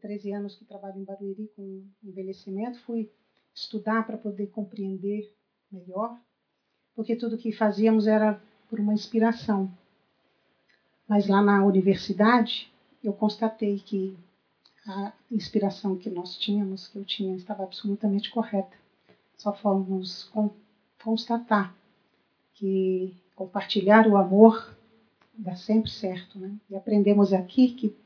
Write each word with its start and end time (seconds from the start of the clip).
13 0.00 0.32
anos 0.32 0.56
que 0.56 0.64
trabalho 0.64 0.98
em 0.98 1.04
Barueri 1.04 1.50
com 1.54 1.84
envelhecimento, 2.02 2.80
fui 2.80 3.10
estudar 3.54 4.06
para 4.06 4.16
poder 4.16 4.48
compreender 4.48 5.32
melhor, 5.70 6.18
porque 6.94 7.14
tudo 7.16 7.38
que 7.38 7.52
fazíamos 7.52 8.06
era 8.06 8.40
por 8.68 8.80
uma 8.80 8.94
inspiração. 8.94 9.70
Mas 11.08 11.26
lá 11.26 11.42
na 11.42 11.64
universidade, 11.64 12.72
eu 13.02 13.12
constatei 13.12 13.78
que 13.78 14.16
a 14.86 15.12
inspiração 15.30 15.96
que 15.96 16.08
nós 16.08 16.36
tínhamos, 16.36 16.88
que 16.88 16.96
eu 16.96 17.04
tinha, 17.04 17.36
estava 17.36 17.62
absolutamente 17.62 18.30
correta. 18.30 18.76
Só 19.36 19.52
fomos 19.52 20.30
constatar 21.02 21.74
que 22.54 23.14
compartilhar 23.34 24.06
o 24.06 24.16
amor 24.16 24.76
dá 25.32 25.56
sempre 25.56 25.90
certo, 25.90 26.38
né? 26.38 26.54
E 26.68 26.76
aprendemos 26.76 27.32
aqui 27.32 27.72
que 27.72 27.96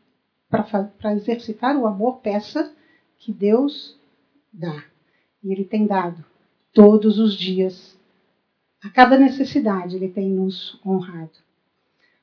para 0.63 1.15
exercitar 1.15 1.77
o 1.77 1.87
amor, 1.87 2.19
peça 2.19 2.75
que 3.19 3.33
Deus 3.33 3.99
dá. 4.53 4.85
E 5.43 5.53
Ele 5.53 5.65
tem 5.65 5.87
dado 5.87 6.25
todos 6.73 7.19
os 7.19 7.35
dias. 7.35 7.99
A 8.83 8.91
cada 8.91 9.19
necessidade 9.19 9.97
Ele 9.97 10.09
tem 10.09 10.29
nos 10.29 10.81
honrado. 10.85 11.39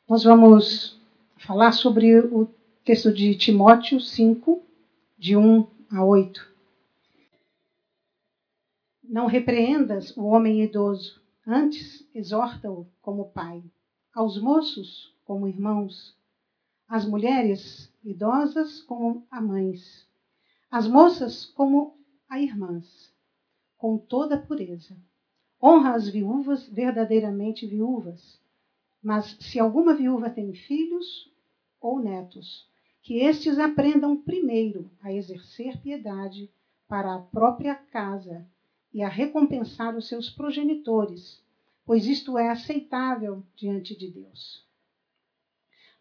Nós 0.08 0.24
vamos 0.24 1.00
falar 1.38 1.72
sobre 1.72 2.20
o 2.20 2.48
texto 2.84 3.12
de 3.12 3.36
Timóteo 3.36 4.00
5, 4.00 4.62
de 5.18 5.36
1 5.36 5.68
a 5.92 6.04
8. 6.04 6.52
Não 9.04 9.26
repreendas 9.26 10.16
o 10.16 10.24
homem 10.24 10.64
idoso, 10.64 11.22
antes 11.46 12.08
exorta-o 12.16 12.88
como 13.02 13.30
pai, 13.30 13.62
aos 14.14 14.42
moços 14.42 15.14
como 15.26 15.48
irmãos, 15.48 16.16
às 16.88 17.06
mulheres 17.06 17.91
idosas 18.04 18.82
como 18.82 19.26
a 19.30 19.42
mães, 19.42 20.08
as 20.70 20.88
moças 20.88 21.46
como 21.46 21.98
a 22.30 22.40
irmãs, 22.40 23.14
com 23.78 23.98
toda 23.98 24.38
pureza. 24.38 24.98
Honra 25.62 25.96
as 25.96 26.08
viúvas 26.08 26.68
verdadeiramente 26.70 27.68
viúvas. 27.68 28.40
Mas 29.04 29.38
se 29.40 29.60
alguma 29.60 29.94
viúva 29.94 30.30
tem 30.30 30.54
filhos 30.54 31.32
ou 31.80 32.00
netos, 32.00 32.68
que 33.02 33.20
estes 33.20 33.58
aprendam 33.58 34.16
primeiro 34.16 34.90
a 35.02 35.12
exercer 35.12 35.82
piedade 35.82 36.50
para 36.88 37.16
a 37.16 37.20
própria 37.20 37.76
casa 37.76 38.46
e 38.94 39.02
a 39.02 39.10
recompensar 39.10 39.96
os 39.96 40.08
seus 40.08 40.30
progenitores, 40.30 41.42
pois 41.86 42.06
isto 42.06 42.38
é 42.38 42.50
aceitável 42.50 43.44
diante 43.56 43.98
de 43.98 44.10
Deus. 44.12 44.66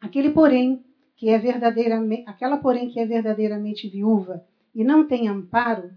Aquele, 0.01 0.31
porém, 0.31 0.85
que 1.21 1.29
é 1.29 1.39
verdadeiramente, 1.39 2.25
aquela, 2.27 2.57
porém, 2.57 2.89
que 2.89 2.99
é 2.99 3.05
verdadeiramente 3.05 3.87
viúva 3.87 4.43
e 4.75 4.83
não 4.83 5.07
tem 5.07 5.29
amparo, 5.29 5.93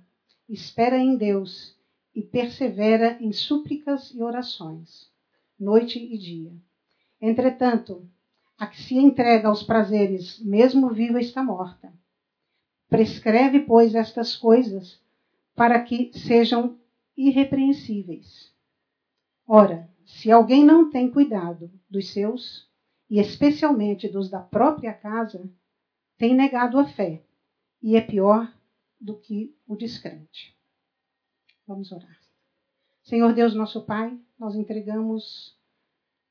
espera 0.50 0.98
em 0.98 1.16
Deus 1.16 1.78
e 2.14 2.22
persevera 2.22 3.18
em 3.22 3.32
súplicas 3.32 4.14
e 4.14 4.22
orações, 4.22 5.10
noite 5.58 5.98
e 5.98 6.18
dia. 6.18 6.52
Entretanto, 7.22 8.06
a 8.58 8.68
que 8.68 8.82
se 8.82 8.96
entrega 8.98 9.48
aos 9.48 9.64
prazeres, 9.64 10.44
mesmo 10.44 10.90
viva, 10.90 11.22
está 11.22 11.42
morta. 11.42 11.94
Prescreve, 12.90 13.62
pois, 13.62 13.96
estas 13.96 14.36
coisas 14.36 15.00
para 15.56 15.82
que 15.82 16.12
sejam 16.14 16.78
irrepreensíveis. 17.16 18.52
Ora, 19.48 19.90
se 20.06 20.30
alguém 20.30 20.66
não 20.66 20.90
tem 20.90 21.10
cuidado 21.10 21.72
dos 21.90 22.12
seus, 22.12 22.68
e 23.10 23.20
especialmente 23.20 24.08
dos 24.08 24.30
da 24.30 24.40
própria 24.40 24.94
casa, 24.94 25.50
tem 26.18 26.36
negado 26.36 26.80
a 26.80 26.86
fé 26.86 27.24
e 27.82 27.96
é 27.96 28.02
pior 28.02 28.52
do 29.00 29.18
que 29.18 29.56
o 29.68 29.76
descrente. 29.76 30.58
Vamos 31.68 31.92
orar. 31.92 32.20
Senhor 33.04 33.34
Deus, 33.34 33.54
nosso 33.54 33.86
Pai, 33.86 34.18
nós 34.40 34.56
entregamos, 34.56 35.58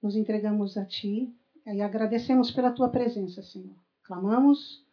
nos 0.03 0.17
entregamos 0.17 0.77
a 0.77 0.85
Ti 0.87 1.35
e 1.67 1.81
agradecemos 1.83 2.51
pela 2.51 2.73
Tua 2.73 2.89
presença, 2.89 3.43
Senhor. 3.43 3.77
Clamamos 4.03 4.85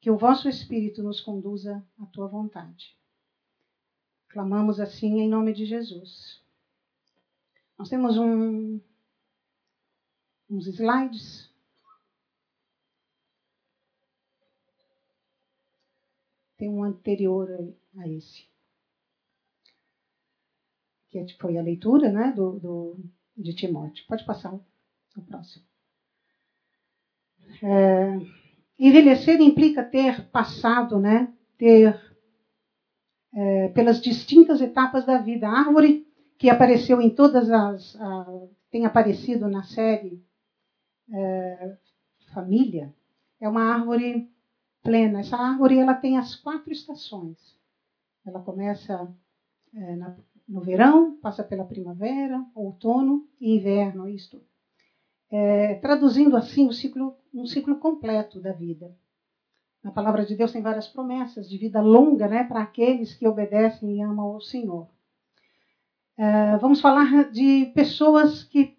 que 0.00 0.10
o 0.10 0.16
vosso 0.16 0.48
Espírito 0.48 1.02
nos 1.02 1.20
conduza 1.20 1.84
à 1.98 2.06
Tua 2.06 2.26
vontade. 2.26 2.96
Clamamos 4.28 4.80
assim 4.80 5.20
em 5.20 5.28
nome 5.28 5.52
de 5.52 5.66
Jesus. 5.66 6.42
Nós 7.78 7.88
temos 7.88 8.16
um, 8.16 8.80
uns 10.48 10.66
slides. 10.66 11.50
Tem 16.56 16.70
um 16.70 16.82
anterior 16.82 17.48
a 17.98 18.08
esse. 18.08 18.46
Que 21.10 21.18
é, 21.18 21.26
foi 21.38 21.58
a 21.58 21.62
leitura 21.62 22.10
né, 22.10 22.32
do, 22.32 22.58
do 22.58 22.96
de 23.36 23.52
Timóteo. 23.52 24.06
Pode 24.06 24.24
passar 24.24 24.54
o 24.54 25.22
próximo. 25.22 25.64
É, 27.62 28.18
envelhecer 28.78 29.40
implica 29.40 29.82
ter 29.82 30.28
passado, 30.30 30.98
né, 30.98 31.32
ter 31.56 31.94
é, 33.32 33.68
pelas 33.68 34.00
distintas 34.00 34.60
etapas 34.60 35.04
da 35.04 35.18
vida. 35.18 35.46
A 35.46 35.58
árvore 35.58 36.06
que 36.38 36.48
apareceu 36.48 37.00
em 37.00 37.10
todas 37.10 37.50
as. 37.50 37.96
A, 38.00 38.46
tem 38.70 38.84
aparecido 38.84 39.48
na 39.48 39.62
série 39.62 40.20
é, 41.12 41.76
família, 42.32 42.94
é 43.40 43.48
uma 43.48 43.62
árvore 43.62 44.30
plena. 44.82 45.20
Essa 45.20 45.36
árvore 45.36 45.78
ela 45.78 45.94
tem 45.94 46.16
as 46.16 46.34
quatro 46.34 46.72
estações. 46.72 47.56
Ela 48.24 48.40
começa 48.40 49.12
é, 49.74 49.96
na, 49.96 50.16
no 50.48 50.60
verão, 50.60 51.16
passa 51.18 51.42
pela 51.42 51.64
primavera, 51.64 52.44
outono 52.54 53.26
e 53.40 53.56
inverno, 53.56 54.08
isto. 54.08 54.40
É, 55.30 55.74
traduzindo 55.76 56.36
assim 56.36 56.68
o 56.68 56.72
ciclo, 56.72 57.16
um 57.34 57.46
ciclo 57.46 57.78
completo 57.78 58.40
da 58.40 58.52
vida. 58.52 58.96
Na 59.82 59.90
palavra 59.90 60.24
de 60.24 60.34
Deus 60.34 60.52
tem 60.52 60.62
várias 60.62 60.88
promessas 60.88 61.48
de 61.48 61.58
vida 61.58 61.80
longa 61.80 62.26
né, 62.28 62.44
para 62.44 62.62
aqueles 62.62 63.14
que 63.14 63.26
obedecem 63.26 63.96
e 63.96 64.02
amam 64.02 64.34
ao 64.34 64.40
Senhor. 64.40 64.88
É, 66.16 66.56
vamos 66.58 66.80
falar 66.80 67.30
de 67.30 67.66
pessoas 67.74 68.42
que 68.44 68.76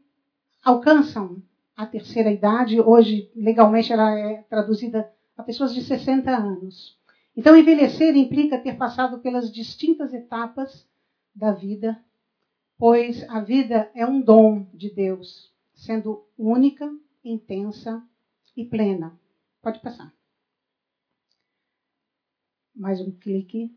alcançam 0.64 1.42
a 1.78 1.86
terceira 1.86 2.32
idade, 2.32 2.82
hoje 2.82 3.32
legalmente 3.36 3.94
ela 3.94 4.12
é 4.12 4.42
traduzida 4.50 5.14
a 5.38 5.44
pessoas 5.44 5.76
de 5.76 5.84
60 5.84 6.32
anos. 6.32 6.98
Então, 7.36 7.56
envelhecer 7.56 8.18
implica 8.18 8.58
ter 8.58 8.76
passado 8.76 9.20
pelas 9.20 9.54
distintas 9.54 10.12
etapas 10.12 10.90
da 11.36 11.52
vida, 11.52 12.04
pois 12.80 13.24
a 13.30 13.40
vida 13.40 13.92
é 13.94 14.04
um 14.08 14.20
dom 14.20 14.66
de 14.74 14.90
Deus, 14.90 15.54
sendo 15.76 16.26
única, 16.36 16.92
intensa 17.24 18.04
e 18.56 18.66
plena. 18.66 19.16
Pode 19.62 19.80
passar. 19.80 20.12
Mais 22.76 23.00
um 23.00 23.12
clique. 23.12 23.72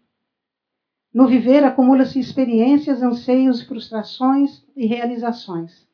No 1.12 1.28
viver 1.28 1.62
acumula-se 1.65 2.19
experiências, 2.19 3.03
anseios, 3.03 3.60
frustrações 3.60 4.65
e 4.75 4.87
realizações. 4.87 5.90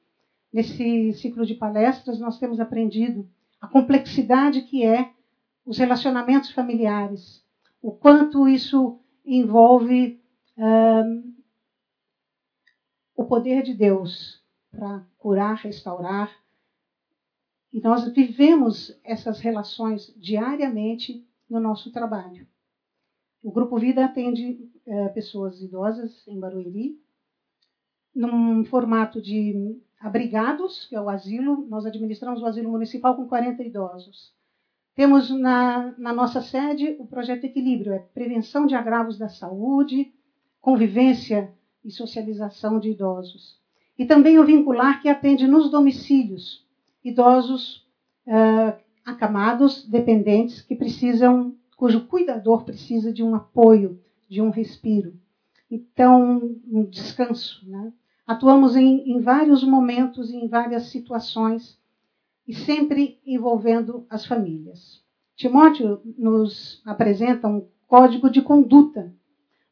Nesse 0.52 1.12
ciclo 1.14 1.44
de 1.44 1.54
palestras, 1.54 2.18
nós 2.18 2.38
temos 2.38 2.60
aprendido 2.60 3.28
a 3.60 3.66
complexidade 3.66 4.62
que 4.62 4.84
é 4.84 5.12
os 5.64 5.78
relacionamentos 5.78 6.50
familiares, 6.52 7.44
o 7.82 7.90
quanto 7.90 8.48
isso 8.48 9.00
envolve 9.24 10.20
um, 10.56 11.34
o 13.16 13.24
poder 13.24 13.62
de 13.62 13.74
Deus 13.74 14.40
para 14.70 15.04
curar, 15.18 15.56
restaurar. 15.56 16.30
E 17.72 17.80
nós 17.80 18.08
vivemos 18.12 18.98
essas 19.02 19.40
relações 19.40 20.14
diariamente 20.16 21.26
no 21.50 21.58
nosso 21.58 21.90
trabalho. 21.90 22.46
O 23.42 23.50
Grupo 23.50 23.78
Vida 23.78 24.04
atende 24.04 24.70
é, 24.86 25.08
pessoas 25.08 25.60
idosas 25.60 26.26
em 26.26 26.38
Barueri, 26.38 27.00
num 28.16 28.64
formato 28.64 29.20
de 29.20 29.78
abrigados, 30.00 30.86
que 30.86 30.96
é 30.96 31.00
o 31.00 31.10
asilo. 31.10 31.66
Nós 31.68 31.84
administramos 31.84 32.40
o 32.40 32.46
asilo 32.46 32.70
municipal 32.70 33.14
com 33.14 33.28
40 33.28 33.62
idosos. 33.62 34.34
Temos 34.94 35.28
na, 35.28 35.94
na 35.98 36.14
nossa 36.14 36.40
sede 36.40 36.96
o 36.98 37.06
projeto 37.06 37.44
Equilíbrio, 37.44 37.92
é 37.92 37.98
prevenção 37.98 38.66
de 38.66 38.74
agravos 38.74 39.18
da 39.18 39.28
saúde, 39.28 40.10
convivência 40.58 41.52
e 41.84 41.90
socialização 41.90 42.80
de 42.80 42.90
idosos. 42.90 43.60
E 43.98 44.06
também 44.06 44.38
o 44.38 44.46
vincular 44.46 45.02
que 45.02 45.08
atende 45.10 45.46
nos 45.46 45.70
domicílios 45.70 46.66
idosos 47.04 47.86
uh, 48.26 48.76
acamados, 49.04 49.86
dependentes, 49.86 50.62
que 50.62 50.74
precisam, 50.74 51.54
cujo 51.76 52.06
cuidador 52.06 52.64
precisa 52.64 53.12
de 53.12 53.22
um 53.22 53.34
apoio, 53.34 54.00
de 54.28 54.40
um 54.40 54.48
respiro. 54.48 55.14
Então, 55.70 56.56
um 56.66 56.84
descanso, 56.84 57.68
né? 57.68 57.92
Atuamos 58.26 58.74
em, 58.74 59.08
em 59.10 59.20
vários 59.20 59.62
momentos 59.62 60.30
e 60.30 60.36
em 60.36 60.48
várias 60.48 60.88
situações, 60.88 61.78
e 62.46 62.54
sempre 62.54 63.20
envolvendo 63.24 64.06
as 64.10 64.26
famílias. 64.26 65.02
Timóteo 65.36 66.00
nos 66.18 66.82
apresenta 66.84 67.46
um 67.46 67.68
código 67.86 68.28
de 68.30 68.42
conduta 68.42 69.14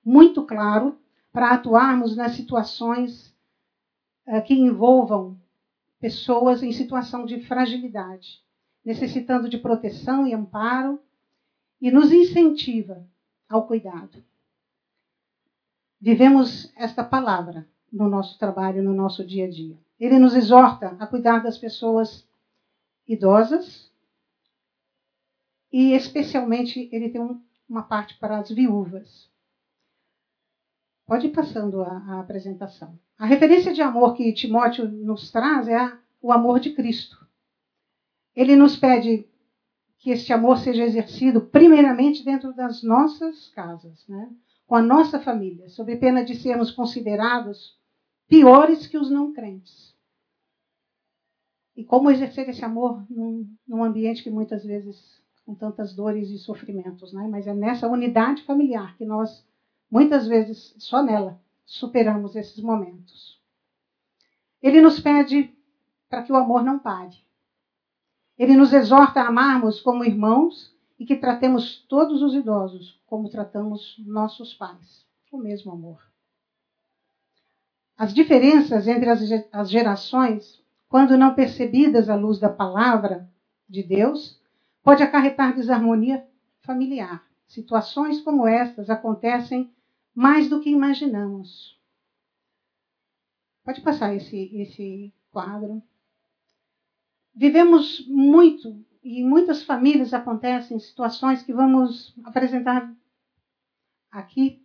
muito 0.05 0.45
claro 0.45 0.99
para 1.33 1.51
atuarmos 1.51 2.17
nas 2.17 2.33
situações 2.33 3.35
uh, 4.27 4.43
que 4.45 4.55
envolvam 4.55 5.37
pessoas 5.99 6.63
em 6.63 6.71
situação 6.71 7.25
de 7.25 7.41
fragilidade, 7.41 8.43
necessitando 8.85 9.49
de 9.49 9.59
proteção 9.59 10.27
e 10.27 10.35
amparo, 10.35 11.01
e 11.81 11.91
nos 11.91 12.13
incentiva 12.13 13.05
ao 13.49 13.67
cuidado. 13.67 14.23
Vivemos 16.01 16.73
esta 16.77 17.03
palavra 17.03 17.67
no 17.95 18.09
nosso 18.09 18.37
trabalho, 18.39 18.83
no 18.83 18.93
nosso 18.93 19.25
dia 19.25 19.47
a 19.47 19.49
dia. 19.51 19.79
Ele 19.99 20.19
nos 20.19 20.35
exorta 20.35 20.97
a 20.99 21.07
cuidar 21.07 21.39
das 21.39 21.57
pessoas 21.57 22.29
idosas 23.07 23.91
e, 25.73 25.93
especialmente, 25.93 26.89
ele 26.93 27.09
tem 27.09 27.21
um, 27.21 27.41
uma 27.69 27.85
parte 27.85 28.19
para 28.19 28.39
as 28.39 28.51
viúvas. 28.51 29.31
Pode 31.07 31.29
ir 31.29 31.31
passando 31.31 31.83
a, 31.83 31.99
a, 31.99 32.21
apresentação. 32.21 32.99
A 33.17 33.27
referência 33.27 33.73
de 33.73 33.81
amor 33.81 34.15
que 34.15 34.33
Timóteo 34.33 34.89
nos 34.89 35.31
traz 35.31 35.69
é 35.69 35.77
a, 35.77 35.97
o 36.21 36.33
amor 36.33 36.59
de 36.59 36.75
Cristo. 36.75 37.25
Ele 38.35 38.57
nos 38.57 38.77
pede 38.77 39.29
que 39.99 40.11
este 40.11 40.33
amor 40.33 40.59
seja 40.59 40.83
exercido 40.83 41.43
primeiramente 41.43 42.25
dentro 42.25 42.53
das 42.53 42.83
nossas 42.83 43.49
casas, 43.51 44.05
né? 44.09 44.29
com 44.67 44.75
a 44.75 44.83
nossa 44.83 45.21
família, 45.21 45.69
sob 45.69 45.95
pena 45.97 46.25
de 46.25 46.35
sermos 46.35 46.71
considerados 46.71 47.79
piores 48.35 48.89
que 48.89 48.99
os 48.99 49.09
não 49.11 49.33
crentes. 49.33 49.95
E 51.77 51.85
como 51.85 52.11
exercer 52.11 52.49
esse 52.49 52.65
amor 52.65 53.05
num, 53.09 53.49
num 53.67 53.85
ambiente 53.85 54.25
que 54.25 54.31
muitas 54.31 54.65
vezes 54.65 55.23
com 55.47 55.55
tantas 55.55 55.95
dores 55.95 56.31
e 56.31 56.39
sofrimentos, 56.39 57.13
né? 57.13 57.29
Mas 57.31 57.47
é 57.47 57.55
nessa 57.55 57.87
unidade 57.87 58.43
familiar 58.43 58.97
que 58.97 59.05
nós 59.05 59.47
muitas 59.89 60.27
vezes 60.27 60.75
só 60.79 61.01
nela 61.01 61.41
superamos 61.65 62.35
esses 62.35 62.61
momentos. 62.61 63.41
Ele 64.61 64.81
nos 64.81 64.99
pede 64.99 65.55
para 66.09 66.23
que 66.23 66.33
o 66.33 66.37
amor 66.37 66.65
não 66.65 66.81
pare. 66.81 67.17
Ele 68.37 68.57
nos 68.57 68.73
exorta 68.73 69.21
a 69.21 69.29
amarmos 69.29 69.81
como 69.81 70.05
irmãos 70.05 70.75
e 70.99 71.07
que 71.07 71.15
tratemos 71.15 71.85
todos 71.89 72.21
os 72.21 72.35
idosos 72.35 73.01
como 73.07 73.29
tratamos 73.29 73.97
nossos 74.05 74.55
pais, 74.55 75.07
o 75.31 75.39
mesmo 75.39 75.71
amor. 75.71 76.14
As 77.97 78.13
diferenças 78.13 78.89
entre 78.89 79.09
as 79.53 79.71
gerações, 79.71 80.61
quando 80.89 81.17
não 81.17 81.35
percebidas 81.35 82.09
à 82.09 82.17
luz 82.17 82.39
da 82.39 82.49
palavra 82.49 83.29
de 83.69 83.83
Deus, 83.83 84.41
pode 84.83 85.03
acarretar 85.03 85.55
desarmonia 85.55 86.27
familiar. 86.61 87.25
Situações 87.47 88.21
como 88.21 88.47
estas 88.47 88.91
acontecem 88.91 89.73
mais 90.15 90.49
do 90.49 90.61
que 90.61 90.71
imaginamos. 90.71 91.79
Pode 93.65 93.81
passar 93.81 94.15
esse, 94.15 94.51
esse 94.57 95.13
quadro. 95.31 95.83
Vivemos 97.35 98.07
muito, 98.09 98.85
e 99.03 99.21
em 99.21 99.29
muitas 99.29 99.63
famílias 99.63 100.13
acontecem 100.13 100.79
situações 100.79 101.43
que 101.43 101.53
vamos 101.53 102.15
apresentar 102.25 102.93
aqui 104.11 104.64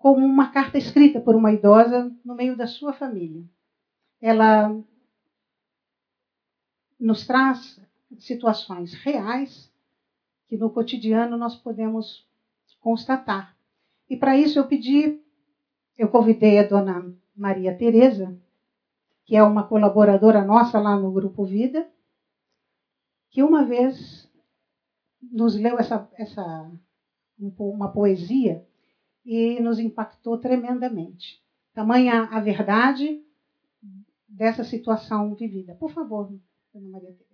como 0.00 0.24
uma 0.24 0.50
carta 0.50 0.78
escrita 0.78 1.20
por 1.20 1.36
uma 1.36 1.52
idosa 1.52 2.10
no 2.24 2.34
meio 2.34 2.56
da 2.56 2.66
sua 2.66 2.90
família. 2.90 3.44
Ela 4.18 4.74
nos 6.98 7.26
traz 7.26 7.78
situações 8.18 8.94
reais 8.94 9.70
que 10.48 10.56
no 10.56 10.70
cotidiano 10.70 11.36
nós 11.36 11.54
podemos 11.54 12.26
constatar. 12.80 13.54
E 14.08 14.16
para 14.16 14.34
isso 14.38 14.58
eu 14.58 14.66
pedi, 14.66 15.20
eu 15.98 16.08
convidei 16.08 16.58
a 16.58 16.66
dona 16.66 17.14
Maria 17.36 17.76
Tereza, 17.76 18.34
que 19.26 19.36
é 19.36 19.42
uma 19.42 19.68
colaboradora 19.68 20.42
nossa 20.42 20.80
lá 20.80 20.96
no 20.96 21.12
Grupo 21.12 21.44
Vida, 21.44 21.86
que 23.28 23.42
uma 23.42 23.66
vez 23.66 24.26
nos 25.20 25.54
leu 25.54 25.78
essa, 25.78 26.08
essa 26.16 26.72
uma 27.38 27.92
poesia 27.92 28.66
e 29.24 29.60
nos 29.60 29.78
impactou 29.78 30.38
tremendamente. 30.38 31.42
Tamanha 31.72 32.24
a 32.24 32.40
verdade 32.40 33.22
dessa 34.28 34.64
situação 34.64 35.34
vivida. 35.34 35.74
Por 35.74 35.92
favor, 35.92 36.28
Dona 36.72 36.88
Maria 36.88 37.12
Tereza. 37.12 37.30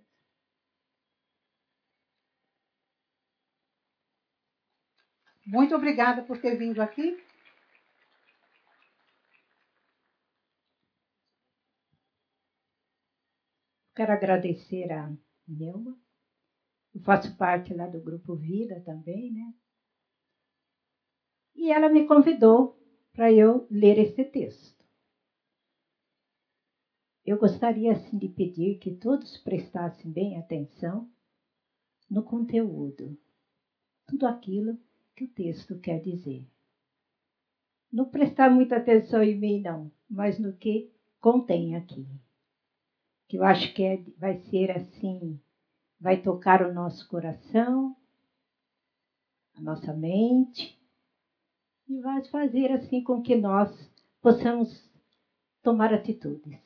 Muito 5.45 5.73
obrigada 5.75 6.23
por 6.23 6.39
ter 6.41 6.57
vindo 6.57 6.81
aqui. 6.81 7.17
Quero 13.95 14.11
agradecer 14.11 14.91
a 14.91 15.11
Nelma. 15.47 15.97
Eu 16.93 17.01
faço 17.01 17.35
parte 17.37 17.73
lá 17.73 17.87
do 17.87 18.01
Grupo 18.01 18.35
Vida 18.35 18.81
também, 18.85 19.31
né? 19.31 19.53
E 21.57 21.71
ela 21.71 21.89
me 21.89 22.05
convidou 22.05 22.77
para 23.11 23.33
eu 23.33 23.65
ler 23.71 23.97
esse 23.97 24.23
texto. 24.23 24.85
Eu 27.25 27.37
gostaria 27.39 27.91
assim 27.91 28.15
de 28.17 28.29
pedir 28.29 28.77
que 28.77 28.95
todos 28.95 29.37
prestassem 29.39 30.11
bem 30.11 30.37
atenção 30.37 31.09
no 32.09 32.23
conteúdo, 32.23 33.17
tudo 34.05 34.27
aquilo 34.27 34.79
que 35.15 35.25
o 35.25 35.27
texto 35.27 35.79
quer 35.79 35.99
dizer. 35.99 36.47
Não 37.91 38.05
prestar 38.05 38.51
muita 38.51 38.77
atenção 38.77 39.23
em 39.23 39.35
mim, 39.35 39.59
não, 39.59 39.91
mas 40.07 40.37
no 40.37 40.55
que 40.55 40.93
contém 41.19 41.75
aqui. 41.75 42.07
Que 43.27 43.37
eu 43.37 43.43
acho 43.43 43.73
que 43.73 43.83
é, 43.83 43.97
vai 44.17 44.37
ser 44.37 44.71
assim, 44.71 45.41
vai 45.99 46.21
tocar 46.21 46.61
o 46.61 46.73
nosso 46.73 47.09
coração, 47.09 47.95
a 49.55 49.61
nossa 49.61 49.91
mente, 49.91 50.76
e 51.87 51.99
vai 52.01 52.23
fazer 52.25 52.71
assim 52.71 53.03
com 53.03 53.21
que 53.21 53.35
nós 53.35 53.89
possamos 54.21 54.89
tomar 55.61 55.93
atitudes. 55.93 56.59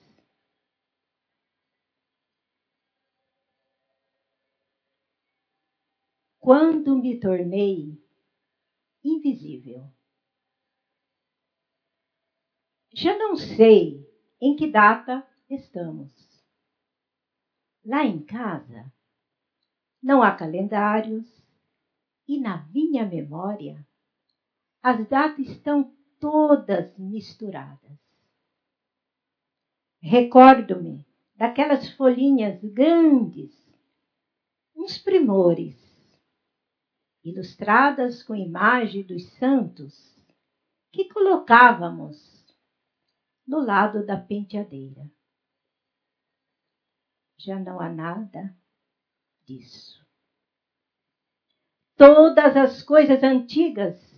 Quando 6.40 6.98
me 6.98 7.20
tornei 7.20 8.02
invisível. 9.04 9.88
Já 12.94 13.18
não 13.18 13.36
sei 13.36 14.06
em 14.42 14.56
que 14.56 14.68
data 14.68 15.26
estamos. 15.50 16.10
Lá 17.86 18.04
em 18.04 18.24
casa 18.24 18.92
não 20.02 20.22
há 20.22 20.36
calendários 20.36 21.26
e 22.28 22.40
na 22.40 22.68
minha 22.68 23.06
memória 23.06 23.86
as 24.82 25.08
datas 25.08 25.48
estão 25.48 25.96
todas 26.20 26.98
misturadas. 26.98 28.00
Recordo-me 30.02 31.06
daquelas 31.36 31.92
folhinhas 31.92 32.60
grandes, 32.64 33.52
uns 34.76 34.98
primores, 34.98 35.80
ilustradas 37.24 38.24
com 38.24 38.36
imagem 38.36 39.04
dos 39.04 39.24
santos 39.34 40.20
que 40.92 41.08
colocávamos 41.10 42.42
no 43.46 43.60
lado 43.60 44.06
da 44.06 44.18
penteadeira. 44.18 45.10
Já 47.38 47.60
não 47.60 47.80
há 47.80 47.90
nada 47.90 48.56
disso. 49.46 50.04
Todas 51.96 52.58
as 52.58 52.82
coisas 52.82 53.22
antigas 53.24 54.11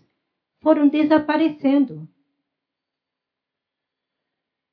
foram 0.64 0.88
desaparecendo. 0.88 2.10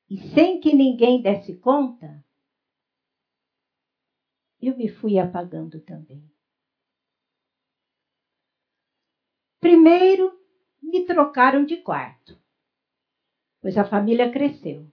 E 0.09 0.17
sem 0.33 0.59
que 0.59 0.73
ninguém 0.73 1.21
desse 1.21 1.57
conta, 1.57 2.25
eu 4.61 4.75
me 4.75 4.87
fui 4.87 5.19
apagando 5.19 5.81
também. 5.81 6.23
Primeiro, 9.59 10.39
me 10.81 11.05
trocaram 11.05 11.65
de 11.65 11.77
quarto, 11.77 12.39
pois 13.61 13.77
a 13.77 13.85
família 13.85 14.31
cresceu. 14.31 14.89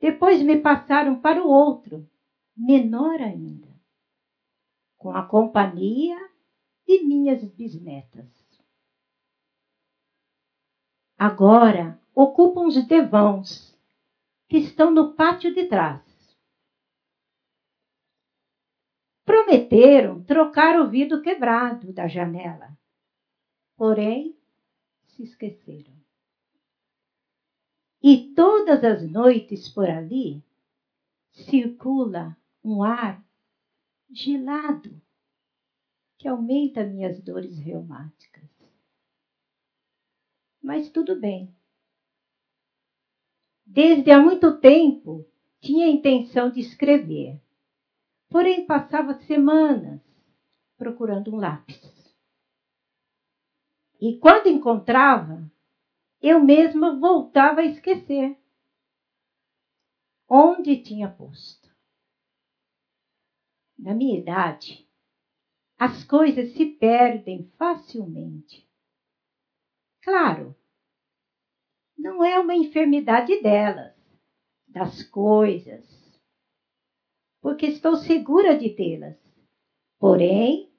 Depois 0.00 0.42
me 0.42 0.60
passaram 0.60 1.20
para 1.20 1.42
o 1.42 1.48
outro, 1.48 2.08
menor 2.56 3.20
ainda, 3.20 3.68
com 4.96 5.10
a 5.10 5.26
companhia 5.26 6.16
de 6.86 7.04
minhas 7.04 7.44
bisnetas. 7.44 8.41
Agora 11.24 12.00
ocupam 12.14 12.66
os 12.66 12.84
devãos 12.84 13.78
que 14.48 14.58
estão 14.58 14.90
no 14.90 15.14
pátio 15.14 15.54
de 15.54 15.68
trás. 15.68 16.02
prometeram 19.24 20.22
trocar 20.24 20.80
o 20.80 20.90
vidro 20.90 21.22
quebrado 21.22 21.92
da 21.92 22.08
janela. 22.08 22.76
Porém, 23.76 24.36
se 25.06 25.22
esqueceram. 25.22 25.94
E 28.02 28.34
todas 28.34 28.82
as 28.82 29.08
noites 29.08 29.68
por 29.68 29.88
ali 29.88 30.42
circula 31.30 32.36
um 32.64 32.82
ar 32.82 33.24
gelado 34.10 35.00
que 36.18 36.26
aumenta 36.28 36.84
minhas 36.84 37.22
dores 37.22 37.58
reumáticas. 37.58 38.51
Mas 40.62 40.88
tudo 40.90 41.18
bem. 41.18 41.52
Desde 43.66 44.10
há 44.12 44.20
muito 44.20 44.60
tempo 44.60 45.26
tinha 45.60 45.86
a 45.86 45.90
intenção 45.90 46.50
de 46.50 46.60
escrever, 46.60 47.40
porém 48.28 48.64
passava 48.66 49.14
semanas 49.14 50.00
procurando 50.76 51.34
um 51.34 51.36
lápis. 51.36 52.16
E 54.00 54.18
quando 54.18 54.48
encontrava, 54.48 55.50
eu 56.20 56.40
mesma 56.40 56.98
voltava 56.98 57.60
a 57.60 57.64
esquecer 57.64 58.36
onde 60.28 60.82
tinha 60.82 61.08
posto. 61.08 61.70
Na 63.78 63.94
minha 63.94 64.18
idade, 64.18 64.88
as 65.78 66.04
coisas 66.04 66.52
se 66.52 66.66
perdem 66.66 67.50
facilmente. 67.58 68.71
Claro, 70.02 70.56
não 71.96 72.24
é 72.24 72.36
uma 72.36 72.56
enfermidade 72.56 73.40
delas, 73.40 73.94
das 74.66 75.04
coisas, 75.04 76.20
porque 77.40 77.66
estou 77.66 77.94
segura 77.94 78.58
de 78.58 78.70
tê-las, 78.70 79.16
porém, 80.00 80.72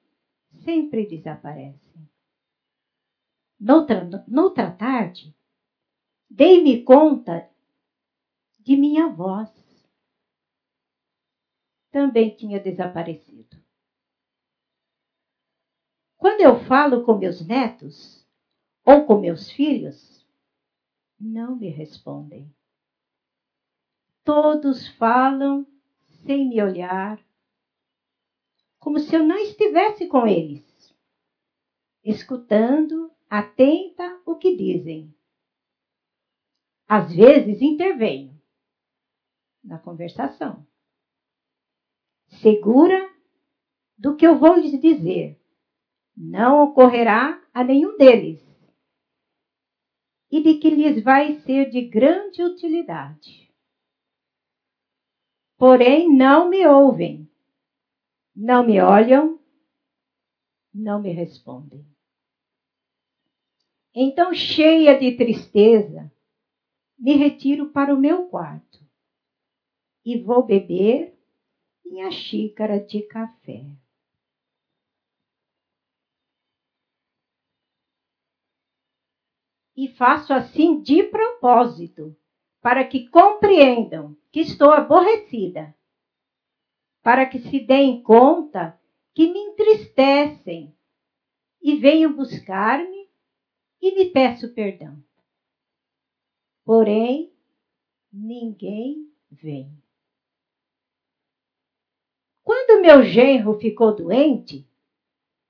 sempre 0.62 1.06
desaparecem. 1.06 2.06
Noutra, 3.58 4.04
noutra 4.28 4.70
tarde, 4.70 5.34
dei-me 6.28 6.84
conta 6.84 7.50
de 8.60 8.76
minha 8.76 9.08
voz. 9.08 9.50
Também 11.90 12.36
tinha 12.36 12.60
desaparecido. 12.60 13.56
Quando 16.18 16.42
eu 16.42 16.62
falo 16.66 17.04
com 17.04 17.16
meus 17.16 17.46
netos 17.46 18.23
ou 18.84 19.06
com 19.06 19.20
meus 19.20 19.50
filhos, 19.50 20.26
não 21.18 21.56
me 21.56 21.68
respondem. 21.68 22.54
Todos 24.22 24.88
falam 24.96 25.66
sem 26.24 26.48
me 26.48 26.62
olhar, 26.62 27.20
como 28.78 28.98
se 28.98 29.14
eu 29.14 29.24
não 29.24 29.38
estivesse 29.38 30.06
com 30.06 30.26
eles, 30.26 30.94
escutando 32.02 33.10
atenta 33.28 34.20
o 34.26 34.36
que 34.36 34.56
dizem. 34.56 35.14
Às 36.86 37.14
vezes 37.14 37.62
intervenho 37.62 38.38
na 39.62 39.78
conversação, 39.78 40.66
segura 42.26 43.10
do 43.96 44.16
que 44.16 44.26
eu 44.26 44.38
vou 44.38 44.56
lhes 44.56 44.78
dizer. 44.78 45.40
Não 46.16 46.62
ocorrerá 46.62 47.42
a 47.52 47.64
nenhum 47.64 47.96
deles, 47.96 48.53
e 50.34 50.42
de 50.42 50.54
que 50.54 50.68
lhes 50.68 51.00
vai 51.00 51.38
ser 51.42 51.70
de 51.70 51.82
grande 51.82 52.42
utilidade. 52.42 53.48
Porém, 55.56 56.12
não 56.12 56.48
me 56.48 56.66
ouvem, 56.66 57.30
não 58.34 58.66
me 58.66 58.80
olham, 58.80 59.38
não 60.74 61.00
me 61.00 61.12
respondem. 61.12 61.86
Então, 63.94 64.34
cheia 64.34 64.98
de 64.98 65.16
tristeza, 65.16 66.12
me 66.98 67.14
retiro 67.14 67.70
para 67.70 67.94
o 67.94 68.00
meu 68.00 68.26
quarto 68.26 68.84
e 70.04 70.18
vou 70.18 70.42
beber 70.42 71.16
minha 71.84 72.10
xícara 72.10 72.80
de 72.80 73.02
café. 73.02 73.64
E 79.76 79.88
faço 79.88 80.32
assim 80.32 80.80
de 80.80 81.02
propósito, 81.04 82.16
para 82.60 82.84
que 82.84 83.08
compreendam 83.08 84.16
que 84.30 84.40
estou 84.40 84.70
aborrecida, 84.70 85.74
para 87.02 87.26
que 87.26 87.38
se 87.38 87.60
deem 87.60 88.02
conta 88.02 88.80
que 89.12 89.30
me 89.30 89.38
entristecem 89.38 90.74
e 91.62 91.76
venham 91.76 92.12
buscar-me 92.12 93.08
e 93.80 93.94
me 93.94 94.10
peço 94.10 94.54
perdão. 94.54 94.96
Porém, 96.64 97.32
ninguém 98.12 99.10
vem. 99.30 99.70
Quando 102.42 102.80
meu 102.80 103.02
genro 103.02 103.58
ficou 103.58 103.94
doente, 103.94 104.66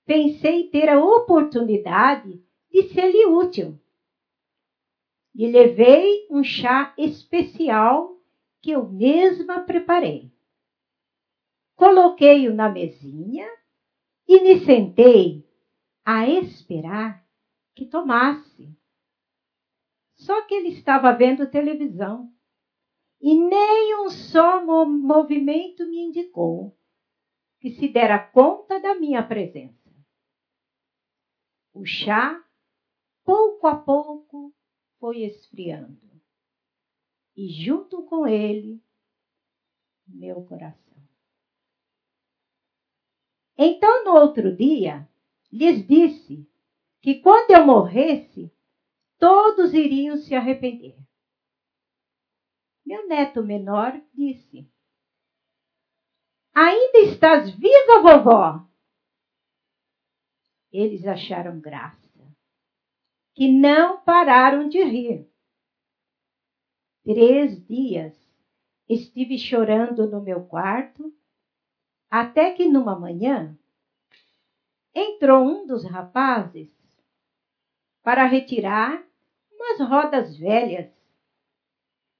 pensei 0.04 0.68
ter 0.68 0.88
a 0.88 1.02
oportunidade 1.02 2.42
de 2.70 2.88
ser-lhe 2.92 3.26
útil. 3.26 3.78
E 5.34 5.50
levei 5.50 6.26
um 6.30 6.44
chá 6.44 6.94
especial 6.96 8.16
que 8.62 8.70
eu 8.70 8.88
mesma 8.88 9.60
preparei. 9.64 10.32
Coloquei-o 11.74 12.54
na 12.54 12.68
mesinha 12.68 13.48
e 14.28 14.40
me 14.40 14.64
sentei 14.64 15.44
a 16.04 16.28
esperar 16.28 17.26
que 17.74 17.84
tomasse. 17.84 18.78
Só 20.14 20.46
que 20.46 20.54
ele 20.54 20.68
estava 20.68 21.12
vendo 21.12 21.50
televisão 21.50 22.32
e 23.20 23.34
nem 23.34 23.96
um 24.04 24.10
só 24.10 24.64
movimento 24.86 25.84
me 25.86 25.98
indicou 25.98 26.78
que 27.58 27.70
se 27.70 27.88
dera 27.88 28.18
conta 28.18 28.78
da 28.78 28.94
minha 28.94 29.26
presença. 29.26 29.90
O 31.72 31.84
chá, 31.84 32.44
pouco 33.24 33.66
a 33.66 33.74
pouco, 33.74 34.54
foi 35.04 35.22
esfriando, 35.24 36.00
e 37.36 37.46
junto 37.62 38.06
com 38.06 38.26
ele, 38.26 38.82
meu 40.08 40.42
coração. 40.46 40.96
Então, 43.58 44.02
no 44.06 44.12
outro 44.12 44.56
dia, 44.56 45.06
lhes 45.52 45.86
disse 45.86 46.50
que 47.02 47.20
quando 47.20 47.50
eu 47.50 47.66
morresse, 47.66 48.50
todos 49.18 49.74
iriam 49.74 50.16
se 50.16 50.34
arrepender. 50.34 50.96
Meu 52.82 53.06
neto 53.06 53.42
menor 53.42 54.00
disse: 54.14 54.66
Ainda 56.54 57.00
estás 57.00 57.50
viva, 57.50 58.00
vovó? 58.00 58.66
Eles 60.72 61.06
acharam 61.06 61.60
graça, 61.60 62.03
que 63.34 63.48
não 63.48 64.00
pararam 64.04 64.68
de 64.68 64.82
rir. 64.82 65.26
Três 67.04 67.60
dias 67.66 68.14
estive 68.88 69.36
chorando 69.36 70.06
no 70.06 70.22
meu 70.22 70.40
quarto, 70.40 71.12
até 72.10 72.50
que 72.50 72.64
numa 72.64 72.94
manhã 72.94 73.56
entrou 74.94 75.44
um 75.44 75.66
dos 75.66 75.84
rapazes 75.84 76.70
para 78.02 78.24
retirar 78.24 79.04
umas 79.52 79.80
rodas 79.80 80.36
velhas 80.36 80.88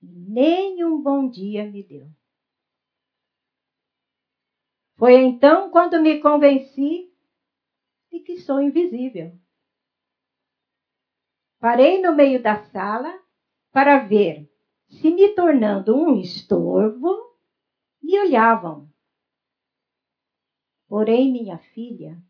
nem 0.02 0.84
um 0.84 1.00
bom 1.00 1.28
dia 1.28 1.64
me 1.64 1.82
deu. 1.82 2.06
Foi 4.96 5.14
então 5.14 5.70
quando 5.70 6.00
me 6.00 6.20
convenci 6.20 7.08
de 8.10 8.20
que 8.20 8.36
sou 8.36 8.60
invisível. 8.60 9.32
Parei 11.64 12.02
no 12.02 12.14
meio 12.14 12.42
da 12.42 12.56
sala 12.56 13.18
para 13.72 13.96
ver 13.96 14.52
se, 14.86 15.10
me 15.10 15.30
tornando 15.30 15.96
um 15.96 16.20
estorvo, 16.20 17.08
me 18.02 18.18
olhavam. 18.18 18.86
Porém, 20.86 21.32
minha 21.32 21.56
filha 21.56 22.22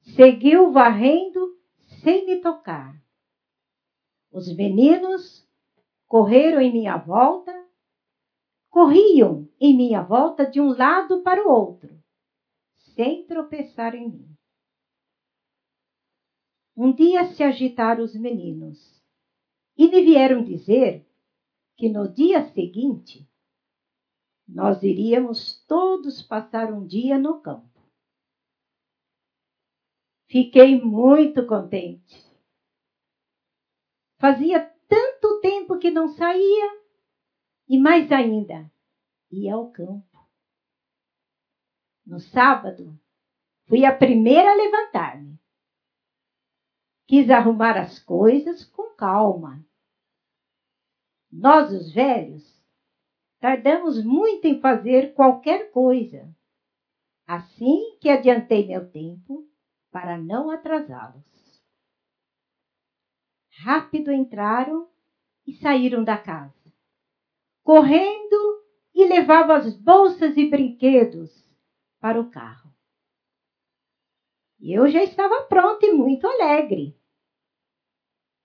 seguiu 0.00 0.72
varrendo 0.72 1.56
sem 2.02 2.26
me 2.26 2.40
tocar. 2.40 3.00
Os 4.32 4.52
meninos 4.56 5.48
correram 6.08 6.60
em 6.60 6.72
minha 6.72 6.96
volta, 6.96 7.54
corriam 8.70 9.48
em 9.60 9.76
minha 9.76 10.02
volta 10.02 10.44
de 10.44 10.60
um 10.60 10.76
lado 10.76 11.22
para 11.22 11.46
o 11.46 11.48
outro, 11.48 11.96
sem 12.96 13.24
tropeçar 13.24 13.94
em 13.94 14.10
mim. 14.10 14.33
Um 16.76 16.92
dia 16.92 17.24
se 17.32 17.42
agitaram 17.42 18.02
os 18.02 18.14
meninos 18.16 19.00
e 19.76 19.88
me 19.88 20.02
vieram 20.02 20.42
dizer 20.42 21.06
que 21.76 21.88
no 21.88 22.12
dia 22.12 22.44
seguinte 22.52 23.28
nós 24.46 24.82
iríamos 24.82 25.64
todos 25.66 26.22
passar 26.22 26.72
um 26.72 26.86
dia 26.86 27.18
no 27.18 27.40
campo. 27.40 27.80
Fiquei 30.26 30.80
muito 30.80 31.46
contente. 31.46 32.24
Fazia 34.18 34.60
tanto 34.88 35.40
tempo 35.40 35.78
que 35.78 35.90
não 35.90 36.08
saía 36.08 36.82
e 37.68 37.78
mais 37.78 38.10
ainda, 38.10 38.70
ia 39.30 39.54
ao 39.54 39.70
campo. 39.70 40.28
No 42.04 42.18
sábado, 42.18 42.98
fui 43.66 43.84
a 43.84 43.96
primeira 43.96 44.50
a 44.50 44.54
levantar-me. 44.54 45.38
Quis 47.06 47.30
arrumar 47.30 47.76
as 47.76 47.98
coisas 47.98 48.64
com 48.64 48.94
calma. 48.96 49.64
Nós, 51.30 51.72
os 51.72 51.92
velhos, 51.92 52.64
tardamos 53.40 54.02
muito 54.04 54.46
em 54.46 54.60
fazer 54.60 55.14
qualquer 55.14 55.70
coisa. 55.70 56.34
Assim 57.26 57.98
que 58.00 58.08
adiantei 58.08 58.66
meu 58.66 58.90
tempo 58.90 59.46
para 59.90 60.16
não 60.18 60.50
atrasá-los. 60.50 61.62
Rápido 63.58 64.10
entraram 64.10 64.88
e 65.46 65.52
saíram 65.52 66.02
da 66.02 66.16
casa, 66.16 66.72
correndo 67.62 68.64
e 68.94 69.06
levavam 69.06 69.56
as 69.56 69.76
bolsas 69.76 70.36
e 70.36 70.48
brinquedos 70.48 71.30
para 72.00 72.20
o 72.20 72.30
carro. 72.30 72.63
E 74.64 74.72
eu 74.72 74.88
já 74.88 75.02
estava 75.02 75.42
pronta 75.42 75.84
e 75.84 75.92
muito 75.92 76.26
alegre. 76.26 76.98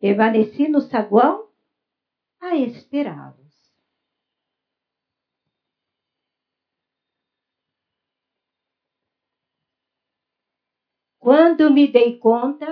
Permaneci 0.01 0.67
no 0.67 0.81
saguão 0.81 1.49
a 2.41 2.57
esperá-lo. 2.57 3.47
Quando 11.17 11.71
me 11.71 11.89
dei 11.89 12.19
conta, 12.19 12.67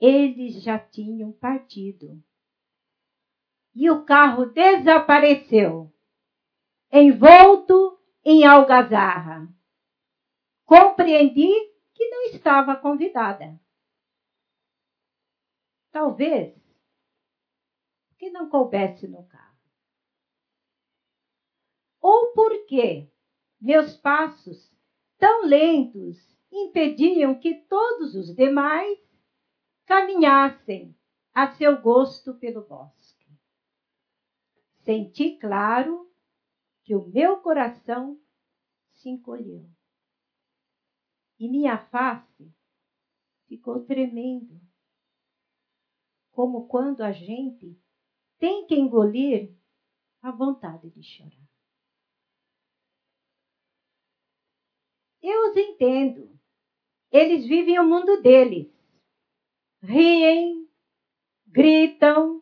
eles 0.00 0.60
já 0.60 0.76
tinham 0.76 1.30
partido. 1.30 2.20
E 3.76 3.88
o 3.88 4.04
carro 4.04 4.46
desapareceu, 4.46 5.94
envolto 6.90 7.96
em 8.24 8.44
algazarra. 8.44 9.48
Compreendi 10.72 11.52
que 11.92 12.08
não 12.08 12.22
estava 12.28 12.74
convidada. 12.74 13.60
Talvez 15.90 16.58
que 18.16 18.30
não 18.30 18.48
coubesse 18.48 19.06
no 19.06 19.28
carro. 19.28 19.60
Ou 22.00 22.32
porque 22.32 23.12
meus 23.60 23.98
passos 23.98 24.74
tão 25.18 25.44
lentos 25.44 26.16
impediam 26.50 27.38
que 27.38 27.54
todos 27.66 28.14
os 28.14 28.34
demais 28.34 28.98
caminhassem 29.84 30.98
a 31.34 31.52
seu 31.52 31.82
gosto 31.82 32.38
pelo 32.38 32.66
bosque. 32.66 33.30
Senti 34.78 35.36
claro 35.36 36.10
que 36.82 36.96
o 36.96 37.06
meu 37.08 37.42
coração 37.42 38.18
se 38.94 39.10
encolheu 39.10 39.70
e 41.42 41.48
minha 41.48 41.76
face 41.76 42.54
ficou 43.48 43.84
tremendo, 43.84 44.60
como 46.30 46.68
quando 46.68 47.00
a 47.00 47.10
gente 47.10 47.76
tem 48.38 48.64
que 48.64 48.76
engolir 48.76 49.52
a 50.22 50.30
vontade 50.30 50.88
de 50.90 51.02
chorar. 51.02 51.48
Eu 55.20 55.50
os 55.50 55.56
entendo. 55.56 56.30
Eles 57.10 57.44
vivem 57.44 57.76
o 57.80 57.88
mundo 57.88 58.22
deles. 58.22 58.72
Riem, 59.82 60.70
gritam, 61.44 62.40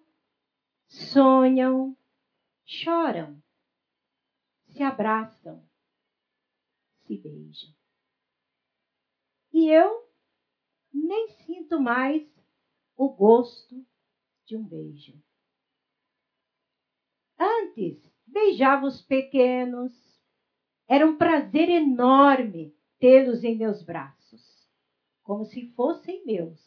sonham, 0.87 1.97
choram, 2.67 3.43
se 4.69 4.83
abraçam, 4.83 5.67
se 7.07 7.17
beijam. 7.17 7.80
E 9.61 9.69
eu 9.69 10.09
nem 10.91 11.29
sinto 11.45 11.79
mais 11.79 12.27
o 12.97 13.11
gosto 13.11 13.87
de 14.47 14.57
um 14.57 14.67
beijo. 14.67 15.23
Antes, 17.39 18.11
beijava 18.27 18.87
os 18.87 19.03
pequenos, 19.03 19.93
era 20.89 21.07
um 21.07 21.19
prazer 21.19 21.69
enorme 21.69 22.75
tê-los 22.99 23.45
em 23.45 23.55
meus 23.55 23.83
braços, 23.83 24.67
como 25.23 25.45
se 25.45 25.71
fossem 25.75 26.25
meus. 26.25 26.59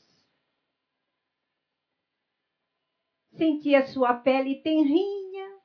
Sentia 3.32 3.88
sua 3.88 4.14
pele 4.14 4.62
tenrinha 4.62 5.60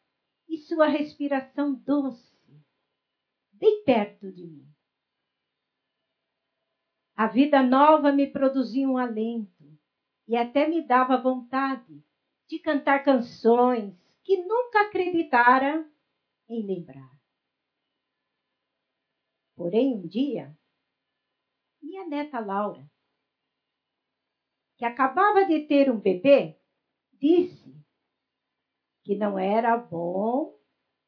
e 0.49 0.57
sua 0.57 0.87
respiração 0.87 1.75
doce, 1.75 2.41
bem 3.53 3.85
perto 3.85 4.33
de 4.33 4.47
mim. 4.47 4.78
A 7.19 7.27
vida 7.27 7.61
nova 7.65 8.13
me 8.13 8.29
produzia 8.31 8.89
um 8.89 8.97
alento 8.97 9.77
e 10.29 10.37
até 10.37 10.69
me 10.69 10.87
dava 10.87 11.21
vontade 11.21 12.01
de 12.47 12.61
cantar 12.61 13.03
canções 13.03 13.93
que 14.23 14.37
nunca 14.45 14.83
acreditara 14.83 15.85
em 16.49 16.65
lembrar. 16.65 17.11
Porém, 19.57 19.97
um 19.97 20.07
dia, 20.07 20.57
minha 21.83 22.07
neta 22.07 22.39
Laura, 22.39 22.89
que 24.77 24.85
acabava 24.85 25.45
de 25.45 25.67
ter 25.67 25.91
um 25.91 25.99
bebê, 25.99 26.57
disse 27.15 27.75
que 29.03 29.17
não 29.17 29.37
era 29.37 29.77
bom 29.77 30.57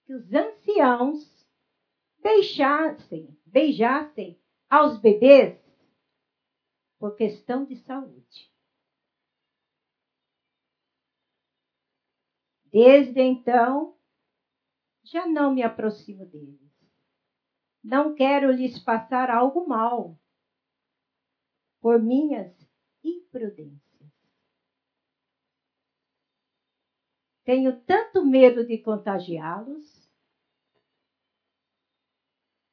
que 0.04 0.12
os 0.12 0.34
anciãos 0.34 1.48
deixassem, 2.18 3.38
beijassem 3.46 4.36
aos 4.68 5.00
bebês 5.00 5.69
por 7.00 7.16
questão 7.16 7.64
de 7.64 7.76
saúde. 7.76 8.52
Desde 12.66 13.22
então, 13.22 13.96
já 15.02 15.26
não 15.26 15.52
me 15.52 15.62
aproximo 15.62 16.26
deles. 16.26 16.60
Não 17.82 18.14
quero 18.14 18.52
lhes 18.52 18.78
passar 18.78 19.30
algo 19.30 19.66
mal 19.66 20.14
por 21.80 21.98
minhas 21.98 22.54
imprudências. 23.02 23.80
Tenho 27.42 27.80
tanto 27.80 28.22
medo 28.26 28.64
de 28.66 28.76
contagiá-los. 28.76 30.06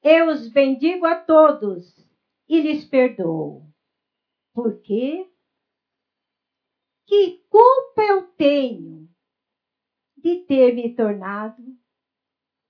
Eu 0.03 0.27
os 0.27 0.49
bendigo 0.49 1.05
a 1.05 1.15
todos 1.15 2.05
e 2.47 2.59
lhes 2.59 2.83
perdoo. 2.83 3.65
Por 4.57 4.71
quê? 4.85 5.07
Que 7.07 7.21
culpa 7.49 8.01
eu 8.03 8.21
tenho 8.37 9.07
de 10.15 10.35
ter 10.35 10.71
me 10.73 10.87
tornado 10.89 11.63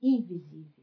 invisível? 0.02 0.77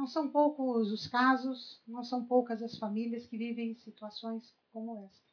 Não 0.00 0.06
são 0.06 0.30
poucos 0.30 0.90
os 0.90 1.06
casos, 1.06 1.78
não 1.86 2.02
são 2.02 2.24
poucas 2.24 2.62
as 2.62 2.78
famílias 2.78 3.26
que 3.26 3.36
vivem 3.36 3.74
situações 3.74 4.56
como 4.72 4.96
esta. 5.04 5.30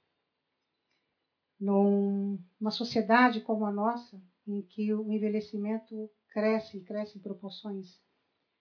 Numa 1.57 2.69
sociedade 2.71 3.39
como 3.39 3.65
a 3.65 3.71
nossa, 3.71 4.21
em 4.45 4.61
que 4.61 4.93
o 4.93 5.09
envelhecimento 5.09 6.11
cresce 6.27 6.79
e 6.79 6.83
cresce 6.83 7.17
em 7.17 7.21
proporções 7.21 7.97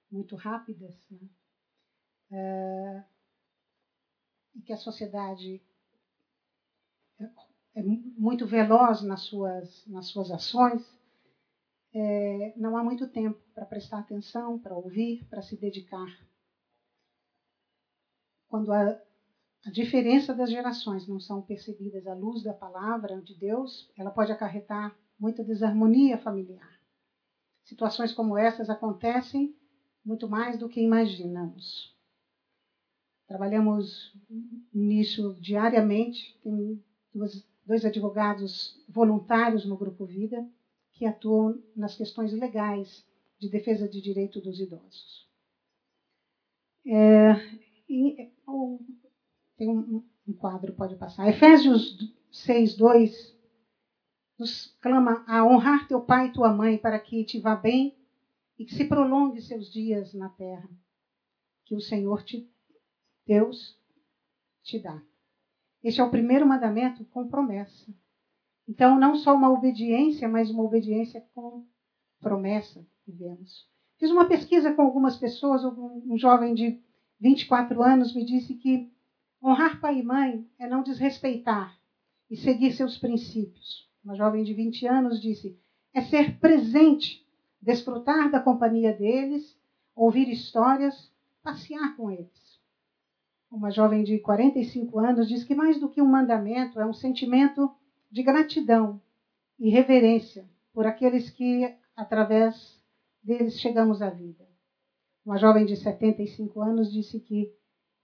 muito 0.08 0.36
rápidas, 0.36 0.94
né? 1.10 1.28
é, 2.30 3.04
e 4.54 4.62
que 4.62 4.72
a 4.72 4.76
sociedade 4.76 5.60
é 7.74 7.82
muito 7.82 8.46
veloz 8.46 9.02
nas 9.02 9.22
suas, 9.22 9.84
nas 9.88 10.06
suas 10.06 10.30
ações, 10.30 10.88
é, 11.92 12.52
não 12.56 12.76
há 12.76 12.84
muito 12.84 13.08
tempo 13.08 13.45
para 13.56 13.64
prestar 13.64 14.00
atenção, 14.00 14.58
para 14.58 14.76
ouvir, 14.76 15.24
para 15.30 15.40
se 15.40 15.56
dedicar. 15.56 16.14
Quando 18.48 18.70
a, 18.70 19.00
a 19.64 19.70
diferença 19.70 20.34
das 20.34 20.50
gerações 20.50 21.08
não 21.08 21.18
são 21.18 21.40
percebidas 21.40 22.06
à 22.06 22.12
luz 22.12 22.42
da 22.42 22.52
palavra 22.52 23.18
de 23.22 23.34
Deus, 23.34 23.90
ela 23.96 24.10
pode 24.10 24.30
acarretar 24.30 24.94
muita 25.18 25.42
desarmonia 25.42 26.18
familiar. 26.18 26.78
Situações 27.64 28.12
como 28.12 28.36
essas 28.36 28.68
acontecem 28.68 29.56
muito 30.04 30.28
mais 30.28 30.58
do 30.58 30.68
que 30.68 30.82
imaginamos. 30.82 31.96
Trabalhamos 33.26 34.14
nisso 34.72 35.34
diariamente. 35.40 36.38
Tem 36.42 36.84
duas, 37.12 37.42
dois 37.64 37.86
advogados 37.86 38.78
voluntários 38.86 39.64
no 39.64 39.78
Grupo 39.78 40.04
Vida 40.04 40.46
que 40.92 41.06
atuam 41.06 41.58
nas 41.74 41.96
questões 41.96 42.32
legais 42.34 43.04
de 43.38 43.48
defesa 43.48 43.88
de 43.88 44.00
direito 44.00 44.40
dos 44.40 44.58
idosos. 44.58 45.26
É, 46.86 47.32
e, 47.88 48.32
ou, 48.46 48.80
tem 49.56 49.68
um, 49.68 50.04
um, 50.26 50.32
quadro, 50.32 50.74
pode 50.74 50.96
passar. 50.96 51.28
Efésios 51.28 51.98
6, 52.30 52.76
2 52.76 53.36
nos 54.38 54.66
clama 54.80 55.24
a 55.26 55.44
honrar 55.44 55.88
teu 55.88 56.00
pai 56.00 56.28
e 56.28 56.32
tua 56.32 56.52
mãe 56.52 56.78
para 56.78 56.98
que 56.98 57.24
te 57.24 57.40
vá 57.40 57.56
bem 57.56 57.96
e 58.58 58.64
que 58.64 58.74
se 58.74 58.84
prolongue 58.84 59.40
seus 59.40 59.72
dias 59.72 60.12
na 60.14 60.28
terra, 60.28 60.68
que 61.64 61.74
o 61.74 61.80
Senhor 61.80 62.22
te, 62.22 62.48
Deus 63.26 63.78
te 64.62 64.78
dá. 64.78 65.02
Este 65.82 66.00
é 66.00 66.04
o 66.04 66.10
primeiro 66.10 66.46
mandamento 66.46 67.04
com 67.06 67.28
promessa. 67.28 67.94
Então, 68.68 68.98
não 68.98 69.14
só 69.14 69.34
uma 69.34 69.50
obediência, 69.50 70.28
mas 70.28 70.50
uma 70.50 70.64
obediência 70.64 71.20
com 71.34 71.64
promessa 72.20 72.84
que 73.06 73.12
vemos. 73.12 73.64
Fiz 73.98 74.10
uma 74.10 74.26
pesquisa 74.26 74.74
com 74.74 74.82
algumas 74.82 75.16
pessoas, 75.16 75.64
um 75.64 76.18
jovem 76.18 76.52
de 76.52 76.78
24 77.20 77.82
anos 77.82 78.14
me 78.14 78.26
disse 78.26 78.54
que 78.54 78.92
honrar 79.42 79.80
pai 79.80 80.00
e 80.00 80.02
mãe 80.02 80.46
é 80.58 80.68
não 80.68 80.82
desrespeitar 80.82 81.78
e 82.28 82.36
seguir 82.36 82.72
seus 82.72 82.98
princípios. 82.98 83.88
Uma 84.04 84.16
jovem 84.16 84.42
de 84.44 84.52
20 84.52 84.86
anos 84.86 85.22
disse: 85.22 85.58
é 85.94 86.02
ser 86.02 86.38
presente 86.38 87.24
desfrutar 87.62 88.30
da 88.30 88.40
companhia 88.40 88.92
deles, 88.92 89.56
ouvir 89.94 90.28
histórias, 90.28 91.10
passear 91.42 91.96
com 91.96 92.10
eles. 92.10 92.60
Uma 93.50 93.70
jovem 93.70 94.04
de 94.04 94.18
45 94.18 94.98
anos 94.98 95.28
diz 95.28 95.44
que 95.44 95.54
mais 95.54 95.80
do 95.80 95.88
que 95.88 96.02
um 96.02 96.06
mandamento, 96.06 96.78
é 96.78 96.84
um 96.84 96.92
sentimento 96.92 97.74
de 98.10 98.22
gratidão 98.22 99.00
e 99.58 99.70
reverência 99.70 100.44
por 100.72 100.86
aqueles 100.86 101.30
que, 101.30 101.74
através 101.96 102.75
deles, 103.26 103.60
chegamos 103.60 104.00
à 104.00 104.08
vida. 104.08 104.48
Uma 105.24 105.36
jovem 105.36 105.66
de 105.66 105.76
75 105.76 106.60
anos 106.60 106.92
disse 106.92 107.18
que 107.18 107.52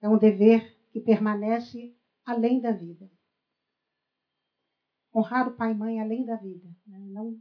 é 0.00 0.08
um 0.08 0.18
dever 0.18 0.76
que 0.90 1.00
permanece 1.00 1.96
além 2.24 2.60
da 2.60 2.72
vida. 2.72 3.08
Honrar 5.14 5.48
o 5.48 5.56
pai 5.56 5.70
e 5.70 5.74
mãe 5.74 6.00
além 6.00 6.24
da 6.24 6.36
vida, 6.36 6.68
né? 6.86 6.98
não 6.98 7.40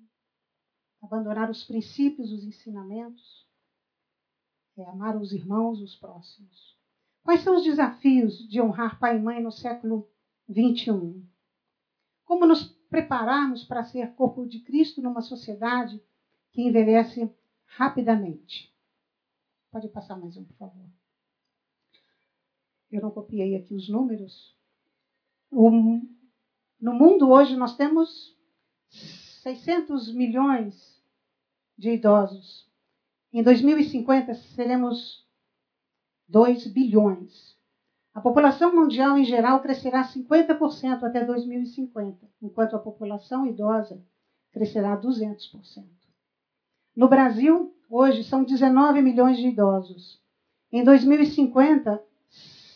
abandonar 1.02 1.50
os 1.50 1.64
princípios, 1.64 2.32
os 2.32 2.44
ensinamentos, 2.44 3.48
é 4.78 4.86
amar 4.86 5.18
os 5.18 5.34
irmãos, 5.34 5.82
os 5.82 5.96
próximos. 5.96 6.78
Quais 7.24 7.42
são 7.42 7.56
os 7.56 7.64
desafios 7.64 8.38
de 8.48 8.62
honrar 8.62 9.00
pai 9.00 9.18
e 9.18 9.22
mãe 9.22 9.42
no 9.42 9.52
século 9.52 10.08
21? 10.48 11.26
Como 12.26 12.46
nos 12.46 12.64
prepararmos 12.90 13.64
para 13.64 13.84
ser 13.84 14.14
corpo 14.14 14.46
de 14.46 14.60
Cristo 14.60 15.02
numa 15.02 15.22
sociedade 15.22 16.02
que 16.52 16.62
envelhece 16.62 17.34
rapidamente? 17.76 18.74
Pode 19.72 19.88
passar 19.90 20.18
mais 20.18 20.36
um, 20.36 20.44
por 20.44 20.56
favor. 20.56 20.90
Eu 22.92 23.02
não 23.02 23.12
copiei 23.12 23.56
aqui 23.56 23.74
os 23.74 23.88
números. 23.88 24.56
no 25.52 26.94
mundo 26.94 27.30
hoje 27.30 27.56
nós 27.56 27.78
temos 27.78 28.36
600 28.90 30.14
milhões 30.14 31.02
de 31.78 31.92
idosos. 31.92 32.70
Em 33.32 33.42
2050 33.42 34.34
seremos 34.34 35.26
2 36.28 36.68
bilhões. 36.68 37.58
A 38.14 38.20
população 38.20 38.76
mundial 38.76 39.18
em 39.18 39.24
geral 39.24 39.62
crescerá 39.62 40.04
50% 40.04 41.04
até 41.04 41.24
2050, 41.24 42.30
enquanto 42.42 42.76
a 42.76 42.80
população 42.80 43.48
idosa 43.48 44.04
crescerá 44.52 45.00
200%. 45.00 46.01
No 46.96 47.08
Brasil, 47.08 47.74
hoje 47.90 48.24
são 48.24 48.44
19 48.44 49.02
milhões 49.02 49.38
de 49.38 49.48
idosos. 49.48 50.22
Em 50.72 50.84
2050, 50.84 52.04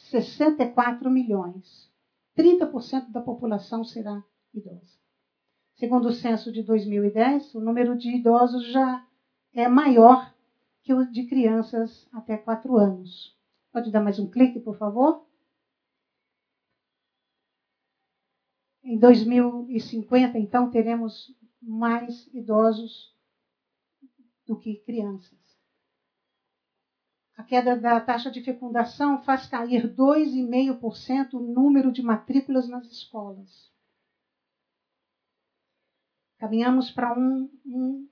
64 0.10 1.10
milhões. 1.10 1.91
30% 2.38 3.12
da 3.12 3.21
população 3.21 3.84
será 3.84 4.23
idosa. 4.54 4.95
Segundo 5.75 6.08
o 6.08 6.13
censo 6.13 6.51
de 6.51 6.63
2010, 6.63 7.56
o 7.56 7.60
número 7.60 7.97
de 7.97 8.15
idosos 8.15 8.65
já 8.71 9.06
é 9.54 9.67
maior 9.67 10.34
que 10.82 10.93
o 10.93 11.06
de 11.10 11.25
crianças 11.25 12.08
até 12.13 12.38
4 12.38 12.78
anos. 12.78 13.36
Pode 13.71 13.91
dar 13.91 14.01
mais 14.01 14.19
um 14.19 14.30
clique, 14.30 14.60
por 14.60 14.78
favor? 14.78 15.25
Em 18.84 18.97
2050, 18.97 20.38
então, 20.38 20.69
teremos 20.69 21.36
mais 21.62 22.30
idosos 22.34 23.14
do 24.45 24.58
que 24.58 24.75
crianças. 24.77 25.39
A 27.38 27.43
queda 27.43 27.75
da 27.75 27.99
taxa 27.99 28.31
de 28.31 28.41
fecundação 28.41 29.21
faz 29.23 29.45
cair 29.47 29.93
2,5% 29.93 31.34
o 31.34 31.39
número 31.39 31.91
de 31.91 32.01
matrículas 32.01 32.67
nas 32.69 32.86
escolas. 32.89 33.69
Caminhamos 36.38 36.91
para 36.91 37.17
um, 37.17 37.49
um, 37.65 38.10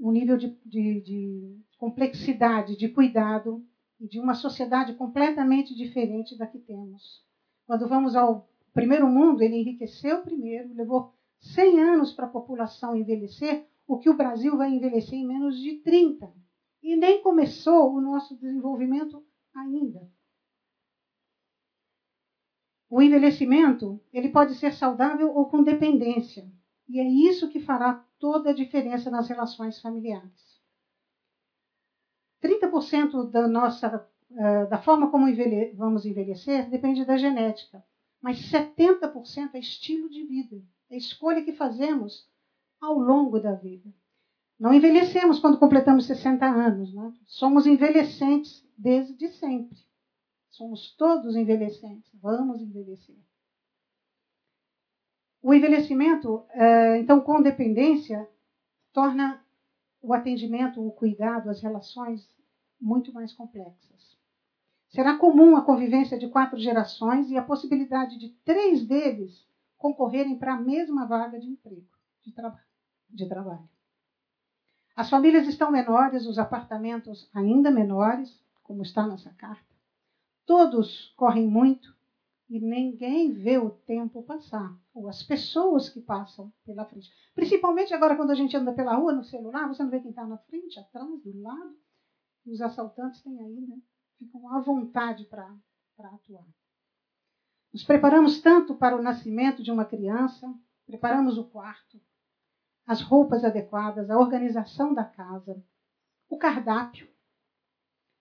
um, 0.00 0.10
nível 0.10 0.36
de, 0.36 0.48
de, 0.64 1.00
de 1.02 1.60
complexidade, 1.78 2.76
de 2.76 2.88
cuidado 2.88 3.64
e 4.00 4.08
de 4.08 4.18
uma 4.18 4.34
sociedade 4.34 4.94
completamente 4.94 5.74
diferente 5.74 6.36
da 6.36 6.46
que 6.46 6.58
temos. 6.58 7.24
Quando 7.64 7.88
vamos 7.88 8.16
ao 8.16 8.48
primeiro 8.72 9.06
mundo, 9.08 9.42
ele 9.42 9.56
enriqueceu 9.56 10.22
primeiro, 10.22 10.74
levou 10.74 11.14
100 11.38 11.80
anos 11.80 12.12
para 12.12 12.26
a 12.26 12.30
população 12.30 12.96
envelhecer, 12.96 13.68
o 13.92 13.98
que 13.98 14.08
o 14.08 14.16
Brasil 14.16 14.56
vai 14.56 14.70
envelhecer 14.70 15.14
em 15.14 15.26
menos 15.26 15.58
de 15.58 15.74
30. 15.82 16.32
E 16.82 16.96
nem 16.96 17.22
começou 17.22 17.92
o 17.92 18.00
nosso 18.00 18.34
desenvolvimento 18.36 19.24
ainda. 19.54 20.10
O 22.88 23.00
envelhecimento, 23.00 24.00
ele 24.12 24.30
pode 24.30 24.54
ser 24.54 24.72
saudável 24.72 25.34
ou 25.34 25.48
com 25.48 25.62
dependência. 25.62 26.50
E 26.88 27.00
é 27.00 27.08
isso 27.08 27.48
que 27.48 27.60
fará 27.60 28.04
toda 28.18 28.50
a 28.50 28.54
diferença 28.54 29.10
nas 29.10 29.28
relações 29.28 29.80
familiares. 29.80 30.60
30% 32.42 33.30
da 33.30 33.46
nossa 33.46 34.10
eh, 34.34 34.66
da 34.66 34.78
forma 34.78 35.10
como 35.10 35.26
vamos 35.74 36.06
envelhecer 36.06 36.68
depende 36.70 37.04
da 37.04 37.18
genética, 37.18 37.84
mas 38.20 38.38
70% 38.50 39.54
é 39.54 39.58
estilo 39.58 40.08
de 40.08 40.24
vida, 40.24 40.62
é 40.90 40.96
escolha 40.96 41.44
que 41.44 41.52
fazemos 41.52 42.31
ao 42.82 42.98
longo 42.98 43.38
da 43.38 43.54
vida. 43.54 43.88
Não 44.58 44.74
envelhecemos 44.74 45.38
quando 45.38 45.58
completamos 45.58 46.06
60 46.06 46.44
anos, 46.44 46.92
né? 46.92 47.14
somos 47.24 47.66
envelhecentes 47.66 48.66
desde 48.76 49.28
sempre. 49.32 49.78
Somos 50.50 50.94
todos 50.96 51.34
envelhecentes, 51.34 52.10
vamos 52.20 52.60
envelhecer. 52.60 53.16
O 55.40 55.54
envelhecimento, 55.54 56.44
é, 56.50 56.98
então, 56.98 57.20
com 57.20 57.42
dependência, 57.42 58.28
torna 58.92 59.42
o 60.00 60.12
atendimento, 60.12 60.84
o 60.84 60.92
cuidado, 60.92 61.48
as 61.48 61.60
relações 61.60 62.28
muito 62.80 63.12
mais 63.12 63.32
complexas. 63.32 64.16
Será 64.88 65.16
comum 65.16 65.56
a 65.56 65.64
convivência 65.64 66.18
de 66.18 66.28
quatro 66.28 66.58
gerações 66.58 67.30
e 67.30 67.36
a 67.36 67.42
possibilidade 67.42 68.18
de 68.18 68.28
três 68.44 68.86
deles 68.86 69.46
concorrerem 69.78 70.38
para 70.38 70.54
a 70.54 70.60
mesma 70.60 71.06
vaga 71.06 71.40
de 71.40 71.48
emprego, 71.48 71.88
de, 72.22 72.32
traba 72.32 72.60
de 73.12 73.28
trabalho. 73.28 73.68
As 74.94 75.08
famílias 75.08 75.46
estão 75.46 75.70
menores, 75.70 76.26
os 76.26 76.38
apartamentos 76.38 77.28
ainda 77.34 77.70
menores, 77.70 78.42
como 78.62 78.82
está 78.82 79.06
nessa 79.06 79.30
carta. 79.34 79.74
Todos 80.44 81.12
correm 81.16 81.46
muito 81.46 81.94
e 82.48 82.60
ninguém 82.60 83.32
vê 83.32 83.56
o 83.56 83.70
tempo 83.70 84.22
passar, 84.22 84.76
ou 84.92 85.08
as 85.08 85.22
pessoas 85.22 85.88
que 85.88 86.00
passam 86.00 86.52
pela 86.64 86.84
frente. 86.84 87.10
Principalmente 87.34 87.94
agora 87.94 88.16
quando 88.16 88.30
a 88.30 88.34
gente 88.34 88.54
anda 88.54 88.72
pela 88.72 88.94
rua 88.94 89.12
no 89.12 89.24
celular, 89.24 89.66
você 89.66 89.82
não 89.82 89.90
vê 89.90 90.00
quem 90.00 90.10
está 90.10 90.26
na 90.26 90.36
frente, 90.36 90.78
atrás, 90.78 91.08
do 91.22 91.40
lado. 91.40 91.74
E 92.44 92.52
os 92.52 92.60
assaltantes 92.60 93.22
têm 93.22 93.38
aí, 93.40 93.60
né? 93.66 93.78
Ficam 94.18 94.46
à 94.54 94.60
vontade 94.60 95.24
para 95.24 95.56
atuar. 95.98 96.46
Nos 97.72 97.84
preparamos 97.84 98.42
tanto 98.42 98.74
para 98.74 98.96
o 98.96 99.02
nascimento 99.02 99.62
de 99.62 99.72
uma 99.72 99.86
criança, 99.86 100.52
preparamos 100.86 101.38
o 101.38 101.44
quarto, 101.44 101.98
as 102.86 103.00
roupas 103.00 103.44
adequadas, 103.44 104.10
a 104.10 104.18
organização 104.18 104.92
da 104.92 105.04
casa, 105.04 105.62
o 106.28 106.36
cardápio, 106.36 107.08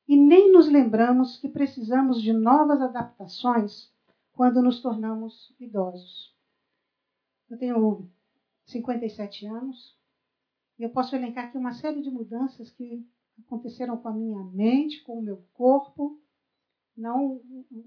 e 0.08 0.18
nem 0.18 0.52
nos 0.52 0.68
lembramos 0.68 1.38
que 1.38 1.48
precisamos 1.48 2.22
de 2.22 2.34
novas 2.34 2.82
adaptações 2.82 3.92
quando 4.34 4.62
nos 4.62 4.82
tornamos 4.82 5.56
idosos. 5.60 6.36
Eu 7.50 7.58
tenho 7.58 8.10
57 8.66 9.46
anos. 9.46 9.96
E 10.80 10.84
eu 10.84 10.90
posso 10.90 11.16
elencar 11.16 11.46
aqui 11.46 11.58
uma 11.58 11.74
série 11.74 12.02
de 12.02 12.10
mudanças 12.10 12.70
que 12.72 13.08
aconteceram 13.46 13.98
com 13.98 14.08
a 14.08 14.14
minha 14.14 14.44
mente, 14.46 15.04
com 15.04 15.20
o 15.20 15.22
meu 15.22 15.46
corpo, 15.54 16.20
não 16.96 17.42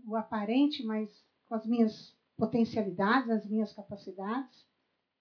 o 0.07 0.17
aparente, 0.17 0.85
mas 0.85 1.11
com 1.47 1.55
as 1.55 1.67
minhas 1.67 2.17
potencialidades, 2.37 3.31
as 3.31 3.47
minhas 3.47 3.73
capacidades. 3.73 4.67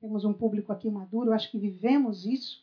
Temos 0.04 0.26
um 0.26 0.34
público 0.34 0.74
aqui 0.74 0.90
maduro, 0.92 1.32
acho 1.32 1.50
que 1.50 1.58
vivemos 1.58 2.26
isso. 2.26 2.62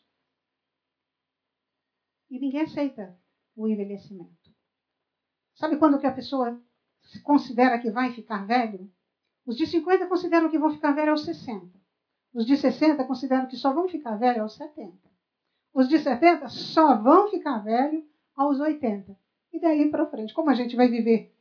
E 2.30 2.38
ninguém 2.38 2.60
aceita 2.60 3.18
o 3.56 3.66
envelhecimento. 3.66 4.54
Sabe 5.54 5.78
quando 5.78 5.98
que 5.98 6.06
a 6.06 6.12
pessoa 6.12 6.60
considera 7.24 7.78
que 7.78 7.90
vai 7.90 8.12
ficar 8.12 8.46
velho? 8.46 8.92
Os 9.46 9.56
de 9.56 9.66
50 9.66 10.06
consideram 10.06 10.50
que 10.50 10.58
vão 10.58 10.70
ficar 10.70 10.92
velho 10.92 11.12
aos 11.12 11.24
60. 11.24 11.66
Os 12.34 12.44
de 12.44 12.58
60 12.58 13.02
consideram 13.04 13.46
que 13.46 13.56
só 13.56 13.72
vão 13.72 13.88
ficar 13.88 14.16
velho 14.16 14.42
aos 14.42 14.52
70. 14.56 14.98
Os 15.72 15.88
de 15.88 15.98
70 15.98 16.46
só 16.50 16.94
vão 16.94 17.30
ficar 17.30 17.60
velho 17.60 18.06
aos 18.36 18.60
80. 18.60 19.18
E 19.50 19.58
daí 19.58 19.90
para 19.90 20.04
frente, 20.04 20.34
como 20.34 20.50
a 20.50 20.54
gente 20.54 20.76
vai 20.76 20.88
viver 20.88 21.34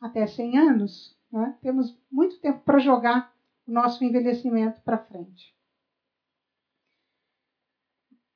até 0.00 0.26
100 0.26 0.58
anos, 0.58 1.16
né, 1.30 1.56
temos 1.62 1.96
muito 2.10 2.40
tempo 2.40 2.58
para 2.64 2.80
jogar 2.80 3.33
o 3.66 3.72
nosso 3.72 4.04
envelhecimento 4.04 4.80
para 4.82 4.98
frente. 4.98 5.54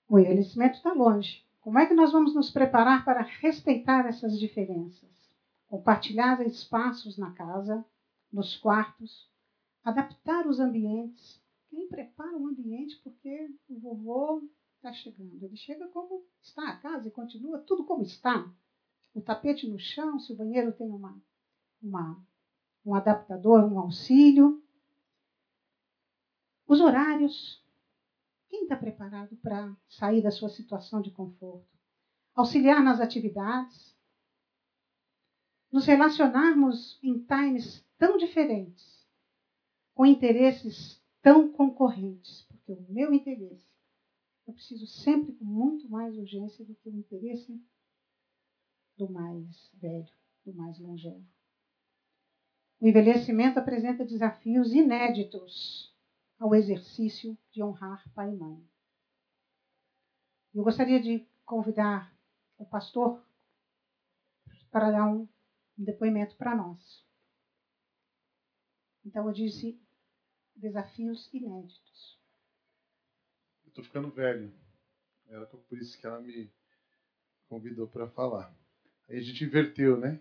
O 0.08 0.18
envelhecimento 0.18 0.76
está 0.76 0.92
longe. 0.92 1.46
Como 1.60 1.78
é 1.78 1.86
que 1.86 1.94
nós 1.94 2.12
vamos 2.12 2.34
nos 2.34 2.50
preparar 2.50 3.04
para 3.04 3.20
respeitar 3.20 4.06
essas 4.06 4.38
diferenças? 4.38 5.08
Compartilhar 5.66 6.40
espaços 6.46 7.18
na 7.18 7.32
casa, 7.32 7.84
nos 8.32 8.56
quartos, 8.56 9.30
adaptar 9.84 10.46
os 10.46 10.60
ambientes. 10.60 11.42
Quem 11.68 11.88
prepara 11.88 12.36
o 12.38 12.46
ambiente 12.46 12.98
porque 13.02 13.50
o 13.68 13.78
vovô 13.78 14.42
está 14.76 14.92
chegando? 14.92 15.44
Ele 15.44 15.56
chega 15.56 15.86
como 15.88 16.24
está 16.40 16.68
a 16.70 16.76
casa 16.76 17.08
e 17.08 17.10
continua 17.10 17.58
tudo 17.58 17.84
como 17.84 18.02
está. 18.02 18.50
O 19.14 19.20
tapete 19.20 19.68
no 19.68 19.78
chão, 19.78 20.18
se 20.18 20.32
o 20.32 20.36
banheiro 20.36 20.72
tem 20.72 20.88
uma, 20.88 21.20
uma, 21.82 22.24
um 22.84 22.94
adaptador, 22.94 23.64
um 23.64 23.78
auxílio. 23.78 24.62
Os 26.68 26.82
horários. 26.82 27.64
Quem 28.50 28.64
está 28.64 28.76
preparado 28.76 29.34
para 29.38 29.74
sair 29.88 30.22
da 30.22 30.30
sua 30.30 30.50
situação 30.50 31.00
de 31.00 31.10
conforto? 31.10 31.66
Auxiliar 32.34 32.84
nas 32.84 33.00
atividades. 33.00 33.96
Nos 35.72 35.86
relacionarmos 35.86 36.98
em 37.02 37.24
times 37.24 37.82
tão 37.96 38.18
diferentes, 38.18 39.06
com 39.94 40.04
interesses 40.04 41.02
tão 41.22 41.50
concorrentes, 41.50 42.42
porque 42.42 42.72
o 42.72 42.86
meu 42.88 43.12
interesse 43.12 43.68
eu 44.46 44.54
preciso 44.54 44.86
sempre 44.86 45.32
com 45.34 45.44
muito 45.44 45.90
mais 45.90 46.16
urgência 46.16 46.64
do 46.64 46.74
que 46.74 46.88
o 46.88 46.96
interesse 46.96 47.62
do 48.96 49.10
mais 49.10 49.70
velho, 49.74 50.08
do 50.44 50.54
mais 50.54 50.78
longevo. 50.78 51.26
O 52.80 52.86
envelhecimento 52.86 53.58
apresenta 53.58 54.06
desafios 54.06 54.72
inéditos 54.72 55.94
ao 56.38 56.54
exercício 56.54 57.36
de 57.50 57.62
honrar 57.62 58.02
pai 58.14 58.30
e 58.30 58.36
mãe. 58.36 58.64
Eu 60.54 60.62
gostaria 60.62 61.00
de 61.00 61.26
convidar 61.44 62.14
o 62.56 62.64
pastor 62.64 63.24
para 64.70 64.90
dar 64.90 65.06
um 65.06 65.28
depoimento 65.76 66.36
para 66.36 66.54
nós. 66.54 67.04
Então 69.04 69.26
eu 69.26 69.32
disse 69.32 69.80
desafios 70.54 71.32
inéditos. 71.32 72.18
Eu 73.64 73.68
estou 73.68 73.84
ficando 73.84 74.10
velho. 74.10 74.52
Era 75.26 75.46
por 75.46 75.78
isso 75.78 75.98
que 75.98 76.06
ela 76.06 76.20
me 76.20 76.50
convidou 77.48 77.86
para 77.86 78.08
falar. 78.08 78.54
Aí 79.08 79.18
a 79.18 79.22
gente 79.22 79.44
inverteu, 79.44 79.98
né? 79.98 80.20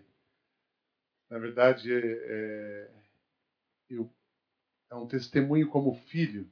Na 1.28 1.38
verdade, 1.38 1.92
é, 1.92 1.98
é, 1.98 3.04
eu, 3.90 4.10
é 4.90 4.94
um 4.94 5.06
testemunho 5.06 5.68
como 5.68 5.94
filho. 5.94 6.48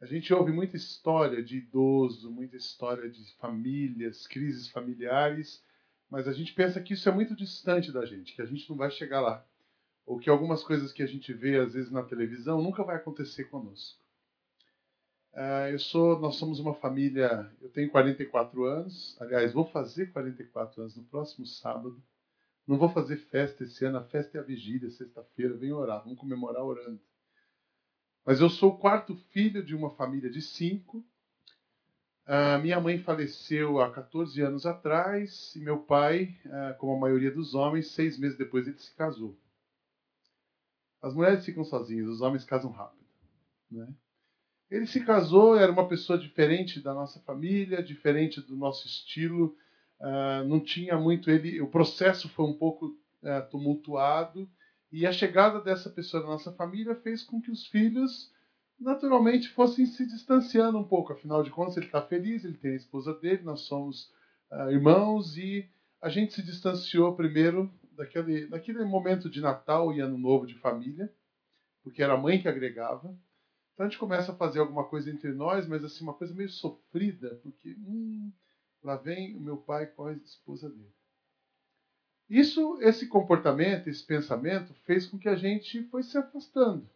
A 0.00 0.06
gente 0.06 0.32
ouve 0.32 0.52
muita 0.52 0.76
história 0.76 1.42
de 1.42 1.58
idoso, 1.58 2.30
muita 2.30 2.56
história 2.56 3.08
de 3.08 3.34
famílias, 3.36 4.26
crises 4.26 4.68
familiares, 4.68 5.64
mas 6.10 6.28
a 6.28 6.32
gente 6.32 6.52
pensa 6.52 6.80
que 6.80 6.94
isso 6.94 7.08
é 7.08 7.12
muito 7.12 7.34
distante 7.34 7.90
da 7.90 8.04
gente, 8.04 8.34
que 8.34 8.42
a 8.42 8.46
gente 8.46 8.68
não 8.68 8.76
vai 8.76 8.90
chegar 8.90 9.20
lá 9.20 9.46
ou 10.06 10.20
que 10.20 10.30
algumas 10.30 10.62
coisas 10.62 10.92
que 10.92 11.02
a 11.02 11.06
gente 11.06 11.32
vê 11.34 11.58
às 11.58 11.74
vezes 11.74 11.90
na 11.90 12.02
televisão 12.04 12.62
nunca 12.62 12.84
vai 12.84 12.96
acontecer 12.96 13.44
conosco. 13.44 14.00
Uh, 15.34 15.68
eu 15.72 15.78
sou, 15.78 16.18
nós 16.18 16.36
somos 16.36 16.60
uma 16.60 16.74
família. 16.74 17.50
Eu 17.60 17.68
tenho 17.68 17.90
44 17.90 18.64
anos. 18.64 19.20
Aliás, 19.20 19.52
vou 19.52 19.66
fazer 19.66 20.06
44 20.12 20.80
anos 20.80 20.96
no 20.96 21.02
próximo 21.04 21.44
sábado. 21.44 22.00
Não 22.66 22.76
vou 22.76 22.88
fazer 22.88 23.16
festa 23.16 23.64
esse 23.64 23.84
ano. 23.84 23.98
A 23.98 24.04
festa 24.04 24.38
é 24.38 24.40
a 24.40 24.44
vigília, 24.44 24.90
sexta-feira. 24.90 25.56
Venho 25.56 25.76
orar. 25.76 26.02
Vamos 26.02 26.18
comemorar 26.18 26.64
orando. 26.64 27.00
Mas 28.24 28.40
eu 28.40 28.50
sou 28.50 28.72
o 28.72 28.78
quarto 28.78 29.14
filho 29.30 29.64
de 29.64 29.74
uma 29.74 29.90
família 29.90 30.28
de 30.28 30.42
cinco. 30.42 31.04
Minha 32.60 32.80
mãe 32.80 32.98
faleceu 32.98 33.80
há 33.80 33.92
14 33.92 34.40
anos 34.42 34.66
atrás 34.66 35.54
e 35.54 35.60
meu 35.60 35.78
pai, 35.78 36.36
uh, 36.44 36.76
como 36.78 36.96
a 36.96 36.98
maioria 36.98 37.30
dos 37.30 37.54
homens, 37.54 37.92
seis 37.92 38.18
meses 38.18 38.36
depois 38.36 38.66
ele 38.66 38.78
se 38.78 38.92
casou. 38.96 39.38
As 41.00 41.14
mulheres 41.14 41.44
ficam 41.44 41.62
sozinhas, 41.62 42.08
os 42.08 42.20
homens 42.20 42.42
casam 42.42 42.72
rápido. 42.72 43.06
Né? 43.70 43.94
Ele 44.68 44.88
se 44.88 45.04
casou, 45.04 45.56
era 45.56 45.70
uma 45.70 45.88
pessoa 45.88 46.18
diferente 46.18 46.80
da 46.80 46.92
nossa 46.92 47.20
família, 47.20 47.80
diferente 47.80 48.40
do 48.40 48.56
nosso 48.56 48.88
estilo. 48.88 49.56
Uh, 50.00 50.46
não 50.46 50.60
tinha 50.60 50.98
muito 50.98 51.30
ele. 51.30 51.60
O 51.60 51.68
processo 51.68 52.28
foi 52.28 52.44
um 52.44 52.52
pouco 52.52 52.86
uh, 52.86 53.50
tumultuado 53.50 54.48
e 54.92 55.06
a 55.06 55.12
chegada 55.12 55.60
dessa 55.60 55.90
pessoa 55.90 56.22
na 56.22 56.30
nossa 56.30 56.52
família 56.52 56.94
fez 56.94 57.22
com 57.22 57.40
que 57.40 57.50
os 57.50 57.66
filhos 57.66 58.32
naturalmente 58.78 59.48
fossem 59.48 59.86
se 59.86 60.06
distanciando 60.06 60.78
um 60.78 60.84
pouco. 60.84 61.12
Afinal 61.12 61.42
de 61.42 61.50
contas, 61.50 61.76
ele 61.76 61.86
está 61.86 62.02
feliz, 62.02 62.44
ele 62.44 62.58
tem 62.58 62.72
a 62.72 62.76
esposa 62.76 63.14
dele, 63.14 63.42
nós 63.42 63.60
somos 63.62 64.12
uh, 64.50 64.70
irmãos 64.70 65.36
e 65.36 65.68
a 66.00 66.08
gente 66.08 66.34
se 66.34 66.42
distanciou 66.42 67.16
primeiro 67.16 67.72
daquele, 67.92 68.46
daquele 68.46 68.84
momento 68.84 69.30
de 69.30 69.40
Natal 69.40 69.92
e 69.92 70.00
Ano 70.00 70.18
Novo 70.18 70.46
de 70.46 70.54
família, 70.54 71.12
porque 71.82 72.02
era 72.02 72.14
a 72.14 72.18
mãe 72.18 72.40
que 72.40 72.48
agregava. 72.48 73.16
Então 73.72 73.86
a 73.86 73.88
gente 73.88 73.98
começa 73.98 74.32
a 74.32 74.36
fazer 74.36 74.60
alguma 74.60 74.84
coisa 74.84 75.10
entre 75.10 75.32
nós, 75.32 75.66
mas 75.66 75.84
assim, 75.84 76.04
uma 76.04 76.14
coisa 76.14 76.34
meio 76.34 76.48
sofrida, 76.48 77.40
porque 77.42 77.76
hum, 77.78 78.30
lá 78.86 78.96
vem 78.96 79.36
o 79.36 79.40
meu 79.40 79.56
pai 79.56 79.86
com 79.86 80.06
a 80.06 80.12
esposa 80.12 80.70
dele. 80.70 80.94
Isso, 82.28 82.78
esse 82.80 83.06
comportamento, 83.06 83.88
esse 83.88 84.02
pensamento, 84.04 84.72
fez 84.84 85.06
com 85.06 85.18
que 85.18 85.28
a 85.28 85.36
gente 85.36 85.82
foi 85.84 86.02
se 86.02 86.16
afastando. 86.16 86.88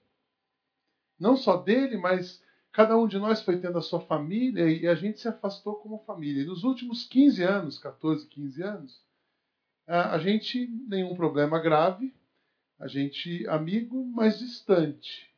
Não 1.19 1.37
só 1.37 1.57
dele, 1.57 1.97
mas 1.97 2.43
cada 2.73 2.97
um 2.97 3.07
de 3.07 3.19
nós 3.19 3.43
foi 3.43 3.61
tendo 3.61 3.79
a 3.79 3.83
sua 3.83 4.01
família 4.01 4.71
e 4.71 4.87
a 4.87 4.95
gente 4.95 5.21
se 5.21 5.29
afastou 5.29 5.77
como 5.77 6.05
família. 6.05 6.43
E 6.43 6.47
nos 6.47 6.65
últimos 6.65 7.05
15 7.07 7.43
anos, 7.43 7.79
14, 7.79 8.27
15 8.27 8.63
anos, 8.63 9.05
a 9.87 10.19
gente 10.19 10.67
nenhum 10.89 11.15
problema 11.15 11.59
grave, 11.61 12.15
a 12.79 12.87
gente 12.87 13.47
amigo, 13.49 14.05
mas 14.05 14.39
distante. 14.39 15.30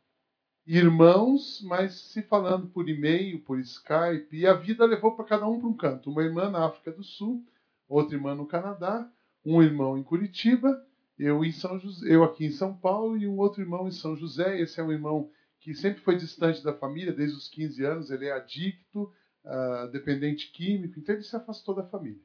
Irmãos, 0.66 1.60
mas 1.62 1.94
se 1.94 2.22
falando 2.22 2.68
por 2.68 2.88
e-mail, 2.88 3.40
por 3.40 3.58
Skype, 3.58 4.36
e 4.36 4.46
a 4.46 4.54
vida 4.54 4.84
levou 4.84 5.16
para 5.16 5.24
cada 5.24 5.48
um 5.48 5.58
para 5.58 5.68
um 5.68 5.76
canto. 5.76 6.10
Uma 6.10 6.22
irmã 6.22 6.48
na 6.48 6.64
África 6.64 6.92
do 6.92 7.02
Sul, 7.02 7.44
outra 7.88 8.14
irmã 8.14 8.34
no 8.34 8.46
Canadá, 8.46 9.10
um 9.44 9.60
irmão 9.60 9.98
em 9.98 10.04
Curitiba, 10.04 10.86
eu 11.18 11.44
em 11.44 11.50
São 11.50 11.78
José, 11.80 12.14
eu 12.14 12.22
aqui 12.22 12.46
em 12.46 12.52
São 12.52 12.76
Paulo 12.76 13.16
e 13.16 13.26
um 13.26 13.38
outro 13.38 13.60
irmão 13.60 13.88
em 13.88 13.92
São 13.92 14.16
José. 14.16 14.60
Esse 14.60 14.80
é 14.80 14.84
um 14.84 14.92
irmão 14.92 15.30
que 15.58 15.74
sempre 15.74 16.00
foi 16.00 16.16
distante 16.16 16.62
da 16.62 16.72
família 16.72 17.12
desde 17.12 17.36
os 17.36 17.48
15 17.48 17.84
anos, 17.84 18.10
ele 18.10 18.26
é 18.26 18.32
adicto, 18.32 19.12
uh, 19.44 19.88
dependente 19.90 20.52
químico, 20.52 20.98
então 20.98 21.14
ele 21.14 21.24
se 21.24 21.34
afastou 21.34 21.74
da 21.74 21.84
família. 21.84 22.20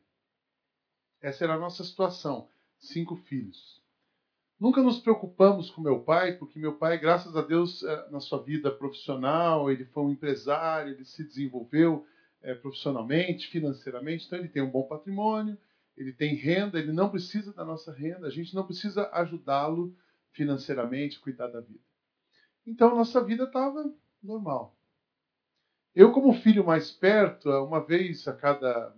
Essa 1.22 1.44
era 1.44 1.56
a 1.56 1.60
nossa 1.60 1.84
situação. 1.84 2.48
Cinco 2.80 3.16
filhos. 3.16 3.82
Nunca 4.60 4.82
nos 4.82 5.00
preocupamos 5.00 5.70
com 5.70 5.82
meu 5.82 6.00
pai, 6.00 6.34
porque 6.34 6.58
meu 6.58 6.74
pai, 6.74 6.98
graças 6.98 7.36
a 7.36 7.42
Deus, 7.42 7.84
eh, 7.84 8.08
na 8.10 8.20
sua 8.20 8.42
vida 8.42 8.72
profissional, 8.72 9.72
ele 9.72 9.86
foi 9.86 10.04
um 10.04 10.12
empresário, 10.12 10.94
ele 10.94 11.06
se 11.06 11.24
desenvolveu 11.24 12.06
é, 12.42 12.56
profissionalmente, 12.56 13.48
financeiramente, 13.48 14.26
então 14.26 14.40
ele 14.40 14.48
tem 14.48 14.62
um 14.62 14.70
bom 14.70 14.84
patrimônio, 14.84 15.58
ele 15.96 16.12
tem 16.12 16.36
renda, 16.36 16.80
ele 16.80 16.92
não 16.92 17.10
precisa 17.10 17.54
da 17.54 17.66
nossa 17.66 17.92
renda, 17.92 18.28
a 18.28 18.32
gente 18.32 18.56
não 18.56 18.66
precisa 18.66 19.10
ajudá-lo 19.12 19.96
financeiramente, 20.32 21.20
cuidar 21.20 21.48
da 21.48 21.60
vida. 21.60 21.84
Então 22.66 22.96
nossa 22.96 23.24
vida 23.24 23.44
estava 23.44 23.92
normal. 24.22 24.76
Eu, 25.96 26.12
como 26.12 26.34
filho 26.34 26.66
mais 26.66 26.92
perto, 26.92 27.50
uma 27.50 27.84
vez 27.84 28.28
a 28.28 28.34
cada 28.34 28.96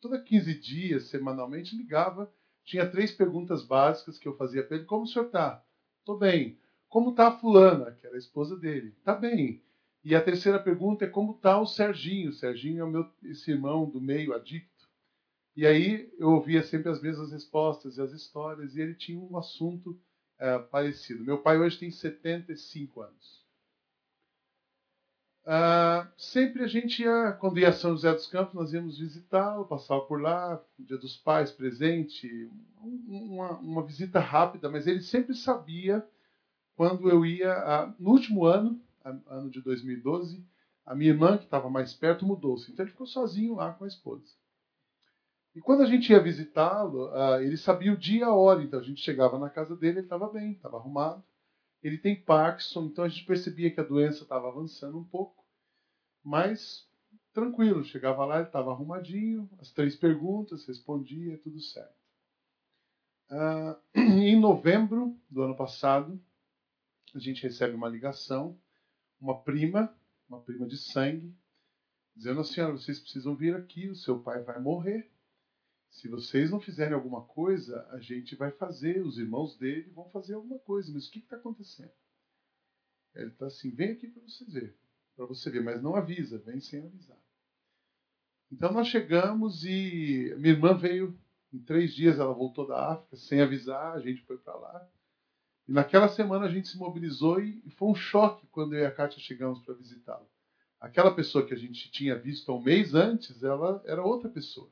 toda 0.00 0.20
15 0.20 0.54
dias, 0.58 1.04
semanalmente, 1.04 1.76
ligava. 1.76 2.32
Tinha 2.64 2.88
três 2.88 3.12
perguntas 3.12 3.64
básicas 3.64 4.18
que 4.18 4.28
eu 4.28 4.36
fazia 4.36 4.62
para 4.62 4.76
ele. 4.76 4.86
Como 4.86 5.04
o 5.04 5.06
senhor 5.06 5.26
está? 5.26 5.64
Estou 5.98 6.18
bem. 6.18 6.58
Como 6.88 7.10
está 7.10 7.28
a 7.28 7.38
fulana, 7.38 7.92
que 7.92 8.06
era 8.06 8.16
a 8.16 8.18
esposa 8.18 8.56
dele? 8.56 8.94
Está 8.98 9.14
bem. 9.14 9.62
E 10.02 10.14
a 10.14 10.22
terceira 10.22 10.58
pergunta 10.58 11.04
é 11.04 11.08
como 11.08 11.32
está 11.32 11.60
o 11.60 11.66
Serginho? 11.66 12.30
O 12.30 12.34
Serginho 12.34 12.80
é 12.80 12.84
o 12.84 12.90
meu, 12.90 13.08
esse 13.24 13.50
irmão 13.50 13.88
do 13.88 14.00
meio 14.00 14.34
adicto. 14.34 14.88
E 15.54 15.66
aí 15.66 16.10
eu 16.18 16.30
ouvia 16.30 16.62
sempre 16.62 16.90
as 16.90 17.02
mesmas 17.02 17.32
respostas 17.32 17.96
e 17.96 18.00
as 18.00 18.12
histórias, 18.12 18.76
e 18.76 18.80
ele 18.80 18.94
tinha 18.94 19.20
um 19.20 19.36
assunto 19.36 20.00
é, 20.38 20.58
parecido. 20.58 21.24
Meu 21.24 21.38
pai 21.38 21.58
hoje 21.58 21.78
tem 21.78 21.90
75 21.90 23.02
anos. 23.02 23.39
Uh, 25.50 26.06
sempre 26.16 26.62
a 26.62 26.68
gente 26.68 27.02
ia, 27.02 27.32
quando 27.32 27.58
ia 27.58 27.70
a 27.70 27.72
São 27.72 27.90
José 27.90 28.12
dos 28.12 28.28
Campos, 28.28 28.54
nós 28.54 28.72
íamos 28.72 29.00
visitá-lo, 29.00 29.66
passava 29.66 30.00
por 30.02 30.22
lá, 30.22 30.62
Dia 30.78 30.96
dos 30.96 31.16
Pais, 31.16 31.50
presente, 31.50 32.48
uma, 32.80 33.58
uma, 33.58 33.82
visita 33.84 34.20
rápida, 34.20 34.70
mas 34.70 34.86
ele 34.86 35.02
sempre 35.02 35.34
sabia 35.34 36.06
quando 36.76 37.10
eu 37.10 37.26
ia, 37.26 37.52
uh, 37.52 37.94
no 37.98 38.10
último 38.10 38.44
ano, 38.44 38.80
ano 39.26 39.50
de 39.50 39.60
2012, 39.60 40.40
a 40.86 40.94
minha 40.94 41.10
irmã, 41.10 41.36
que 41.36 41.46
estava 41.46 41.68
mais 41.68 41.92
perto, 41.92 42.24
mudou-se. 42.24 42.70
Então 42.70 42.84
ele 42.84 42.92
ficou 42.92 43.08
sozinho 43.08 43.56
lá 43.56 43.72
com 43.72 43.82
a 43.82 43.88
esposa. 43.88 44.32
E 45.52 45.60
quando 45.60 45.82
a 45.82 45.86
gente 45.86 46.12
ia 46.12 46.22
visitá-lo, 46.22 47.08
uh, 47.08 47.40
ele 47.40 47.56
sabia 47.56 47.92
o 47.92 47.96
dia 47.96 48.20
e 48.20 48.22
a 48.22 48.32
hora. 48.32 48.62
Então 48.62 48.78
a 48.78 48.84
gente 48.84 49.00
chegava 49.00 49.36
na 49.36 49.50
casa 49.50 49.74
dele, 49.74 49.98
ele 49.98 50.06
estava 50.06 50.28
bem, 50.28 50.52
estava 50.52 50.76
arrumado. 50.76 51.24
Ele 51.82 51.98
tem 51.98 52.14
Parkinson, 52.14 52.84
então 52.84 53.04
a 53.04 53.08
gente 53.08 53.24
percebia 53.24 53.70
que 53.70 53.80
a 53.80 53.84
doença 53.84 54.22
estava 54.22 54.46
avançando 54.46 54.96
um 54.96 55.02
pouco. 55.02 55.39
Mas 56.22 56.88
tranquilo, 57.32 57.84
chegava 57.84 58.24
lá, 58.24 58.36
ele 58.36 58.46
estava 58.46 58.70
arrumadinho, 58.70 59.48
as 59.58 59.70
três 59.72 59.96
perguntas, 59.96 60.66
respondia, 60.66 61.38
tudo 61.38 61.60
certo. 61.60 61.98
Uh, 63.30 63.76
em 63.98 64.38
novembro 64.38 65.18
do 65.28 65.42
ano 65.42 65.56
passado, 65.56 66.20
a 67.14 67.18
gente 67.18 67.42
recebe 67.42 67.74
uma 67.74 67.88
ligação, 67.88 68.58
uma 69.20 69.40
prima, 69.40 69.94
uma 70.28 70.40
prima 70.40 70.66
de 70.66 70.76
sangue, 70.76 71.34
dizendo 72.14 72.40
assim: 72.40 72.62
vocês 72.72 72.98
precisam 72.98 73.34
vir 73.34 73.54
aqui, 73.54 73.88
o 73.88 73.96
seu 73.96 74.20
pai 74.20 74.42
vai 74.42 74.60
morrer. 74.60 75.10
Se 75.90 76.08
vocês 76.08 76.50
não 76.50 76.60
fizerem 76.60 76.94
alguma 76.94 77.24
coisa, 77.24 77.84
a 77.90 77.98
gente 77.98 78.36
vai 78.36 78.52
fazer, 78.52 79.04
os 79.04 79.18
irmãos 79.18 79.56
dele 79.58 79.90
vão 79.90 80.08
fazer 80.10 80.34
alguma 80.34 80.58
coisa. 80.60 80.92
Mas 80.92 81.08
o 81.08 81.10
que 81.10 81.18
está 81.18 81.36
acontecendo? 81.36 81.92
Ele 83.14 83.30
está 83.30 83.46
assim: 83.46 83.70
vem 83.70 83.92
aqui 83.92 84.08
para 84.08 84.22
vocês 84.22 84.52
verem 84.52 84.74
para 85.20 85.26
você 85.26 85.50
ver, 85.50 85.62
mas 85.62 85.82
não 85.82 85.94
avisa, 85.94 86.38
vem 86.38 86.60
sem 86.60 86.82
avisar. 86.82 87.18
Então 88.50 88.72
nós 88.72 88.88
chegamos 88.88 89.64
e 89.64 90.34
minha 90.38 90.54
irmã 90.54 90.72
veio, 90.72 91.14
em 91.52 91.58
três 91.58 91.94
dias 91.94 92.18
ela 92.18 92.32
voltou 92.32 92.66
da 92.66 92.92
África, 92.92 93.16
sem 93.16 93.42
avisar, 93.42 93.94
a 93.94 94.00
gente 94.00 94.22
foi 94.22 94.38
para 94.38 94.54
lá. 94.54 94.88
E 95.68 95.72
naquela 95.72 96.08
semana 96.08 96.46
a 96.46 96.50
gente 96.50 96.68
se 96.68 96.78
mobilizou 96.78 97.38
e 97.38 97.62
foi 97.76 97.88
um 97.88 97.94
choque 97.94 98.46
quando 98.46 98.74
eu 98.74 98.80
e 98.80 98.86
a 98.86 98.90
Kátia 98.90 99.20
chegamos 99.20 99.60
para 99.60 99.74
visitá-la. 99.74 100.26
Aquela 100.80 101.14
pessoa 101.14 101.46
que 101.46 101.52
a 101.52 101.58
gente 101.58 101.90
tinha 101.90 102.18
visto 102.18 102.50
um 102.50 102.62
mês 102.62 102.94
antes, 102.94 103.42
ela 103.42 103.82
era 103.84 104.02
outra 104.02 104.30
pessoa. 104.30 104.70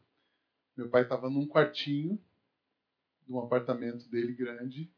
Meu 0.75 0.89
pai 0.89 1.03
estava 1.03 1.29
num 1.29 1.47
quartinho 1.47 2.19
de 3.27 3.33
um 3.35 3.39
apartamento 3.39 4.09
dele 4.09 4.33
grande, 4.33 4.91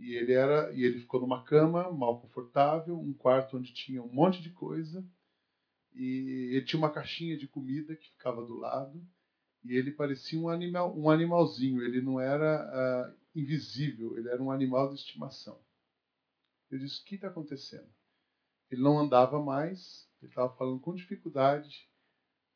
e 0.00 0.14
ele 0.14 0.32
era 0.32 0.72
e 0.72 0.82
ele 0.82 1.00
ficou 1.00 1.20
numa 1.20 1.44
cama 1.44 1.92
mal 1.92 2.20
confortável, 2.20 2.98
um 2.98 3.12
quarto 3.12 3.58
onde 3.58 3.72
tinha 3.72 4.02
um 4.02 4.10
monte 4.10 4.40
de 4.40 4.50
coisa. 4.50 5.04
E 5.92 6.52
ele 6.54 6.64
tinha 6.64 6.78
uma 6.78 6.90
caixinha 6.90 7.36
de 7.36 7.46
comida 7.46 7.94
que 7.94 8.08
ficava 8.10 8.44
do 8.44 8.56
lado. 8.56 9.06
E 9.62 9.74
ele 9.76 9.90
parecia 9.90 10.38
um 10.38 10.48
animal, 10.48 10.98
um 10.98 11.10
animalzinho. 11.10 11.82
Ele 11.82 12.00
não 12.00 12.18
era 12.18 13.12
uh, 13.12 13.38
invisível. 13.38 14.16
Ele 14.16 14.28
era 14.30 14.42
um 14.42 14.50
animal 14.50 14.88
de 14.88 14.94
estimação. 14.94 15.60
Eu 16.70 16.78
disse: 16.78 17.02
o 17.02 17.04
que 17.04 17.16
está 17.16 17.28
acontecendo? 17.28 17.88
Ele 18.70 18.80
não 18.80 18.98
andava 18.98 19.38
mais. 19.42 20.08
Ele 20.22 20.30
estava 20.30 20.56
falando 20.56 20.80
com 20.80 20.94
dificuldade 20.94 21.90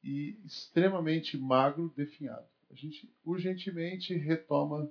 e 0.02 0.38
extremamente 0.46 1.36
magro, 1.36 1.92
definhado. 1.94 2.46
A 2.70 2.74
gente 2.74 3.12
urgentemente 3.22 4.14
retoma 4.14 4.90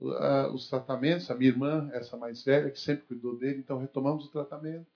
uh, 0.00 0.52
os 0.52 0.68
tratamentos. 0.68 1.30
A 1.30 1.34
minha 1.34 1.50
irmã, 1.50 1.90
essa 1.92 2.16
mais 2.16 2.42
velha, 2.44 2.70
que 2.70 2.80
sempre 2.80 3.06
cuidou 3.06 3.36
dele, 3.36 3.60
então 3.60 3.78
retomamos 3.78 4.26
o 4.26 4.30
tratamento. 4.30 4.86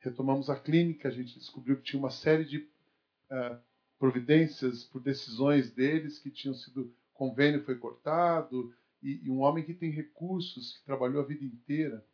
Retomamos 0.00 0.50
a 0.50 0.56
clínica, 0.56 1.08
a 1.08 1.12
gente 1.12 1.38
descobriu 1.38 1.76
que 1.76 1.84
tinha 1.84 2.00
uma 2.00 2.10
série 2.10 2.44
de 2.44 2.58
uh, 2.58 3.58
providências 3.98 4.84
por 4.84 5.00
decisões 5.00 5.70
deles 5.70 6.18
que 6.18 6.30
tinham 6.30 6.54
sido 6.54 6.94
convênio 7.14 7.64
foi 7.64 7.76
cortado 7.76 8.74
e, 9.02 9.20
e 9.24 9.30
um 9.30 9.40
homem 9.40 9.64
que 9.64 9.72
tem 9.72 9.90
recursos 9.90 10.76
que 10.76 10.84
trabalhou 10.84 11.22
a 11.22 11.26
vida 11.26 11.44
inteira. 11.44 12.04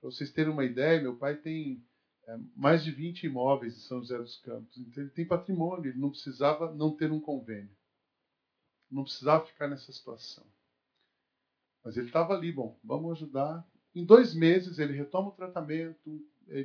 Para 0.00 0.10
vocês 0.10 0.32
terem 0.32 0.52
uma 0.52 0.64
ideia, 0.64 1.02
meu 1.02 1.14
pai 1.16 1.36
tem 1.36 1.84
é, 2.26 2.38
mais 2.56 2.82
de 2.82 2.90
20 2.90 3.24
imóveis 3.24 3.76
em 3.76 3.80
São 3.80 4.00
José 4.00 4.18
dos 4.18 4.36
Campos. 4.38 4.76
Então 4.78 5.02
ele 5.02 5.12
tem 5.12 5.26
patrimônio, 5.26 5.90
ele 5.90 5.98
não 5.98 6.10
precisava 6.10 6.74
não 6.74 6.96
ter 6.96 7.12
um 7.12 7.20
convênio. 7.20 7.70
Não 8.90 9.04
precisava 9.04 9.46
ficar 9.46 9.68
nessa 9.68 9.92
situação. 9.92 10.44
Mas 11.84 11.96
ele 11.96 12.06
estava 12.06 12.34
ali, 12.34 12.52
bom, 12.52 12.78
vamos 12.82 13.12
ajudar. 13.12 13.66
Em 13.94 14.04
dois 14.04 14.34
meses 14.34 14.78
ele 14.78 14.92
retoma 14.92 15.28
o 15.28 15.34
tratamento, 15.34 16.24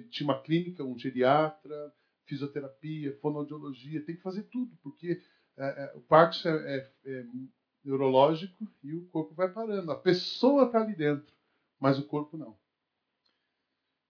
tinha 0.10 0.28
uma 0.28 0.42
clínica, 0.42 0.84
um 0.84 0.98
geriatra, 0.98 1.94
fisioterapia, 2.26 3.18
fonoaudiologia, 3.22 4.04
tem 4.04 4.16
que 4.16 4.22
fazer 4.22 4.44
tudo, 4.44 4.76
porque 4.82 5.22
é, 5.58 5.66
é, 5.66 5.94
o 5.96 6.02
Parkinson 6.02 6.50
é, 6.50 6.78
é, 6.78 6.92
é, 7.06 7.26
neurológico 7.84 8.68
e 8.84 8.94
o 8.94 9.06
corpo 9.08 9.34
vai 9.34 9.50
parando. 9.50 9.92
A 9.92 9.96
pessoa 9.96 10.66
está 10.66 10.82
ali 10.82 10.96
dentro, 10.96 11.34
mas 11.80 11.98
o 11.98 12.06
corpo 12.06 12.38
não. 12.38 12.58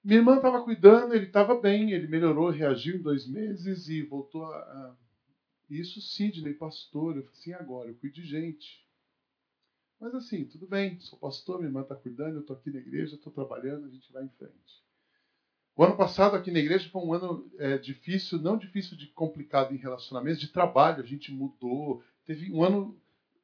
Minha 0.04 0.20
irmã 0.20 0.36
estava 0.36 0.64
cuidando, 0.64 1.14
ele 1.14 1.26
estava 1.26 1.60
bem, 1.60 1.92
ele 1.92 2.08
melhorou, 2.08 2.50
reagiu 2.50 2.96
em 2.96 3.02
dois 3.02 3.28
meses 3.28 3.90
e 3.90 4.04
voltou 4.04 4.46
a, 4.46 4.58
a 4.58 4.96
isso, 5.70 6.02
Sidney, 6.02 6.54
pastor. 6.54 7.18
Eu 7.18 7.24
falei 7.24 7.40
assim, 7.40 7.54
agora, 7.54 7.90
eu 7.90 7.96
cuido 7.96 8.16
de 8.16 8.26
gente. 8.26 8.86
Mas 10.00 10.14
assim, 10.14 10.46
tudo 10.46 10.68
bem, 10.68 11.00
sou 11.00 11.18
pastor, 11.18 11.58
minha 11.58 11.70
irmã 11.70 11.82
está 11.82 11.96
cuidando, 11.96 12.36
eu 12.36 12.42
estou 12.42 12.56
aqui 12.56 12.70
na 12.70 12.80
igreja, 12.80 13.16
estou 13.16 13.32
trabalhando, 13.32 13.86
a 13.86 13.90
gente 13.90 14.12
vai 14.12 14.24
em 14.24 14.30
frente. 14.30 14.84
O 15.76 15.84
ano 15.84 15.98
passado 15.98 16.36
aqui 16.36 16.52
na 16.52 16.60
igreja 16.60 16.90
foi 16.90 17.02
um 17.02 17.14
ano 17.14 17.50
é, 17.58 17.78
difícil, 17.78 18.40
não 18.40 18.58
difícil 18.58 18.98
de 18.98 19.08
complicado 19.08 19.74
em 19.74 19.78
relacionamentos, 19.78 20.40
de 20.40 20.48
trabalho, 20.50 21.02
a 21.04 21.06
gente 21.06 21.34
mudou, 21.34 22.04
teve 22.26 22.52
um 22.52 22.64
ano 22.64 22.98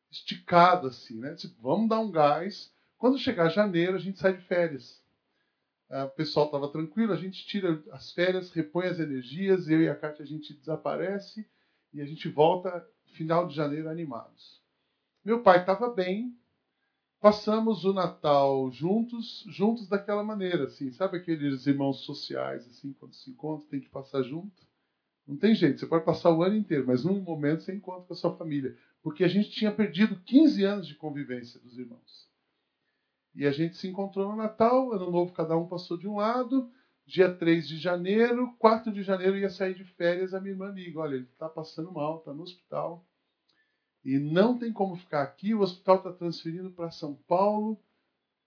esticado 0.09 0.87
assim, 0.87 1.19
né? 1.19 1.35
Tipo, 1.35 1.55
vamos 1.61 1.89
dar 1.89 1.99
um 1.99 2.11
gás. 2.11 2.73
Quando 2.97 3.17
chegar 3.17 3.49
janeiro, 3.49 3.95
a 3.95 3.99
gente 3.99 4.19
sai 4.19 4.35
de 4.35 4.43
férias. 4.43 5.01
Ah, 5.89 6.05
o 6.05 6.09
pessoal 6.09 6.45
estava 6.45 6.69
tranquilo, 6.69 7.11
a 7.11 7.17
gente 7.17 7.45
tira 7.45 7.83
as 7.91 8.11
férias, 8.11 8.51
repõe 8.51 8.87
as 8.87 8.99
energias, 8.99 9.67
eu 9.67 9.81
e 9.81 9.89
a 9.89 9.95
Kátia 9.95 10.23
a 10.23 10.27
gente 10.27 10.53
desaparece 10.53 11.45
e 11.93 12.01
a 12.01 12.05
gente 12.05 12.29
volta 12.29 12.87
final 13.13 13.47
de 13.47 13.55
janeiro 13.55 13.89
animados. 13.89 14.61
Meu 15.23 15.43
pai 15.43 15.59
estava 15.59 15.89
bem, 15.89 16.35
passamos 17.19 17.85
o 17.85 17.93
Natal 17.93 18.71
juntos, 18.71 19.43
juntos 19.47 19.87
daquela 19.87 20.23
maneira, 20.23 20.65
assim, 20.65 20.91
sabe 20.91 21.17
aqueles 21.17 21.67
irmãos 21.67 22.01
sociais, 22.05 22.65
assim, 22.67 22.93
quando 22.93 23.13
se 23.13 23.29
encontram, 23.29 23.69
tem 23.69 23.79
que 23.79 23.89
passar 23.89 24.23
junto? 24.23 24.61
Não 25.27 25.37
tem 25.37 25.53
jeito, 25.53 25.79
você 25.79 25.85
pode 25.85 26.03
passar 26.03 26.31
o 26.31 26.41
ano 26.41 26.55
inteiro, 26.55 26.85
mas 26.87 27.03
num 27.03 27.21
momento 27.21 27.63
você 27.63 27.73
encontra 27.73 28.03
com 28.07 28.13
a 28.13 28.17
sua 28.17 28.35
família. 28.35 28.75
Porque 29.03 29.23
a 29.23 29.27
gente 29.27 29.49
tinha 29.49 29.71
perdido 29.71 30.19
15 30.25 30.63
anos 30.63 30.87
de 30.87 30.95
convivência 30.95 31.59
dos 31.59 31.77
irmãos. 31.77 32.29
E 33.33 33.45
a 33.45 33.51
gente 33.51 33.77
se 33.77 33.87
encontrou 33.87 34.29
no 34.29 34.35
Natal, 34.35 34.91
ano 34.91 35.09
novo, 35.09 35.31
cada 35.31 35.57
um 35.57 35.67
passou 35.67 35.97
de 35.97 36.07
um 36.07 36.17
lado, 36.17 36.69
Dia 37.11 37.29
3 37.35 37.67
de 37.67 37.77
janeiro, 37.77 38.55
4 38.57 38.89
de 38.89 39.03
janeiro 39.03 39.37
ia 39.37 39.49
sair 39.49 39.75
de 39.75 39.83
férias, 39.83 40.33
a 40.33 40.39
minha 40.39 40.53
irmã 40.53 40.69
liga, 40.69 40.97
olha, 40.97 41.15
ele 41.15 41.25
está 41.25 41.49
passando 41.49 41.91
mal, 41.91 42.19
está 42.19 42.33
no 42.33 42.41
hospital. 42.41 43.05
E 44.01 44.17
não 44.17 44.57
tem 44.57 44.71
como 44.71 44.95
ficar 44.95 45.21
aqui, 45.21 45.53
o 45.53 45.59
hospital 45.59 45.97
está 45.97 46.13
transferindo 46.13 46.71
para 46.71 46.89
São 46.89 47.13
Paulo. 47.27 47.77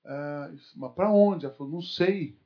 Ah, 0.03 0.51
mas 0.77 0.95
para 0.95 1.13
onde? 1.13 1.45
Ela 1.45 1.55
falou, 1.55 1.75
não 1.75 1.83
sei. 1.83 2.39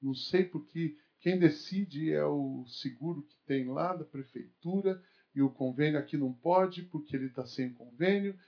Não 0.00 0.14
sei 0.14 0.44
porque 0.44 0.96
quem 1.18 1.40
decide 1.40 2.12
é 2.12 2.24
o 2.24 2.64
seguro 2.68 3.24
que 3.24 3.36
tem 3.44 3.66
lá 3.66 3.96
da 3.96 4.04
prefeitura 4.04 5.02
e 5.34 5.42
o 5.42 5.50
convênio 5.50 5.98
aqui 5.98 6.16
não 6.16 6.32
pode 6.32 6.84
porque 6.84 7.16
ele 7.16 7.26
está 7.26 7.44
sem 7.44 7.72
convênio 7.74 8.38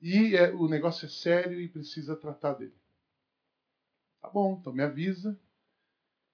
e 0.00 0.36
é, 0.36 0.52
o 0.54 0.68
negócio 0.68 1.06
é 1.06 1.08
sério 1.08 1.60
e 1.60 1.66
precisa 1.66 2.14
tratar 2.14 2.52
dele. 2.52 2.78
Tá 4.20 4.30
bom, 4.30 4.58
então 4.60 4.72
me 4.72 4.84
avisa 4.84 5.36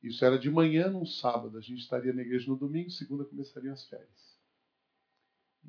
isso 0.04 0.22
era 0.22 0.38
de 0.38 0.50
manhã 0.50 0.90
num 0.90 1.06
sábado. 1.06 1.56
A 1.56 1.60
gente 1.62 1.80
estaria 1.80 2.12
na 2.12 2.20
igreja 2.20 2.46
no 2.46 2.58
domingo, 2.58 2.90
segunda 2.90 3.24
começariam 3.24 3.72
as 3.72 3.86
férias. 3.88 4.38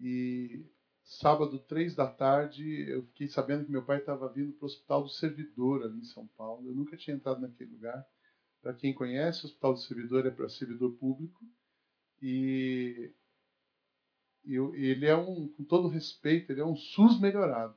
E 0.02 0.66
sábado, 1.04 1.58
três 1.60 1.96
da 1.96 2.06
tarde, 2.06 2.90
eu 2.90 3.04
fiquei 3.04 3.30
sabendo 3.30 3.64
que 3.64 3.72
meu 3.72 3.86
pai 3.86 4.00
estava 4.00 4.28
vindo 4.28 4.52
para 4.52 4.66
o 4.66 4.68
Hospital 4.68 5.04
do 5.04 5.10
Servidor, 5.10 5.84
ali 5.84 6.00
em 6.00 6.04
São 6.04 6.28
Paulo. 6.28 6.68
Eu 6.68 6.76
nunca 6.76 6.98
tinha 6.98 7.16
entrado 7.16 7.40
naquele 7.40 7.72
lugar. 7.72 8.06
Para 8.62 8.74
quem 8.74 8.94
conhece, 8.94 9.44
o 9.44 9.46
Hospital 9.48 9.74
do 9.74 9.80
Servidor 9.80 10.26
é 10.26 10.32
para 10.32 10.50
servidor 10.50 10.92
público. 10.98 11.46
E 12.22 13.14
ele 14.44 15.06
é 15.06 15.16
um, 15.16 15.48
com 15.48 15.64
todo 15.64 15.88
respeito, 15.88 16.52
ele 16.52 16.60
é 16.60 16.66
um 16.66 16.76
SUS 16.76 17.22
melhorado. 17.22 17.76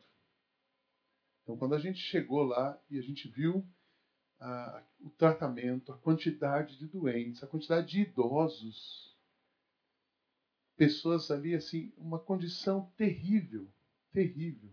Então, 1.42 1.56
quando 1.56 1.76
a 1.76 1.78
gente 1.78 1.98
chegou 1.98 2.42
lá 2.42 2.78
e 2.90 2.98
a 2.98 3.02
gente 3.02 3.28
viu 3.28 3.64
o 5.00 5.10
tratamento, 5.10 5.92
a 5.92 5.98
quantidade 5.98 6.78
de 6.78 6.86
doentes, 6.86 7.42
a 7.42 7.46
quantidade 7.46 7.88
de 7.88 8.02
idosos. 8.02 9.16
Pessoas 10.76 11.30
ali, 11.30 11.54
assim, 11.54 11.92
uma 11.96 12.18
condição 12.18 12.90
terrível, 12.96 13.66
terrível. 14.12 14.70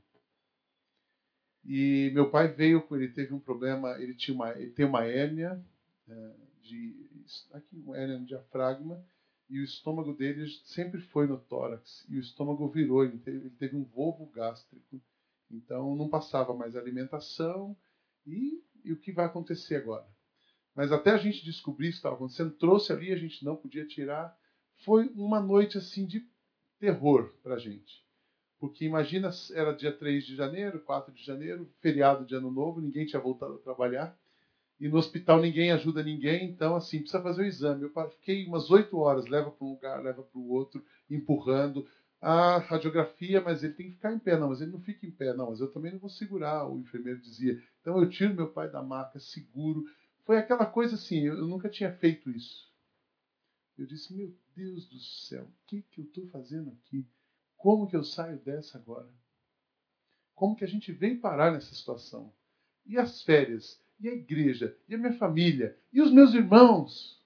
E 1.64 2.12
meu 2.14 2.30
pai 2.30 2.48
veio, 2.48 2.86
ele 2.92 3.08
teve 3.10 3.34
um 3.34 3.40
problema, 3.40 4.00
ele, 4.00 4.14
tinha 4.14 4.36
uma, 4.36 4.52
ele 4.52 4.70
tem 4.72 4.86
uma 4.86 5.04
hérnia, 5.04 5.60
é, 6.08 6.36
de, 6.62 6.96
aqui, 7.52 7.76
uma 7.80 7.98
hérnia 7.98 8.20
no 8.20 8.26
diafragma, 8.26 9.04
e 9.50 9.60
o 9.60 9.64
estômago 9.64 10.14
dele 10.14 10.48
sempre 10.66 11.02
foi 11.02 11.26
no 11.26 11.40
tórax, 11.40 12.06
e 12.08 12.18
o 12.18 12.20
estômago 12.20 12.68
virou, 12.70 13.04
ele 13.04 13.18
teve, 13.18 13.38
ele 13.38 13.50
teve 13.52 13.76
um 13.76 13.84
volvo 13.84 14.28
gástrico. 14.28 15.02
Então 15.50 15.96
não 15.96 16.08
passava 16.08 16.54
mais 16.54 16.76
alimentação, 16.76 17.76
e, 18.28 18.64
e 18.86 18.94
o 18.94 18.98
que 18.98 19.12
vai 19.12 19.26
acontecer 19.26 19.76
agora? 19.76 20.06
Mas 20.76 20.92
até 20.92 21.12
a 21.12 21.18
gente 21.18 21.44
descobrir 21.44 21.88
isso 21.88 21.98
estava 21.98 22.16
acontecendo, 22.16 22.52
trouxe 22.52 22.92
ali, 22.92 23.12
a 23.12 23.18
gente 23.18 23.44
não 23.44 23.56
podia 23.56 23.86
tirar. 23.86 24.38
Foi 24.84 25.08
uma 25.16 25.40
noite 25.40 25.78
assim 25.78 26.06
de 26.06 26.28
terror 26.80 27.34
para 27.42 27.56
a 27.56 27.60
gente. 27.60 28.04
Porque 28.60 28.86
imagina, 28.86 29.30
era 29.54 29.74
dia 29.74 29.92
3 29.92 30.26
de 30.26 30.36
janeiro, 30.36 30.80
4 30.82 31.14
de 31.14 31.24
janeiro, 31.24 31.70
feriado 31.82 32.26
de 32.26 32.36
ano 32.36 32.52
novo, 32.52 32.82
ninguém 32.82 33.06
tinha 33.06 33.22
voltado 33.22 33.56
a 33.56 33.60
trabalhar. 33.60 34.18
E 34.80 34.90
no 34.90 34.98
hospital 34.98 35.40
ninguém 35.40 35.72
ajuda 35.72 36.04
ninguém, 36.04 36.50
então 36.50 36.76
assim, 36.76 37.00
precisa 37.00 37.24
fazer 37.24 37.44
o 37.44 37.46
exame. 37.46 37.84
Eu 37.84 38.10
fiquei 38.12 38.46
umas 38.46 38.70
8 38.70 38.98
horas, 38.98 39.28
leva 39.28 39.50
para 39.52 39.66
um 39.66 39.72
lugar, 39.72 40.04
leva 40.04 40.22
para 40.22 40.40
o 40.40 40.50
outro, 40.50 40.84
empurrando. 41.10 41.88
A 42.28 42.58
radiografia, 42.58 43.40
mas 43.40 43.64
ele 43.64 43.74
tem 43.74 43.86
que 43.86 43.98
ficar 43.98 44.12
em 44.12 44.18
pé. 44.18 44.36
Não, 44.36 44.50
mas 44.50 44.60
ele 44.60 44.72
não 44.72 44.82
fica 44.82 45.06
em 45.06 45.12
pé, 45.12 45.32
não, 45.36 45.52
mas 45.52 45.60
eu 45.60 45.72
também 45.72 45.92
não 45.92 46.00
vou 46.00 46.10
segurar, 46.10 46.68
o 46.68 46.80
enfermeiro 46.80 47.22
dizia. 47.22 47.62
Então 47.80 48.02
eu 48.02 48.10
tiro 48.10 48.34
meu 48.34 48.52
pai 48.52 48.68
da 48.68 48.82
maca, 48.82 49.20
seguro. 49.20 49.86
Foi 50.24 50.38
aquela 50.38 50.66
coisa 50.66 50.96
assim, 50.96 51.20
eu 51.28 51.46
nunca 51.46 51.70
tinha 51.70 51.92
feito 51.92 52.32
isso. 52.32 52.68
Eu 53.78 53.86
disse, 53.86 54.12
meu 54.12 54.36
Deus 54.56 54.88
do 54.88 54.98
céu, 54.98 55.44
o 55.44 55.68
que, 55.68 55.84
que 55.84 56.02
eu 56.02 56.06
estou 56.06 56.26
fazendo 56.30 56.72
aqui? 56.72 57.06
Como 57.56 57.88
que 57.88 57.96
eu 57.96 58.04
saio 58.04 58.40
dessa 58.40 58.80
agora? 58.80 59.08
Como 60.34 60.56
que 60.56 60.64
a 60.64 60.68
gente 60.68 60.92
vem 60.92 61.20
parar 61.20 61.52
nessa 61.52 61.76
situação? 61.76 62.34
E 62.88 62.98
as 62.98 63.22
férias? 63.22 63.80
E 64.00 64.10
a 64.10 64.14
igreja? 64.14 64.76
E 64.90 64.96
a 64.96 64.98
minha 64.98 65.14
família? 65.14 65.78
E 65.94 66.02
os 66.02 66.12
meus 66.12 66.34
irmãos? 66.34 67.24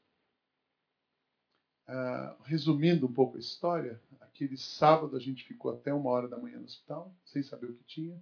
Ah, 1.92 2.38
resumindo 2.44 3.08
um 3.08 3.12
pouco 3.12 3.36
a 3.36 3.40
história, 3.40 4.00
aquele 4.22 4.56
sábado 4.56 5.18
a 5.18 5.20
gente 5.20 5.44
ficou 5.44 5.72
até 5.72 5.92
uma 5.92 6.12
hora 6.12 6.28
da 6.28 6.38
manhã 6.38 6.60
no 6.60 6.66
hospital, 6.66 7.12
sem 7.26 7.42
saber 7.42 7.66
o 7.66 7.74
que 7.74 7.84
tinha. 7.84 8.22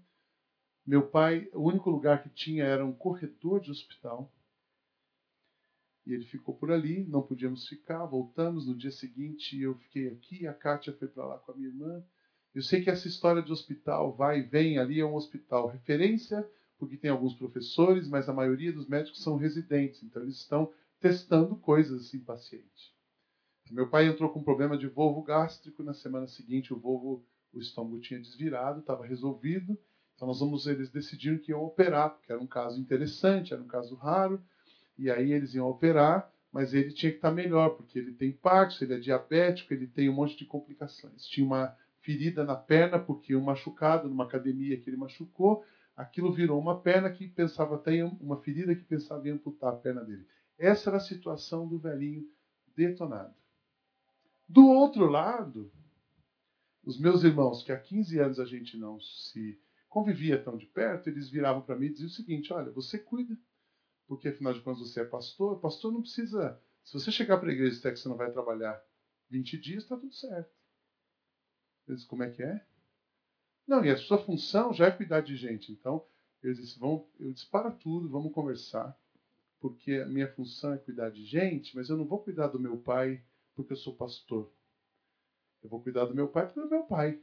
Meu 0.86 1.06
pai, 1.06 1.50
o 1.54 1.64
único 1.64 1.90
lugar 1.90 2.24
que 2.24 2.30
tinha 2.30 2.64
era 2.64 2.86
um 2.86 2.94
corredor 2.94 3.60
de 3.60 3.70
hospital. 3.70 4.34
E 6.06 6.14
ele 6.14 6.24
ficou 6.24 6.56
por 6.56 6.72
ali, 6.72 7.04
não 7.10 7.22
podíamos 7.22 7.68
ficar, 7.68 8.06
voltamos. 8.06 8.66
No 8.66 8.74
dia 8.74 8.90
seguinte 8.90 9.60
eu 9.60 9.76
fiquei 9.76 10.08
aqui, 10.08 10.48
a 10.48 10.54
Kátia 10.54 10.94
foi 10.94 11.10
para 11.10 11.26
lá 11.26 11.38
com 11.38 11.52
a 11.52 11.56
minha 11.56 11.68
irmã. 11.68 12.02
Eu 12.56 12.62
sei 12.62 12.82
que 12.82 12.90
essa 12.90 13.10
história 13.10 13.42
de 13.42 13.52
hospital 13.52 14.16
vai 14.16 14.40
e 14.40 14.44
vem, 14.44 14.78
ali 14.78 15.02
é 15.02 15.06
um 15.06 15.16
hospital 15.16 15.68
referência, 15.68 16.50
porque 16.80 16.96
tem 16.96 17.12
alguns 17.12 17.34
professores, 17.34 18.08
mas 18.08 18.30
a 18.30 18.34
maioria 18.34 18.72
dos 18.72 18.88
médicos 18.88 19.22
são 19.22 19.36
residentes, 19.36 20.02
então 20.04 20.22
eles 20.22 20.38
estão 20.38 20.74
testando 21.02 21.58
coisas 21.58 22.14
em 22.14 22.20
paciente. 22.22 22.97
Meu 23.72 23.90
pai 23.90 24.08
entrou 24.08 24.30
com 24.30 24.40
um 24.40 24.44
problema 24.44 24.78
de 24.78 24.88
volvo 24.88 25.22
gástrico, 25.22 25.84
na 25.84 25.94
semana 25.94 26.28
seguinte 26.28 26.74
o 26.74 26.80
volvo, 26.80 27.24
o 27.54 27.60
estômago 27.60 28.00
tinha 28.00 28.20
desvirado, 28.20 28.80
estava 28.80 29.06
resolvido. 29.06 29.78
Então 30.16 30.28
nós 30.28 30.40
vamos, 30.40 30.66
eles 30.68 30.90
decidiram 30.90 31.38
que 31.38 31.52
iam 31.52 31.64
operar, 31.64 32.12
porque 32.12 32.32
era 32.32 32.42
um 32.42 32.48
caso 32.48 32.80
interessante, 32.80 33.54
era 33.54 33.62
um 33.62 33.68
caso 33.68 33.96
raro, 33.96 34.42
e 34.98 35.12
aí 35.12 35.32
eles 35.32 35.54
iam 35.54 35.68
operar, 35.68 36.32
mas 36.52 36.74
ele 36.74 36.92
tinha 36.92 37.12
que 37.12 37.18
estar 37.18 37.32
melhor, 37.32 37.72
porque 37.72 38.00
ele 38.00 38.14
tem 38.14 38.32
Parkinson, 38.32 38.86
ele 38.86 38.94
é 38.96 39.00
diabético, 39.00 39.74
ele 39.74 39.86
tem 39.86 40.10
um 40.10 40.14
monte 40.14 40.38
de 40.38 40.46
complicações. 40.46 41.26
Tinha 41.28 41.46
uma 41.46 41.76
ferida 42.02 42.44
na 42.44 42.56
perna, 42.56 42.98
porque 42.98 43.36
um 43.36 43.44
machucado 43.44 44.08
numa 44.08 44.24
academia 44.24 44.80
que 44.80 44.90
ele 44.90 44.98
machucou, 44.98 45.64
aquilo 45.96 46.32
virou 46.32 46.60
uma 46.60 46.80
perna 46.80 47.10
que 47.10 47.28
pensava 47.28 47.76
até 47.76 48.04
uma 48.04 48.38
ferida 48.38 48.74
que 48.74 48.84
pensava 48.84 49.28
em 49.28 49.32
amputar 49.32 49.74
a 49.74 49.76
perna 49.76 50.04
dele. 50.04 50.26
Essa 50.58 50.90
era 50.90 50.98
a 50.98 51.02
situação 51.02 51.68
do 51.68 51.78
velhinho 51.78 52.26
detonado. 52.76 53.36
Do 54.48 54.66
outro 54.68 55.08
lado, 55.08 55.72
os 56.84 56.98
meus 57.00 57.24
irmãos, 57.24 57.64
que 57.64 57.72
há 57.72 57.80
15 57.80 58.20
anos 58.20 58.40
a 58.40 58.46
gente 58.46 58.78
não 58.78 59.00
se 59.00 59.60
convivia 59.90 60.42
tão 60.42 60.58
de 60.58 60.66
perto, 60.66 61.10
eles 61.10 61.30
viravam 61.30 61.62
para 61.62 61.76
mim 61.76 61.88
e 61.88 61.92
diziam 61.92 62.08
o 62.08 62.12
seguinte: 62.12 62.54
olha, 62.54 62.72
você 62.72 62.98
cuida, 62.98 63.38
porque 64.08 64.30
afinal 64.30 64.54
de 64.54 64.62
contas 64.62 64.90
você 64.90 65.02
é 65.02 65.06
pastor. 65.06 65.60
Pastor 65.60 65.92
não 65.92 66.02
precisa. 66.02 66.62
Se 66.84 66.94
você 66.94 67.12
chegar 67.12 67.38
para 67.38 67.50
a 67.50 67.52
igreja 67.52 67.74
e 67.74 67.76
disser 67.76 67.94
que 67.94 68.00
você 68.00 68.08
não 68.08 68.16
vai 68.16 68.32
trabalhar 68.32 68.82
20 69.30 69.58
dias, 69.58 69.84
está 69.84 69.98
tudo 69.98 70.14
certo. 70.14 70.56
Eles 71.88 72.06
como 72.06 72.24
é 72.24 72.30
que 72.30 72.42
é? 72.42 72.66
Não, 73.68 73.84
e 73.84 73.90
a 73.90 73.98
sua 73.98 74.18
função 74.18 74.74
já 74.74 74.86
é 74.88 74.92
cuidar 74.92 75.20
de 75.20 75.36
gente. 75.36 75.74
Então, 75.74 76.06
eles 76.42 76.58
disse, 76.58 76.80
eu 76.82 77.34
disse, 77.34 77.46
para 77.48 77.70
tudo, 77.70 78.08
vamos 78.08 78.32
conversar, 78.32 78.98
porque 79.60 79.96
a 79.96 80.06
minha 80.06 80.32
função 80.34 80.74
é 80.74 80.78
cuidar 80.78 81.10
de 81.10 81.26
gente, 81.26 81.76
mas 81.76 81.90
eu 81.90 81.98
não 81.98 82.06
vou 82.06 82.24
cuidar 82.24 82.48
do 82.48 82.60
meu 82.60 82.78
pai 82.78 83.22
porque 83.58 83.74
eu 83.74 83.78
sou 83.78 83.96
pastor. 83.96 84.50
Eu 85.64 85.70
vou 85.70 85.82
cuidar 85.82 86.06
do 86.06 86.16
meu 86.16 86.28
pai 86.28 86.46
porque 86.46 86.60
é 86.60 86.66
meu 86.66 86.84
pai. 86.84 87.20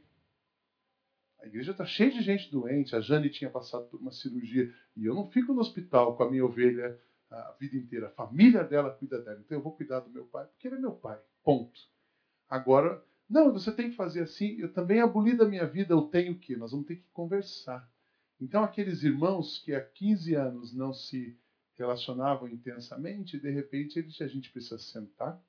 A 1.41 1.47
igreja 1.47 1.71
está 1.71 1.85
cheia 1.85 2.11
de 2.11 2.21
gente 2.21 2.51
doente. 2.51 2.95
A 2.95 2.99
Jane 2.99 3.29
tinha 3.29 3.49
passado 3.49 3.87
por 3.87 3.99
uma 3.99 4.11
cirurgia 4.11 4.71
e 4.95 5.05
eu 5.05 5.15
não 5.15 5.31
fico 5.31 5.53
no 5.53 5.61
hospital 5.61 6.15
com 6.15 6.23
a 6.23 6.29
minha 6.29 6.45
ovelha 6.45 6.99
a 7.31 7.55
vida 7.59 7.75
inteira. 7.77 8.07
A 8.07 8.11
família 8.11 8.63
dela 8.63 8.91
cuida 8.91 9.19
dela. 9.21 9.39
Então 9.39 9.57
eu 9.57 9.63
vou 9.63 9.75
cuidar 9.75 10.01
do 10.01 10.11
meu 10.11 10.25
pai 10.25 10.45
porque 10.45 10.67
ele 10.67 10.75
é 10.75 10.79
meu 10.79 10.93
pai. 10.93 11.19
Ponto. 11.43 11.79
Agora, 12.49 13.03
não, 13.29 13.51
você 13.51 13.71
tem 13.71 13.89
que 13.89 13.95
fazer 13.95 14.23
assim. 14.23 14.57
Eu 14.59 14.73
também 14.73 14.99
aboli 14.99 15.35
da 15.35 15.45
minha 15.45 15.65
vida. 15.65 15.93
Eu 15.93 16.03
tenho 16.03 16.37
que. 16.37 16.55
Nós 16.55 16.71
vamos 16.71 16.85
ter 16.85 16.97
que 16.97 17.07
conversar. 17.13 17.89
Então 18.39 18.63
aqueles 18.63 19.01
irmãos 19.03 19.59
que 19.59 19.73
há 19.73 19.81
15 19.81 20.35
anos 20.35 20.73
não 20.75 20.93
se 20.93 21.37
relacionavam 21.77 22.47
intensamente, 22.47 23.39
de 23.39 23.49
repente 23.49 23.99
eles, 23.99 24.19
a 24.21 24.27
gente 24.27 24.51
precisa 24.51 24.77
sentar, 24.77 25.41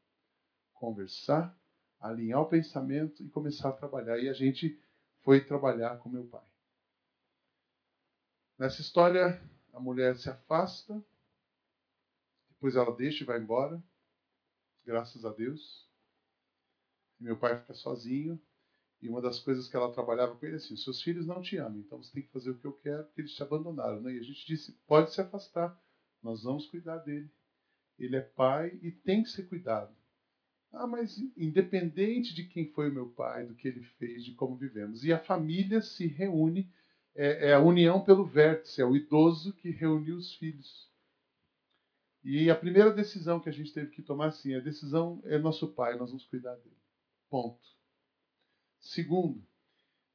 conversar, 0.76 1.56
alinhar 2.00 2.40
o 2.40 2.48
pensamento 2.48 3.22
e 3.22 3.28
começar 3.28 3.70
a 3.70 3.72
trabalhar. 3.72 4.18
E 4.18 4.28
a 4.28 4.32
gente 4.32 4.78
foi 5.22 5.44
trabalhar 5.44 5.98
com 5.98 6.08
meu 6.08 6.26
pai. 6.26 6.44
Nessa 8.58 8.80
história, 8.80 9.40
a 9.72 9.80
mulher 9.80 10.16
se 10.16 10.30
afasta, 10.30 11.04
depois 12.50 12.74
ela 12.74 12.96
deixa 12.96 13.22
e 13.22 13.26
vai 13.26 13.38
embora, 13.38 13.82
graças 14.84 15.24
a 15.24 15.32
Deus. 15.32 15.86
E 17.20 17.24
meu 17.24 17.38
pai 17.38 17.60
fica 17.60 17.74
sozinho. 17.74 18.40
E 19.02 19.08
uma 19.08 19.20
das 19.20 19.38
coisas 19.40 19.68
que 19.68 19.76
ela 19.76 19.92
trabalhava 19.92 20.34
com 20.34 20.46
ele 20.46 20.54
é 20.54 20.56
assim: 20.56 20.76
seus 20.76 21.02
filhos 21.02 21.26
não 21.26 21.42
te 21.42 21.58
amam, 21.58 21.80
então 21.80 22.02
você 22.02 22.12
tem 22.12 22.22
que 22.22 22.32
fazer 22.32 22.50
o 22.50 22.58
que 22.58 22.66
eu 22.66 22.72
quero, 22.72 23.04
porque 23.04 23.20
eles 23.20 23.34
te 23.34 23.42
abandonaram. 23.42 24.00
Né? 24.00 24.14
E 24.14 24.18
a 24.18 24.22
gente 24.22 24.46
disse: 24.46 24.72
pode 24.86 25.12
se 25.12 25.20
afastar, 25.20 25.78
nós 26.22 26.42
vamos 26.44 26.66
cuidar 26.66 26.98
dele. 26.98 27.30
Ele 27.98 28.16
é 28.16 28.22
pai 28.22 28.78
e 28.82 28.90
tem 28.90 29.22
que 29.22 29.30
ser 29.30 29.44
cuidado. 29.48 29.94
Ah, 30.78 30.86
mas 30.86 31.18
independente 31.36 32.34
de 32.34 32.44
quem 32.44 32.70
foi 32.72 32.90
o 32.90 32.92
meu 32.92 33.08
pai, 33.08 33.46
do 33.46 33.54
que 33.54 33.66
ele 33.66 33.82
fez, 33.98 34.22
de 34.22 34.32
como 34.34 34.56
vivemos. 34.56 35.04
E 35.04 35.12
a 35.12 35.18
família 35.18 35.80
se 35.80 36.06
reúne, 36.06 36.70
é, 37.14 37.48
é 37.48 37.54
a 37.54 37.60
união 37.60 38.04
pelo 38.04 38.26
vértice, 38.26 38.82
é 38.82 38.84
o 38.84 38.94
idoso 38.94 39.54
que 39.54 39.70
reuniu 39.70 40.16
os 40.16 40.34
filhos. 40.34 40.86
E 42.22 42.50
a 42.50 42.54
primeira 42.54 42.92
decisão 42.92 43.40
que 43.40 43.48
a 43.48 43.52
gente 43.52 43.72
teve 43.72 43.90
que 43.90 44.02
tomar, 44.02 44.26
assim, 44.26 44.54
a 44.54 44.60
decisão 44.60 45.22
é 45.24 45.38
nosso 45.38 45.68
pai, 45.68 45.96
nós 45.96 46.10
vamos 46.10 46.26
cuidar 46.26 46.54
dele. 46.56 46.76
Ponto. 47.30 47.66
Segundo, 48.78 49.42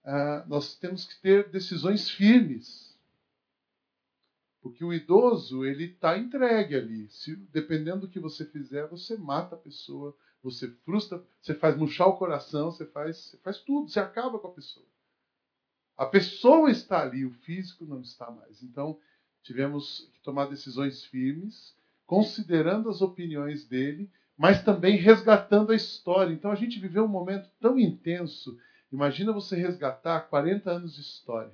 ah, 0.03 0.45
nós 0.47 0.75
temos 0.75 1.05
que 1.05 1.19
ter 1.21 1.49
decisões 1.49 2.07
firmes. 2.07 2.95
Porque 4.61 4.83
o 4.83 4.93
idoso, 4.93 5.65
ele 5.65 5.85
está 5.85 6.19
entregue 6.19 6.75
ali. 6.75 7.09
Se, 7.09 7.35
dependendo 7.35 8.01
do 8.01 8.09
que 8.09 8.19
você 8.19 8.45
fizer, 8.45 8.87
você 8.87 9.17
mata 9.17 9.55
a 9.55 9.59
pessoa, 9.59 10.15
você 10.43 10.67
frustra, 10.83 11.23
você 11.41 11.53
faz 11.53 11.77
murchar 11.77 12.07
o 12.07 12.17
coração, 12.17 12.71
você 12.71 12.85
faz, 12.85 13.17
você 13.17 13.37
faz 13.37 13.59
tudo, 13.59 13.89
você 13.89 13.99
acaba 13.99 14.39
com 14.39 14.47
a 14.47 14.53
pessoa. 14.53 14.85
A 15.97 16.05
pessoa 16.05 16.71
está 16.71 17.01
ali, 17.01 17.25
o 17.25 17.31
físico 17.31 17.85
não 17.85 18.01
está 18.01 18.29
mais. 18.31 18.63
Então, 18.63 18.99
tivemos 19.43 20.09
que 20.13 20.19
tomar 20.21 20.45
decisões 20.45 21.05
firmes, 21.05 21.75
considerando 22.07 22.89
as 22.89 23.01
opiniões 23.01 23.67
dele, 23.67 24.09
mas 24.35 24.63
também 24.63 24.97
resgatando 24.97 25.71
a 25.71 25.75
história. 25.75 26.33
Então, 26.33 26.49
a 26.49 26.55
gente 26.55 26.79
viveu 26.79 27.05
um 27.05 27.09
momento 27.09 27.49
tão 27.59 27.77
intenso. 27.77 28.59
Imagina 28.91 29.31
você 29.31 29.55
resgatar 29.55 30.21
40 30.21 30.71
anos 30.71 30.95
de 30.95 31.01
história. 31.01 31.53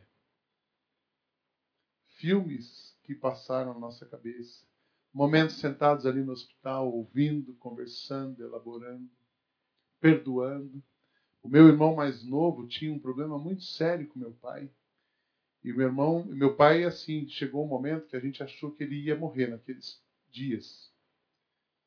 Filmes 2.08 2.96
que 3.04 3.14
passaram 3.14 3.74
na 3.74 3.80
nossa 3.80 4.06
cabeça 4.06 4.67
momentos 5.18 5.56
sentados 5.56 6.06
ali 6.06 6.24
no 6.24 6.32
hospital, 6.32 6.94
ouvindo, 6.94 7.56
conversando, 7.56 8.44
elaborando, 8.44 9.10
perdoando. 10.00 10.84
O 11.42 11.50
meu 11.50 11.68
irmão 11.68 11.96
mais 11.96 12.24
novo 12.24 12.68
tinha 12.68 12.94
um 12.94 13.00
problema 13.00 13.40
muito 13.40 13.64
sério 13.64 14.08
com 14.08 14.20
meu 14.20 14.34
pai. 14.34 14.70
E 15.64 15.74
meu 15.74 15.88
irmão, 15.88 16.24
meu 16.26 16.56
pai, 16.56 16.84
assim, 16.84 17.28
chegou 17.28 17.66
um 17.66 17.68
momento 17.68 18.08
que 18.08 18.16
a 18.16 18.20
gente 18.20 18.44
achou 18.44 18.72
que 18.72 18.84
ele 18.84 19.06
ia 19.06 19.18
morrer 19.18 19.48
naqueles 19.48 20.00
dias. 20.30 20.94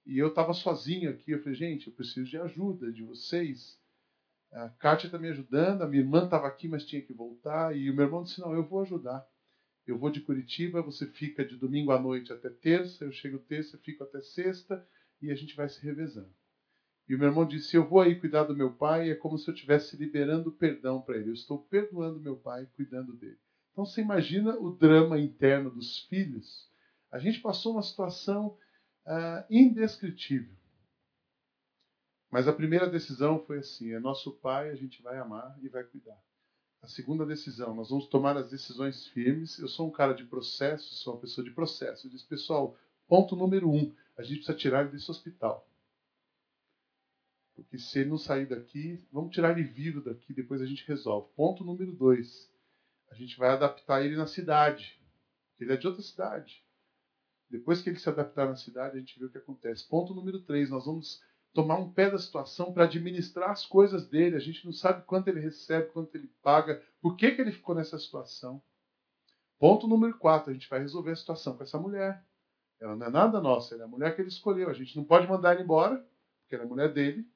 E 0.04 0.18
eu 0.18 0.26
estava 0.26 0.52
sozinho 0.52 1.08
aqui. 1.08 1.30
Eu 1.30 1.38
falei, 1.38 1.54
gente, 1.54 1.86
eu 1.86 1.92
preciso 1.92 2.28
de 2.28 2.36
ajuda 2.36 2.92
de 2.92 3.04
vocês. 3.04 3.78
A 4.50 4.70
Kátia 4.70 5.06
está 5.06 5.20
me 5.20 5.28
ajudando, 5.28 5.82
a 5.82 5.86
minha 5.86 6.02
irmã 6.02 6.24
estava 6.24 6.48
aqui, 6.48 6.66
mas 6.66 6.84
tinha 6.84 7.00
que 7.00 7.14
voltar. 7.14 7.76
E 7.76 7.88
o 7.88 7.94
meu 7.94 8.06
irmão 8.06 8.24
disse: 8.24 8.40
Não, 8.40 8.52
eu 8.52 8.66
vou 8.66 8.80
ajudar. 8.80 9.24
Eu 9.90 9.98
vou 9.98 10.10
de 10.10 10.20
Curitiba, 10.20 10.80
você 10.82 11.04
fica 11.06 11.44
de 11.44 11.56
domingo 11.56 11.90
à 11.90 12.00
noite 12.00 12.32
até 12.32 12.48
terça, 12.48 13.04
eu 13.04 13.10
chego 13.10 13.38
terça, 13.40 13.76
fico 13.78 14.04
até 14.04 14.20
sexta 14.20 14.86
e 15.20 15.30
a 15.30 15.34
gente 15.34 15.56
vai 15.56 15.68
se 15.68 15.82
revezando. 15.84 16.32
E 17.08 17.14
o 17.14 17.18
meu 17.18 17.26
irmão 17.26 17.44
disse: 17.44 17.76
Eu 17.76 17.88
vou 17.88 18.00
aí 18.00 18.18
cuidar 18.18 18.44
do 18.44 18.54
meu 18.54 18.72
pai, 18.72 19.10
é 19.10 19.16
como 19.16 19.36
se 19.36 19.50
eu 19.50 19.54
estivesse 19.54 19.96
liberando 19.96 20.52
perdão 20.52 21.02
para 21.02 21.16
ele. 21.16 21.30
Eu 21.30 21.34
estou 21.34 21.58
perdoando 21.58 22.20
meu 22.20 22.36
pai, 22.36 22.68
cuidando 22.76 23.16
dele. 23.16 23.38
Então 23.72 23.84
você 23.84 24.00
imagina 24.00 24.56
o 24.56 24.70
drama 24.70 25.18
interno 25.18 25.70
dos 25.70 26.04
filhos. 26.04 26.70
A 27.10 27.18
gente 27.18 27.40
passou 27.40 27.72
uma 27.72 27.82
situação 27.82 28.56
uh, 29.06 29.44
indescritível. 29.50 30.54
Mas 32.30 32.46
a 32.46 32.52
primeira 32.52 32.88
decisão 32.88 33.44
foi 33.44 33.58
assim: 33.58 33.90
é 33.90 33.98
nosso 33.98 34.30
pai, 34.36 34.70
a 34.70 34.76
gente 34.76 35.02
vai 35.02 35.18
amar 35.18 35.58
e 35.60 35.68
vai 35.68 35.82
cuidar. 35.82 36.29
A 36.82 36.88
segunda 36.88 37.26
decisão, 37.26 37.74
nós 37.74 37.90
vamos 37.90 38.06
tomar 38.06 38.36
as 38.36 38.50
decisões 38.50 39.06
firmes. 39.08 39.58
Eu 39.58 39.68
sou 39.68 39.88
um 39.88 39.90
cara 39.90 40.14
de 40.14 40.24
processo, 40.24 40.94
sou 40.94 41.14
uma 41.14 41.20
pessoa 41.20 41.44
de 41.44 41.50
processo. 41.50 42.06
Eu 42.06 42.10
disse, 42.10 42.24
pessoal, 42.26 42.76
ponto 43.06 43.36
número 43.36 43.70
um, 43.70 43.94
a 44.16 44.22
gente 44.22 44.36
precisa 44.36 44.56
tirar 44.56 44.82
ele 44.82 44.92
desse 44.92 45.10
hospital. 45.10 45.68
Porque 47.54 47.78
se 47.78 47.98
ele 47.98 48.08
não 48.08 48.16
sair 48.16 48.46
daqui, 48.46 49.06
vamos 49.12 49.34
tirar 49.34 49.50
ele 49.50 49.68
vivo 49.68 50.00
daqui, 50.00 50.32
depois 50.32 50.62
a 50.62 50.66
gente 50.66 50.86
resolve. 50.88 51.28
Ponto 51.36 51.62
número 51.62 51.92
dois, 51.92 52.50
a 53.10 53.14
gente 53.14 53.36
vai 53.36 53.50
adaptar 53.50 54.02
ele 54.02 54.16
na 54.16 54.26
cidade. 54.26 54.98
Ele 55.58 55.74
é 55.74 55.76
de 55.76 55.86
outra 55.86 56.02
cidade. 56.02 56.64
Depois 57.50 57.82
que 57.82 57.90
ele 57.90 57.98
se 57.98 58.08
adaptar 58.08 58.48
na 58.48 58.56
cidade, 58.56 58.96
a 58.96 59.00
gente 59.00 59.18
vê 59.18 59.26
o 59.26 59.30
que 59.30 59.36
acontece. 59.36 59.86
Ponto 59.86 60.14
número 60.14 60.40
três, 60.40 60.70
nós 60.70 60.86
vamos 60.86 61.22
tomar 61.52 61.76
um 61.76 61.92
pé 61.92 62.10
da 62.10 62.18
situação 62.18 62.72
para 62.72 62.84
administrar 62.84 63.50
as 63.50 63.66
coisas 63.66 64.08
dele. 64.08 64.36
A 64.36 64.40
gente 64.40 64.64
não 64.64 64.72
sabe 64.72 65.04
quanto 65.04 65.28
ele 65.28 65.40
recebe, 65.40 65.90
quanto 65.90 66.14
ele 66.14 66.28
paga, 66.42 66.82
por 67.00 67.16
que, 67.16 67.30
que 67.32 67.40
ele 67.40 67.52
ficou 67.52 67.74
nessa 67.74 67.98
situação. 67.98 68.62
Ponto 69.58 69.86
número 69.86 70.16
quatro, 70.16 70.50
a 70.50 70.54
gente 70.54 70.68
vai 70.68 70.80
resolver 70.80 71.10
a 71.10 71.16
situação 71.16 71.56
com 71.56 71.62
essa 71.62 71.78
mulher. 71.78 72.24
Ela 72.80 72.96
não 72.96 73.06
é 73.06 73.10
nada 73.10 73.40
nossa, 73.40 73.74
ela 73.74 73.84
é 73.84 73.86
a 73.86 73.88
mulher 73.88 74.14
que 74.14 74.22
ele 74.22 74.28
escolheu. 74.28 74.70
A 74.70 74.72
gente 74.72 74.96
não 74.96 75.04
pode 75.04 75.28
mandar 75.28 75.52
ele 75.52 75.64
embora, 75.64 75.96
porque 76.40 76.54
ela 76.54 76.64
é 76.64 76.66
mulher 76.66 76.92
dele. 76.92 77.28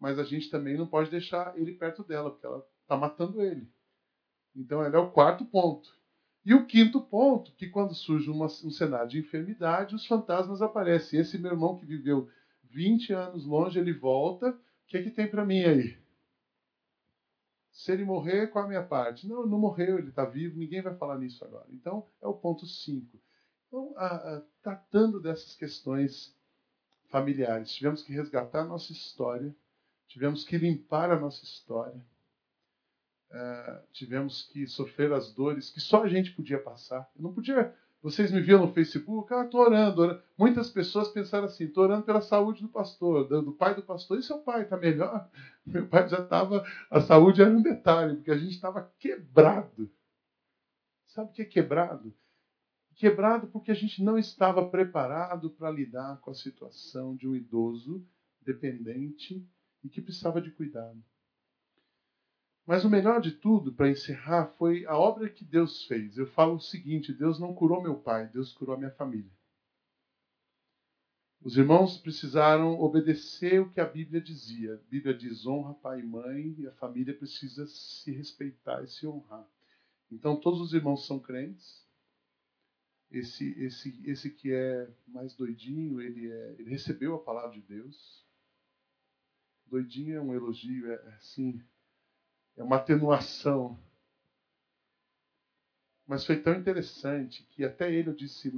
Mas 0.00 0.18
a 0.18 0.24
gente 0.24 0.50
também 0.50 0.76
não 0.76 0.86
pode 0.86 1.10
deixar 1.10 1.56
ele 1.56 1.72
perto 1.74 2.02
dela, 2.02 2.30
porque 2.30 2.46
ela 2.46 2.66
está 2.82 2.96
matando 2.96 3.42
ele. 3.42 3.70
Então, 4.56 4.84
ele 4.84 4.96
é 4.96 4.98
o 4.98 5.10
quarto 5.10 5.44
ponto. 5.44 5.96
E 6.44 6.54
o 6.54 6.66
quinto 6.66 7.00
ponto, 7.00 7.52
que 7.52 7.68
quando 7.68 7.94
surge 7.94 8.30
uma, 8.30 8.46
um 8.46 8.70
cenário 8.70 9.08
de 9.08 9.18
enfermidade, 9.18 9.94
os 9.94 10.06
fantasmas 10.06 10.62
aparecem. 10.62 11.20
Esse 11.20 11.38
meu 11.38 11.52
irmão 11.52 11.76
que 11.76 11.86
viveu 11.86 12.28
20 12.70 13.12
anos 13.12 13.44
longe, 13.44 13.78
ele 13.78 13.92
volta. 13.92 14.50
O 14.50 14.56
que, 14.86 14.96
é 14.96 15.02
que 15.02 15.10
tem 15.10 15.28
para 15.28 15.44
mim 15.44 15.62
aí? 15.64 15.98
Se 17.70 17.92
ele 17.92 18.04
morrer, 18.04 18.48
qual 18.48 18.64
a 18.64 18.68
minha 18.68 18.82
parte? 18.82 19.28
Não, 19.28 19.46
não 19.46 19.58
morreu, 19.58 19.98
ele 19.98 20.08
está 20.08 20.24
vivo, 20.24 20.58
ninguém 20.58 20.82
vai 20.82 20.96
falar 20.96 21.18
nisso 21.18 21.44
agora. 21.44 21.66
Então, 21.70 22.06
é 22.20 22.26
o 22.26 22.34
ponto 22.34 22.66
5. 22.66 23.18
Então, 23.68 23.94
a, 23.96 24.06
a, 24.06 24.42
tratando 24.62 25.20
dessas 25.20 25.54
questões 25.54 26.34
familiares, 27.08 27.72
tivemos 27.72 28.02
que 28.02 28.12
resgatar 28.12 28.62
a 28.62 28.66
nossa 28.66 28.92
história, 28.92 29.54
tivemos 30.08 30.44
que 30.44 30.58
limpar 30.58 31.10
a 31.10 31.20
nossa 31.20 31.44
história, 31.44 32.04
uh, 33.30 33.86
tivemos 33.92 34.42
que 34.42 34.66
sofrer 34.66 35.12
as 35.12 35.32
dores 35.32 35.70
que 35.70 35.80
só 35.80 36.02
a 36.02 36.08
gente 36.08 36.32
podia 36.32 36.58
passar. 36.58 37.08
Eu 37.14 37.22
não 37.22 37.32
podia 37.32 37.74
vocês 38.00 38.30
me 38.30 38.40
viram 38.40 38.66
no 38.66 38.72
Facebook? 38.72 39.32
Ah, 39.34 39.44
estou 39.44 39.60
orando, 39.60 40.02
orando. 40.02 40.22
Muitas 40.36 40.70
pessoas 40.70 41.08
pensaram 41.08 41.46
assim: 41.46 41.64
estou 41.64 41.84
orando 41.84 42.04
pela 42.04 42.20
saúde 42.20 42.62
do 42.62 42.68
pastor, 42.68 43.26
do 43.26 43.52
pai 43.52 43.74
do 43.74 43.82
pastor. 43.82 44.18
E 44.18 44.22
seu 44.22 44.38
pai 44.38 44.62
está 44.62 44.76
melhor? 44.76 45.28
Meu 45.66 45.88
pai 45.88 46.08
já 46.08 46.20
estava. 46.20 46.64
A 46.90 47.00
saúde 47.00 47.42
era 47.42 47.50
um 47.50 47.62
detalhe, 47.62 48.16
porque 48.16 48.30
a 48.30 48.38
gente 48.38 48.52
estava 48.52 48.92
quebrado. 48.98 49.90
Sabe 51.06 51.30
o 51.30 51.32
que 51.32 51.42
é 51.42 51.44
quebrado? 51.44 52.14
Quebrado 52.94 53.48
porque 53.48 53.70
a 53.70 53.74
gente 53.74 54.02
não 54.02 54.16
estava 54.16 54.68
preparado 54.68 55.50
para 55.50 55.70
lidar 55.70 56.20
com 56.20 56.30
a 56.30 56.34
situação 56.34 57.16
de 57.16 57.28
um 57.28 57.34
idoso 57.34 58.04
dependente 58.40 59.44
e 59.82 59.88
que 59.88 60.00
precisava 60.00 60.40
de 60.40 60.50
cuidado. 60.50 61.02
Mas 62.68 62.84
o 62.84 62.90
melhor 62.90 63.22
de 63.22 63.32
tudo, 63.32 63.72
para 63.72 63.88
encerrar, 63.88 64.48
foi 64.58 64.84
a 64.84 64.94
obra 64.94 65.30
que 65.30 65.42
Deus 65.42 65.86
fez. 65.86 66.18
Eu 66.18 66.26
falo 66.26 66.56
o 66.56 66.60
seguinte: 66.60 67.14
Deus 67.14 67.40
não 67.40 67.54
curou 67.54 67.82
meu 67.82 67.98
pai, 67.98 68.28
Deus 68.28 68.52
curou 68.52 68.74
a 68.74 68.78
minha 68.78 68.90
família. 68.90 69.32
Os 71.40 71.56
irmãos 71.56 71.96
precisaram 71.96 72.78
obedecer 72.78 73.58
o 73.62 73.70
que 73.70 73.80
a 73.80 73.86
Bíblia 73.86 74.20
dizia. 74.20 74.74
A 74.74 74.90
Bíblia 74.90 75.14
diz: 75.14 75.46
honra 75.46 75.72
pai 75.76 76.00
e 76.00 76.02
mãe, 76.02 76.56
e 76.58 76.66
a 76.66 76.72
família 76.72 77.16
precisa 77.16 77.66
se 77.66 78.12
respeitar 78.12 78.84
e 78.84 78.88
se 78.88 79.06
honrar. 79.06 79.48
Então, 80.12 80.38
todos 80.38 80.60
os 80.60 80.74
irmãos 80.74 81.06
são 81.06 81.18
crentes. 81.18 81.86
Esse, 83.10 83.58
esse, 83.62 83.98
esse 84.04 84.28
que 84.28 84.52
é 84.52 84.90
mais 85.06 85.34
doidinho, 85.34 86.02
ele, 86.02 86.30
é, 86.30 86.56
ele 86.58 86.68
recebeu 86.68 87.14
a 87.14 87.24
palavra 87.24 87.52
de 87.58 87.62
Deus. 87.62 88.22
Doidinho 89.64 90.16
é 90.16 90.20
um 90.20 90.34
elogio, 90.34 90.92
é 90.92 91.14
assim, 91.14 91.62
é 92.58 92.62
uma 92.62 92.76
atenuação. 92.76 93.78
Mas 96.06 96.24
foi 96.24 96.40
tão 96.40 96.54
interessante 96.54 97.44
que 97.50 97.64
até 97.64 97.92
ele, 97.92 98.08
eu 98.08 98.14
disse, 98.14 98.52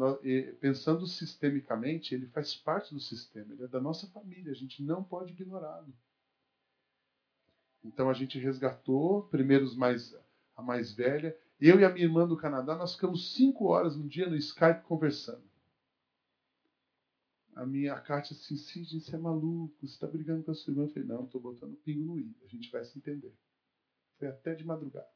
pensando 0.61 1.07
sistemicamente, 1.07 2.15
ele 2.15 2.27
faz 2.29 2.55
parte 2.55 2.95
do 2.95 3.01
sistema, 3.01 3.53
ele 3.53 3.65
é 3.65 3.69
da 3.69 3.81
nossa 3.81 4.07
família, 4.09 4.53
a 4.53 4.55
gente 4.55 4.83
não 4.83 5.05
pode 5.05 5.33
ignorá-lo. 5.33 5.93
Então 7.85 8.09
a 8.09 8.15
gente 8.15 8.39
resgatou, 8.39 9.25
primeiro 9.25 9.65
os 9.65 9.77
mais, 9.77 10.17
a 10.57 10.63
mais 10.63 10.93
velha, 10.93 11.37
eu 11.61 11.79
e 11.79 11.85
a 11.85 11.91
minha 11.91 12.07
irmã 12.07 12.27
do 12.27 12.37
Canadá, 12.37 12.77
nós 12.77 12.95
ficamos 12.95 13.35
cinco 13.35 13.67
horas 13.67 13.97
no 13.97 14.09
dia 14.09 14.29
no 14.29 14.37
Skype 14.37 14.85
conversando. 14.85 15.43
A 17.55 17.67
minha 17.67 17.95
a 17.95 18.01
Kátia 18.01 18.35
assim, 18.35 18.57
Cid, 18.57 19.01
você 19.01 19.17
é 19.17 19.19
maluco, 19.19 19.75
você 19.81 19.93
está 19.93 20.07
brigando 20.07 20.45
com 20.45 20.53
a 20.53 20.55
sua 20.55 20.71
irmã. 20.71 20.85
Eu 20.85 20.89
falei, 20.89 21.09
não, 21.09 21.25
estou 21.25 21.41
botando 21.41 21.77
pingo 21.85 22.05
no 22.05 22.19
i, 22.19 22.35
a 22.45 22.47
gente 22.47 22.71
vai 22.71 22.85
se 22.85 22.97
entender. 22.97 23.35
Foi 24.21 24.29
até 24.29 24.55
de 24.55 24.67
madrugada. 24.67 25.09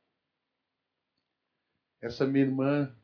Essa 2.00 2.26
minha 2.26 2.46
irmã 2.46 2.96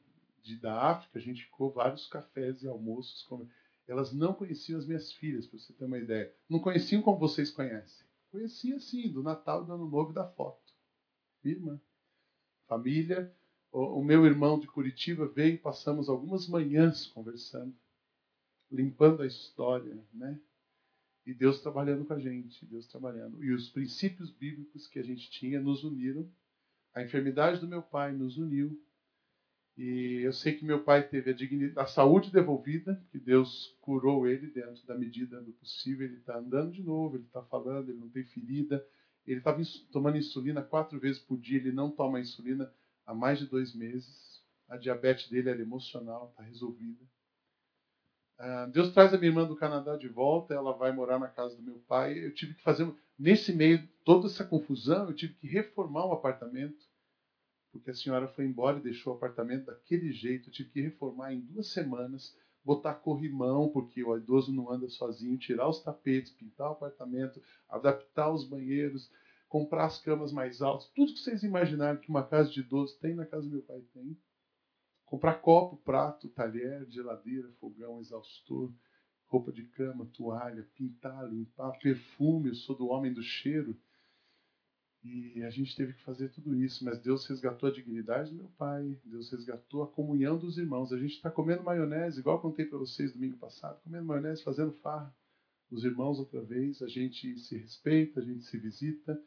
de, 0.42 0.56
da 0.58 0.74
África, 0.90 1.18
a 1.18 1.22
gente 1.22 1.44
ficou 1.44 1.70
vários 1.70 2.06
cafés 2.06 2.62
e 2.62 2.66
almoços. 2.66 3.22
Com... 3.24 3.46
Elas 3.86 4.10
não 4.10 4.32
conheciam 4.32 4.78
as 4.78 4.86
minhas 4.86 5.12
filhas, 5.12 5.46
para 5.46 5.58
você 5.58 5.74
ter 5.74 5.84
uma 5.84 5.98
ideia. 5.98 6.34
Não 6.48 6.58
conheciam 6.58 7.02
como 7.02 7.18
vocês 7.18 7.50
conhecem. 7.50 8.06
Conhecia 8.30 8.80
sim, 8.80 9.12
do 9.12 9.22
Natal, 9.22 9.62
do 9.62 9.74
Ano 9.74 9.90
Novo 9.90 10.12
e 10.12 10.14
da 10.14 10.26
foto. 10.26 10.72
Minha 11.44 11.56
irmã. 11.56 11.80
Família. 12.66 13.36
O, 13.70 14.00
o 14.00 14.04
meu 14.04 14.24
irmão 14.24 14.58
de 14.58 14.66
Curitiba 14.66 15.28
veio 15.28 15.60
passamos 15.60 16.08
algumas 16.08 16.48
manhãs 16.48 17.06
conversando, 17.06 17.76
limpando 18.70 19.22
a 19.22 19.26
história, 19.26 20.02
né? 20.14 20.40
E 21.30 21.34
Deus 21.34 21.60
trabalhando 21.62 22.04
com 22.04 22.12
a 22.12 22.18
gente, 22.18 22.66
Deus 22.66 22.88
trabalhando. 22.88 23.40
E 23.44 23.52
os 23.52 23.68
princípios 23.68 24.32
bíblicos 24.32 24.88
que 24.88 24.98
a 24.98 25.02
gente 25.04 25.30
tinha 25.30 25.60
nos 25.60 25.84
uniram. 25.84 26.28
A 26.92 27.04
enfermidade 27.04 27.60
do 27.60 27.68
meu 27.68 27.80
pai 27.80 28.10
nos 28.10 28.36
uniu. 28.36 28.76
E 29.78 30.22
eu 30.24 30.32
sei 30.32 30.56
que 30.56 30.64
meu 30.64 30.82
pai 30.82 31.06
teve 31.06 31.30
a, 31.30 31.82
a 31.82 31.86
saúde 31.86 32.32
devolvida, 32.32 33.00
que 33.12 33.18
Deus 33.18 33.78
curou 33.80 34.26
ele 34.26 34.48
dentro 34.48 34.84
da 34.84 34.98
medida 34.98 35.40
do 35.40 35.52
possível. 35.52 36.04
Ele 36.04 36.16
está 36.16 36.36
andando 36.36 36.72
de 36.72 36.82
novo, 36.82 37.14
ele 37.14 37.22
está 37.22 37.42
falando, 37.42 37.90
ele 37.90 38.00
não 38.00 38.08
tem 38.08 38.24
ferida. 38.24 38.84
Ele 39.24 39.38
estava 39.38 39.62
tomando 39.92 40.18
insulina 40.18 40.60
quatro 40.60 40.98
vezes 40.98 41.22
por 41.22 41.38
dia, 41.38 41.58
ele 41.58 41.70
não 41.70 41.92
toma 41.92 42.18
insulina 42.18 42.74
há 43.06 43.14
mais 43.14 43.38
de 43.38 43.46
dois 43.46 43.72
meses. 43.72 44.42
A 44.68 44.76
diabetes 44.76 45.30
dele 45.30 45.48
era 45.48 45.62
emocional, 45.62 46.30
está 46.30 46.42
resolvida. 46.42 47.04
Ah, 48.42 48.64
Deus 48.72 48.90
traz 48.94 49.12
a 49.12 49.18
minha 49.18 49.28
irmã 49.28 49.46
do 49.46 49.54
Canadá 49.54 49.98
de 49.98 50.08
volta, 50.08 50.54
ela 50.54 50.72
vai 50.72 50.90
morar 50.92 51.18
na 51.18 51.28
casa 51.28 51.54
do 51.54 51.62
meu 51.62 51.78
pai. 51.86 52.24
Eu 52.24 52.32
tive 52.32 52.54
que 52.54 52.62
fazer, 52.62 52.90
nesse 53.18 53.52
meio, 53.52 53.86
toda 54.02 54.28
essa 54.28 54.42
confusão, 54.42 55.08
eu 55.08 55.14
tive 55.14 55.34
que 55.34 55.46
reformar 55.46 56.06
o 56.06 56.12
apartamento, 56.12 56.88
porque 57.70 57.90
a 57.90 57.94
senhora 57.94 58.26
foi 58.28 58.46
embora 58.46 58.78
e 58.78 58.82
deixou 58.82 59.12
o 59.12 59.16
apartamento 59.16 59.66
daquele 59.66 60.10
jeito. 60.10 60.48
Eu 60.48 60.52
tive 60.54 60.70
que 60.70 60.80
reformar 60.80 61.34
em 61.34 61.40
duas 61.40 61.66
semanas, 61.66 62.34
botar 62.64 62.94
corrimão, 62.94 63.68
porque 63.68 64.02
o 64.02 64.16
idoso 64.16 64.50
não 64.50 64.72
anda 64.72 64.88
sozinho, 64.88 65.36
tirar 65.36 65.68
os 65.68 65.82
tapetes, 65.82 66.32
pintar 66.32 66.70
o 66.70 66.72
apartamento, 66.72 67.42
adaptar 67.68 68.32
os 68.32 68.48
banheiros, 68.48 69.10
comprar 69.50 69.84
as 69.84 70.00
camas 70.00 70.32
mais 70.32 70.62
altas. 70.62 70.88
Tudo 70.96 71.12
que 71.12 71.20
vocês 71.20 71.42
imaginaram 71.42 72.00
que 72.00 72.08
uma 72.08 72.26
casa 72.26 72.50
de 72.50 72.60
idoso 72.60 72.98
tem, 73.00 73.14
na 73.14 73.26
casa 73.26 73.42
do 73.42 73.52
meu 73.52 73.62
pai 73.62 73.82
tem. 73.92 74.16
Comprar 75.10 75.40
copo, 75.40 75.76
prato, 75.78 76.28
talher, 76.28 76.88
geladeira, 76.88 77.50
fogão, 77.58 77.98
exaustor, 77.98 78.72
roupa 79.26 79.50
de 79.50 79.64
cama, 79.64 80.06
toalha, 80.06 80.64
pintar, 80.76 81.28
limpar, 81.28 81.76
perfume. 81.80 82.50
Eu 82.50 82.54
sou 82.54 82.76
do 82.76 82.86
homem 82.86 83.12
do 83.12 83.20
cheiro. 83.20 83.76
E 85.02 85.42
a 85.42 85.50
gente 85.50 85.74
teve 85.74 85.94
que 85.94 86.02
fazer 86.04 86.28
tudo 86.28 86.54
isso, 86.54 86.84
mas 86.84 87.00
Deus 87.00 87.26
resgatou 87.26 87.68
a 87.68 87.72
dignidade 87.72 88.30
do 88.30 88.36
meu 88.36 88.48
pai, 88.50 89.00
Deus 89.04 89.32
resgatou 89.32 89.82
a 89.82 89.88
comunhão 89.88 90.38
dos 90.38 90.56
irmãos. 90.58 90.92
A 90.92 90.98
gente 90.98 91.14
está 91.14 91.28
comendo 91.28 91.64
maionese, 91.64 92.20
igual 92.20 92.40
contei 92.40 92.64
para 92.64 92.78
vocês 92.78 93.12
domingo 93.12 93.36
passado, 93.36 93.82
comendo 93.82 94.04
maionese, 94.04 94.44
fazendo 94.44 94.70
farra. 94.74 95.12
Os 95.72 95.82
irmãos 95.82 96.20
outra 96.20 96.40
vez, 96.40 96.82
a 96.82 96.86
gente 96.86 97.36
se 97.40 97.58
respeita, 97.58 98.20
a 98.20 98.22
gente 98.22 98.44
se 98.44 98.56
visita. 98.56 99.20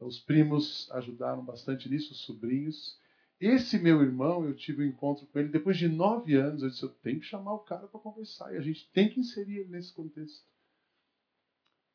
Os 0.00 0.18
primos 0.18 0.90
ajudaram 0.92 1.44
bastante 1.44 1.90
nisso, 1.90 2.12
os 2.12 2.22
sobrinhos. 2.22 2.98
Esse 3.38 3.78
meu 3.78 4.02
irmão, 4.02 4.46
eu 4.46 4.54
tive 4.54 4.82
um 4.82 4.88
encontro 4.88 5.26
com 5.26 5.38
ele 5.38 5.50
depois 5.50 5.76
de 5.76 5.88
nove 5.88 6.34
anos. 6.34 6.62
Eu 6.62 6.70
disse: 6.70 6.82
eu 6.82 6.88
tenho 6.88 7.20
que 7.20 7.26
chamar 7.26 7.52
o 7.52 7.60
cara 7.60 7.86
para 7.86 8.00
conversar 8.00 8.54
e 8.54 8.56
a 8.56 8.62
gente 8.62 8.90
tem 8.92 9.10
que 9.10 9.20
inserir 9.20 9.58
ele 9.58 9.70
nesse 9.70 9.92
contexto. 9.92 10.44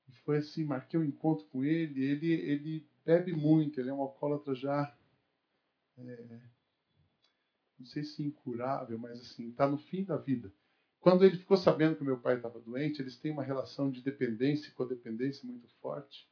E 0.07 0.11
foi 0.23 0.37
assim: 0.37 0.63
marquei 0.63 0.99
um 0.99 1.03
encontro 1.03 1.45
com 1.47 1.63
ele. 1.63 2.03
Ele, 2.03 2.31
ele 2.31 2.87
bebe 3.03 3.33
muito, 3.33 3.79
ele 3.79 3.89
é 3.89 3.93
um 3.93 4.01
alcoólatra 4.01 4.53
já. 4.53 4.95
É, 5.97 6.41
não 7.79 7.85
sei 7.87 8.03
se 8.03 8.21
incurável, 8.21 8.97
mas 8.99 9.19
assim, 9.19 9.49
está 9.49 9.67
no 9.67 9.77
fim 9.77 10.03
da 10.03 10.17
vida. 10.17 10.53
Quando 10.99 11.25
ele 11.25 11.37
ficou 11.37 11.57
sabendo 11.57 11.95
que 11.95 12.03
meu 12.03 12.19
pai 12.19 12.35
estava 12.35 12.59
doente, 12.59 13.01
eles 13.01 13.17
têm 13.17 13.31
uma 13.31 13.43
relação 13.43 13.89
de 13.89 14.03
dependência 14.03 14.69
e 14.69 14.73
codependência 14.73 15.47
muito 15.47 15.67
forte 15.81 16.30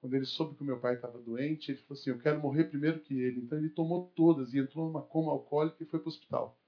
quando 0.00 0.14
ele 0.14 0.24
soube 0.24 0.56
que 0.56 0.62
o 0.62 0.66
meu 0.66 0.78
pai 0.78 0.94
estava 0.94 1.18
doente, 1.18 1.70
ele 1.70 1.78
falou 1.78 2.00
assim: 2.00 2.10
Eu 2.10 2.18
quero 2.18 2.40
morrer 2.40 2.64
primeiro 2.64 3.00
que 3.00 3.14
ele. 3.20 3.40
Então 3.40 3.58
ele 3.58 3.68
tomou 3.68 4.10
todas 4.16 4.54
e 4.54 4.58
entrou 4.58 4.86
numa 4.86 5.02
coma 5.02 5.30
alcoólica 5.30 5.82
e 5.82 5.86
foi 5.86 6.00
para 6.00 6.06
o 6.06 6.08
hospital. 6.08 6.58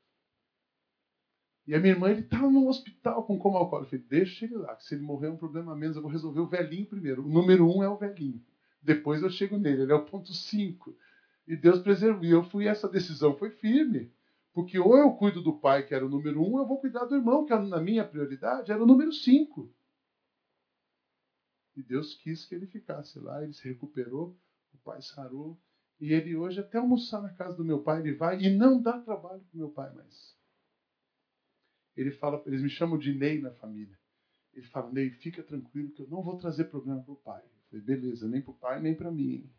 E 1.66 1.74
a 1.74 1.80
minha 1.80 1.94
irmã, 1.94 2.10
ele 2.10 2.20
estava 2.20 2.50
no 2.50 2.68
hospital 2.68 3.24
com 3.24 3.38
coma 3.38 3.58
alcoólica. 3.58 3.96
Eu 3.96 4.00
falei: 4.00 4.20
Deixa 4.20 4.44
ele 4.44 4.56
lá, 4.56 4.76
que 4.76 4.84
se 4.84 4.94
ele 4.94 5.02
morrer 5.02 5.28
é 5.28 5.30
um 5.30 5.36
problema 5.36 5.74
menos, 5.74 5.96
eu 5.96 6.02
vou 6.02 6.10
resolver 6.10 6.40
o 6.40 6.46
velhinho 6.46 6.86
primeiro. 6.86 7.24
O 7.24 7.28
número 7.28 7.66
um 7.66 7.82
é 7.82 7.88
o 7.88 7.96
velhinho. 7.96 8.44
Depois 8.82 9.22
eu 9.22 9.30
chego 9.30 9.56
nele, 9.56 9.82
ele 9.82 9.92
é 9.92 9.94
o 9.94 10.04
ponto 10.04 10.32
cinco. 10.34 10.94
E 11.48 11.56
Deus 11.56 11.80
preservou. 11.80 12.24
E 12.24 12.30
eu 12.30 12.42
fui, 12.44 12.66
essa 12.66 12.88
decisão 12.88 13.34
foi 13.36 13.50
firme. 13.50 14.12
Porque 14.52 14.78
ou 14.78 14.98
eu 14.98 15.12
cuido 15.12 15.40
do 15.40 15.54
pai, 15.54 15.84
que 15.86 15.94
era 15.94 16.04
o 16.04 16.10
número 16.10 16.42
um, 16.42 16.58
eu 16.58 16.66
vou 16.66 16.78
cuidar 16.78 17.06
do 17.06 17.14
irmão, 17.14 17.46
que 17.46 17.54
na 17.54 17.80
minha 17.80 18.04
prioridade 18.04 18.70
era 18.70 18.82
o 18.82 18.86
número 18.86 19.10
cinco. 19.10 19.72
E 21.76 21.82
Deus 21.82 22.14
quis 22.16 22.44
que 22.44 22.54
ele 22.54 22.66
ficasse 22.66 23.18
lá, 23.18 23.42
ele 23.42 23.52
se 23.52 23.66
recuperou, 23.66 24.38
o 24.72 24.78
pai 24.78 25.00
sarou. 25.02 25.58
E 26.00 26.12
ele 26.12 26.36
hoje, 26.36 26.60
até 26.60 26.78
almoçar 26.78 27.22
na 27.22 27.32
casa 27.32 27.56
do 27.56 27.64
meu 27.64 27.82
pai, 27.82 28.00
ele 28.00 28.14
vai 28.14 28.40
e 28.40 28.54
não 28.54 28.80
dá 28.80 29.00
trabalho 29.00 29.40
para 29.40 29.58
meu 29.58 29.70
pai 29.70 29.92
mais. 29.94 30.36
Ele 31.96 32.10
fala, 32.10 32.42
eles 32.46 32.62
me 32.62 32.70
chamam 32.70 32.98
de 32.98 33.14
Ney 33.14 33.40
na 33.40 33.52
família. 33.52 33.98
Ele 34.52 34.66
fala, 34.66 34.90
Ney, 34.90 35.10
fica 35.10 35.42
tranquilo 35.42 35.90
que 35.92 36.02
eu 36.02 36.08
não 36.08 36.22
vou 36.22 36.38
trazer 36.38 36.64
problema 36.64 37.02
para 37.02 37.12
o 37.12 37.16
pai. 37.16 37.42
Eu 37.44 37.80
falei, 37.80 37.84
beleza, 37.84 38.28
nem 38.28 38.42
para 38.42 38.50
o 38.50 38.56
pai, 38.56 38.80
nem 38.80 38.94
para 38.94 39.10
mim. 39.10 39.50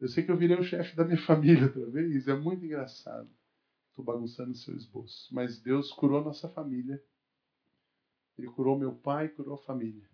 Eu 0.00 0.08
sei 0.08 0.24
que 0.24 0.30
eu 0.30 0.36
virei 0.36 0.58
o 0.58 0.64
chefe 0.64 0.94
da 0.96 1.04
minha 1.04 1.20
família 1.26 1.66
outra 1.66 1.86
vez, 1.90 2.26
é 2.28 2.34
muito 2.34 2.64
engraçado. 2.64 3.28
Estou 3.90 4.04
bagunçando 4.04 4.50
o 4.50 4.56
seu 4.56 4.74
esboço. 4.74 5.32
Mas 5.34 5.60
Deus 5.60 5.92
curou 5.92 6.22
nossa 6.22 6.48
família. 6.48 7.02
Ele 8.36 8.48
curou 8.48 8.78
meu 8.78 8.94
pai, 8.94 9.28
curou 9.28 9.54
a 9.54 9.62
família. 9.62 10.06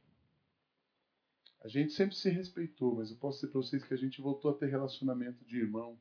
A 1.63 1.69
gente 1.69 1.93
sempre 1.93 2.17
se 2.17 2.29
respeitou, 2.29 2.97
mas 2.97 3.11
eu 3.11 3.17
posso 3.17 3.39
dizer 3.39 3.53
para 3.53 3.61
vocês 3.61 3.85
que 3.85 3.95
a 3.95 3.97
gente 3.97 4.21
voltou 4.21 4.51
a 4.51 4.55
ter 4.55 4.67
relacionamento 4.67 5.45
de 5.45 5.59
irmão. 5.59 5.97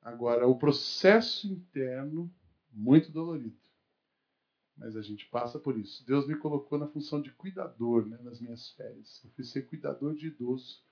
Agora, 0.00 0.46
o 0.46 0.56
processo 0.56 1.46
interno, 1.46 2.32
muito 2.72 3.12
dolorido. 3.12 3.58
Mas 4.74 4.96
a 4.96 5.02
gente 5.02 5.26
passa 5.26 5.58
por 5.58 5.76
isso. 5.76 6.06
Deus 6.06 6.26
me 6.26 6.34
colocou 6.34 6.78
na 6.78 6.86
função 6.86 7.20
de 7.20 7.30
cuidador 7.32 8.06
né, 8.06 8.16
nas 8.22 8.40
minhas 8.40 8.70
férias. 8.70 9.20
Eu 9.22 9.30
fui 9.32 9.44
ser 9.44 9.62
cuidador 9.62 10.14
de 10.14 10.28
idoso. 10.28 10.82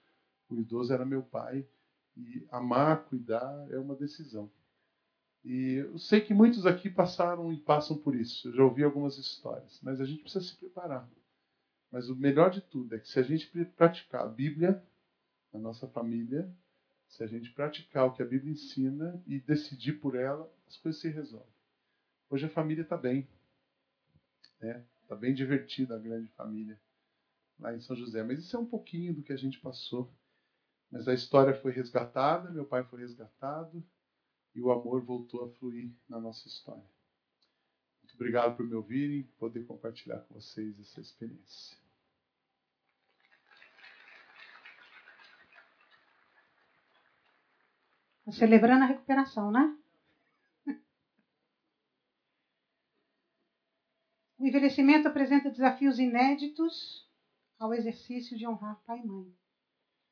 O 0.50 0.61
idoso 0.61 0.92
era 0.92 1.07
meu 1.07 1.22
pai. 1.22 1.66
E 2.14 2.46
amar, 2.50 3.04
cuidar 3.04 3.66
é 3.70 3.78
uma 3.78 3.94
decisão. 3.94 4.50
E 5.44 5.74
eu 5.74 5.98
sei 5.98 6.20
que 6.20 6.34
muitos 6.34 6.66
aqui 6.66 6.90
passaram 6.90 7.50
e 7.52 7.57
passam 7.57 7.96
por 7.96 8.14
isso. 8.14 8.48
Eu 8.48 8.52
já 8.52 8.64
ouvi 8.64 8.82
algumas 8.82 9.16
histórias. 9.16 9.80
Mas 9.82 9.98
a 10.00 10.04
gente 10.04 10.22
precisa 10.22 10.44
se 10.44 10.57
preparar. 10.57 11.09
Mas 11.97 12.11
o 12.11 12.14
melhor 12.14 12.51
de 12.51 12.61
tudo 12.61 12.94
é 12.94 12.99
que 12.99 13.09
se 13.09 13.18
a 13.18 13.22
gente 13.22 13.47
praticar 13.74 14.20
a 14.20 14.28
Bíblia 14.28 14.84
na 15.51 15.59
nossa 15.59 15.88
família, 15.88 16.47
se 17.09 17.24
a 17.24 17.26
gente 17.26 17.51
praticar 17.53 18.05
o 18.05 18.12
que 18.12 18.22
a 18.22 18.26
Bíblia 18.26 18.53
ensina 18.53 19.18
e 19.26 19.40
decidir 19.40 19.94
por 19.94 20.14
ela, 20.14 20.47
as 20.66 20.76
coisas 20.76 21.01
se 21.01 21.09
resolvem. 21.09 21.49
Hoje 22.28 22.44
a 22.44 22.51
família 22.51 22.82
está 22.82 22.99
bem. 22.99 23.26
Está 24.42 24.66
né? 24.66 24.84
Tá 25.09 25.16
bem 25.16 25.32
divertida 25.32 25.97
a 25.97 25.99
grande 25.99 26.28
família 26.32 26.78
lá 27.59 27.74
em 27.74 27.80
São 27.80 27.97
José. 27.97 28.22
Mas 28.22 28.40
isso 28.40 28.55
é 28.55 28.61
um 28.61 28.66
pouquinho 28.66 29.14
do 29.14 29.22
que 29.22 29.32
a 29.32 29.38
gente 29.38 29.59
passou. 29.61 30.12
Mas 30.90 31.09
a 31.09 31.14
história 31.14 31.55
foi 31.62 31.72
resgatada, 31.72 32.51
meu 32.51 32.66
pai 32.66 32.84
foi 32.84 33.01
resgatado 33.01 33.82
e 34.55 34.61
o 34.61 34.70
amor 34.70 35.01
voltou 35.01 35.47
a 35.47 35.51
fluir 35.55 35.90
na 36.11 36.20
nossa 36.20 36.47
história 36.47 36.84
obrigado 38.16 38.57
por 38.57 38.66
me 38.66 38.74
ouvirem 38.74 39.20
e 39.20 39.24
poder 39.38 39.64
compartilhar 39.66 40.20
com 40.20 40.34
vocês 40.34 40.78
essa 40.80 41.01
experiência. 41.01 41.86
Celebrando 48.33 48.85
a 48.85 48.89
recuperação, 48.89 49.51
né? 49.51 49.77
O 54.39 54.47
envelhecimento 54.47 55.09
apresenta 55.09 55.51
desafios 55.51 55.99
inéditos 55.99 57.09
ao 57.59 57.72
exercício 57.72 58.37
de 58.37 58.47
honrar 58.47 58.81
pai 58.87 59.01
e 59.01 59.07
mãe. 59.07 59.35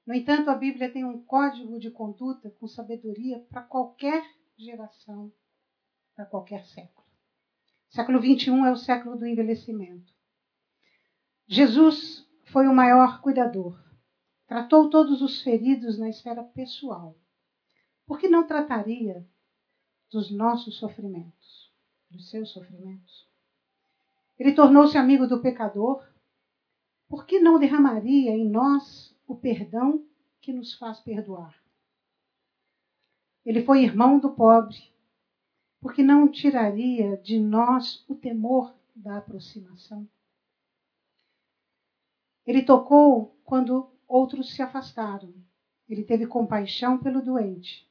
No 0.06 0.14
entanto, 0.14 0.50
a 0.50 0.54
Bíblia 0.54 0.90
tem 0.90 1.04
um 1.04 1.22
código 1.24 1.78
de 1.78 1.90
conduta 1.90 2.50
com 2.50 2.66
sabedoria 2.66 3.40
para 3.50 3.62
qualquer 3.62 4.24
geração, 4.56 5.32
para 6.14 6.26
qualquer 6.26 6.64
século. 6.64 7.06
Século 7.88 8.20
21 8.20 8.66
é 8.66 8.72
o 8.72 8.76
século 8.76 9.16
do 9.16 9.26
envelhecimento. 9.26 10.12
Jesus 11.46 12.26
foi 12.46 12.66
o 12.66 12.74
maior 12.74 13.20
cuidador. 13.20 13.78
Tratou 14.46 14.90
todos 14.90 15.22
os 15.22 15.42
feridos 15.42 15.98
na 15.98 16.08
esfera 16.08 16.42
pessoal. 16.42 17.16
Por 18.06 18.18
que 18.18 18.28
não 18.28 18.46
trataria 18.46 19.26
dos 20.10 20.30
nossos 20.30 20.78
sofrimentos, 20.78 21.72
dos 22.10 22.28
seus 22.30 22.50
sofrimentos? 22.50 23.26
Ele 24.38 24.52
tornou-se 24.52 24.98
amigo 24.98 25.26
do 25.26 25.40
pecador. 25.40 26.06
Por 27.08 27.26
que 27.26 27.40
não 27.40 27.58
derramaria 27.58 28.32
em 28.32 28.48
nós 28.48 29.14
o 29.26 29.34
perdão 29.34 30.04
que 30.40 30.52
nos 30.52 30.74
faz 30.74 31.00
perdoar? 31.00 31.54
Ele 33.44 33.62
foi 33.62 33.82
irmão 33.84 34.18
do 34.18 34.30
pobre 34.30 34.92
porque 35.80 36.02
não 36.02 36.26
tiraria 36.26 37.18
de 37.18 37.38
nós 37.38 38.02
o 38.08 38.14
temor 38.14 38.74
da 38.96 39.18
aproximação. 39.18 40.08
Ele 42.46 42.62
tocou 42.62 43.36
quando 43.44 43.90
outros 44.08 44.54
se 44.54 44.62
afastaram. 44.62 45.34
Ele 45.86 46.02
teve 46.02 46.26
compaixão 46.26 46.98
pelo 46.98 47.20
doente. 47.20 47.86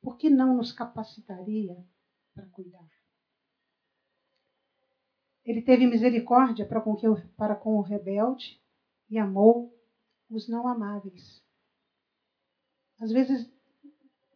Por 0.00 0.16
que 0.16 0.30
não 0.30 0.56
nos 0.56 0.72
capacitaria 0.72 1.76
para 2.34 2.46
cuidar? 2.46 2.88
Ele 5.44 5.62
teve 5.62 5.86
misericórdia 5.86 6.66
para 6.66 6.80
com, 6.80 6.94
para 7.36 7.56
com 7.56 7.76
o 7.76 7.82
rebelde 7.82 8.60
e 9.08 9.18
amou 9.18 9.74
os 10.28 10.48
não 10.48 10.68
amáveis. 10.68 11.44
Às 12.98 13.10
vezes 13.10 13.50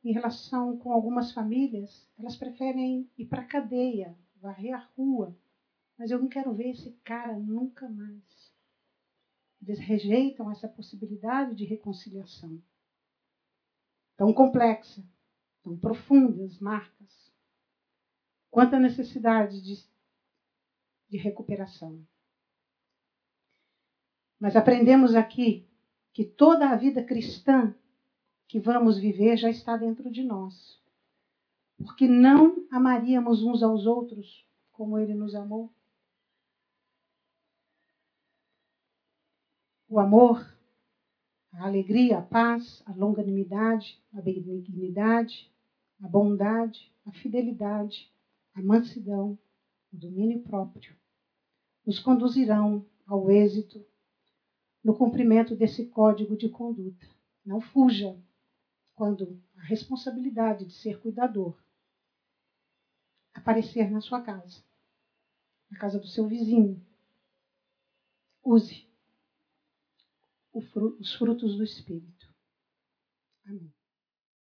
em 0.04 0.12
relação 0.12 0.76
com 0.76 0.92
algumas 0.92 1.32
famílias, 1.32 2.06
elas 2.18 2.36
preferem 2.36 3.08
ir 3.16 3.24
para 3.24 3.40
a 3.40 3.46
cadeia, 3.46 4.14
varrer 4.36 4.74
a 4.74 4.88
rua. 4.94 5.34
Mas 5.96 6.10
eu 6.10 6.18
não 6.18 6.28
quero 6.28 6.52
ver 6.52 6.70
esse 6.70 6.90
cara 7.02 7.38
nunca 7.38 7.88
mais. 7.88 8.52
Eles 9.62 9.78
rejeitam 9.78 10.50
essa 10.50 10.68
possibilidade 10.68 11.54
de 11.54 11.64
reconciliação. 11.64 12.60
Tão 14.14 14.30
complexa, 14.32 15.02
tão 15.64 15.76
profundas 15.76 16.60
marcas. 16.60 17.32
Quanta 18.50 18.78
necessidade 18.78 19.60
de, 19.62 19.82
de 21.08 21.16
recuperação. 21.16 22.06
Mas 24.38 24.54
aprendemos 24.54 25.14
aqui 25.14 25.66
que 26.12 26.24
toda 26.24 26.68
a 26.68 26.76
vida 26.76 27.02
cristã 27.02 27.74
que 28.46 28.60
vamos 28.60 28.98
viver 28.98 29.36
já 29.36 29.48
está 29.48 29.76
dentro 29.76 30.10
de 30.10 30.22
nós. 30.22 30.80
Porque 31.78 32.06
não 32.06 32.64
amaríamos 32.70 33.42
uns 33.42 33.62
aos 33.62 33.86
outros 33.86 34.46
como 34.70 34.98
ele 34.98 35.14
nos 35.14 35.34
amou. 35.34 35.72
O 39.88 39.98
amor, 39.98 40.46
a 41.52 41.66
alegria, 41.66 42.18
a 42.18 42.22
paz, 42.22 42.82
a 42.86 42.92
longanimidade, 42.92 44.00
a 44.12 44.20
benignidade, 44.20 45.53
a 46.00 46.08
bondade, 46.08 46.92
a 47.06 47.12
fidelidade, 47.12 48.10
a 48.54 48.62
mansidão, 48.62 49.38
o 49.92 49.96
domínio 49.96 50.42
próprio, 50.42 50.94
nos 51.86 51.98
conduzirão 51.98 52.84
ao 53.06 53.30
êxito 53.30 53.84
no 54.82 54.96
cumprimento 54.96 55.56
desse 55.56 55.86
código 55.86 56.36
de 56.36 56.48
conduta 56.48 57.06
Não 57.44 57.60
fuja 57.60 58.18
quando 58.94 59.42
a 59.56 59.62
responsabilidade 59.62 60.66
de 60.66 60.74
ser 60.74 61.00
cuidador 61.00 61.56
aparecer 63.32 63.90
na 63.90 64.00
sua 64.00 64.22
casa, 64.22 64.62
na 65.70 65.78
casa 65.78 65.98
do 65.98 66.06
seu 66.06 66.26
vizinho. 66.26 66.80
Use 68.42 68.86
os 70.52 71.14
frutos 71.14 71.56
do 71.56 71.64
Espírito. 71.64 72.32
Amém. 73.44 73.73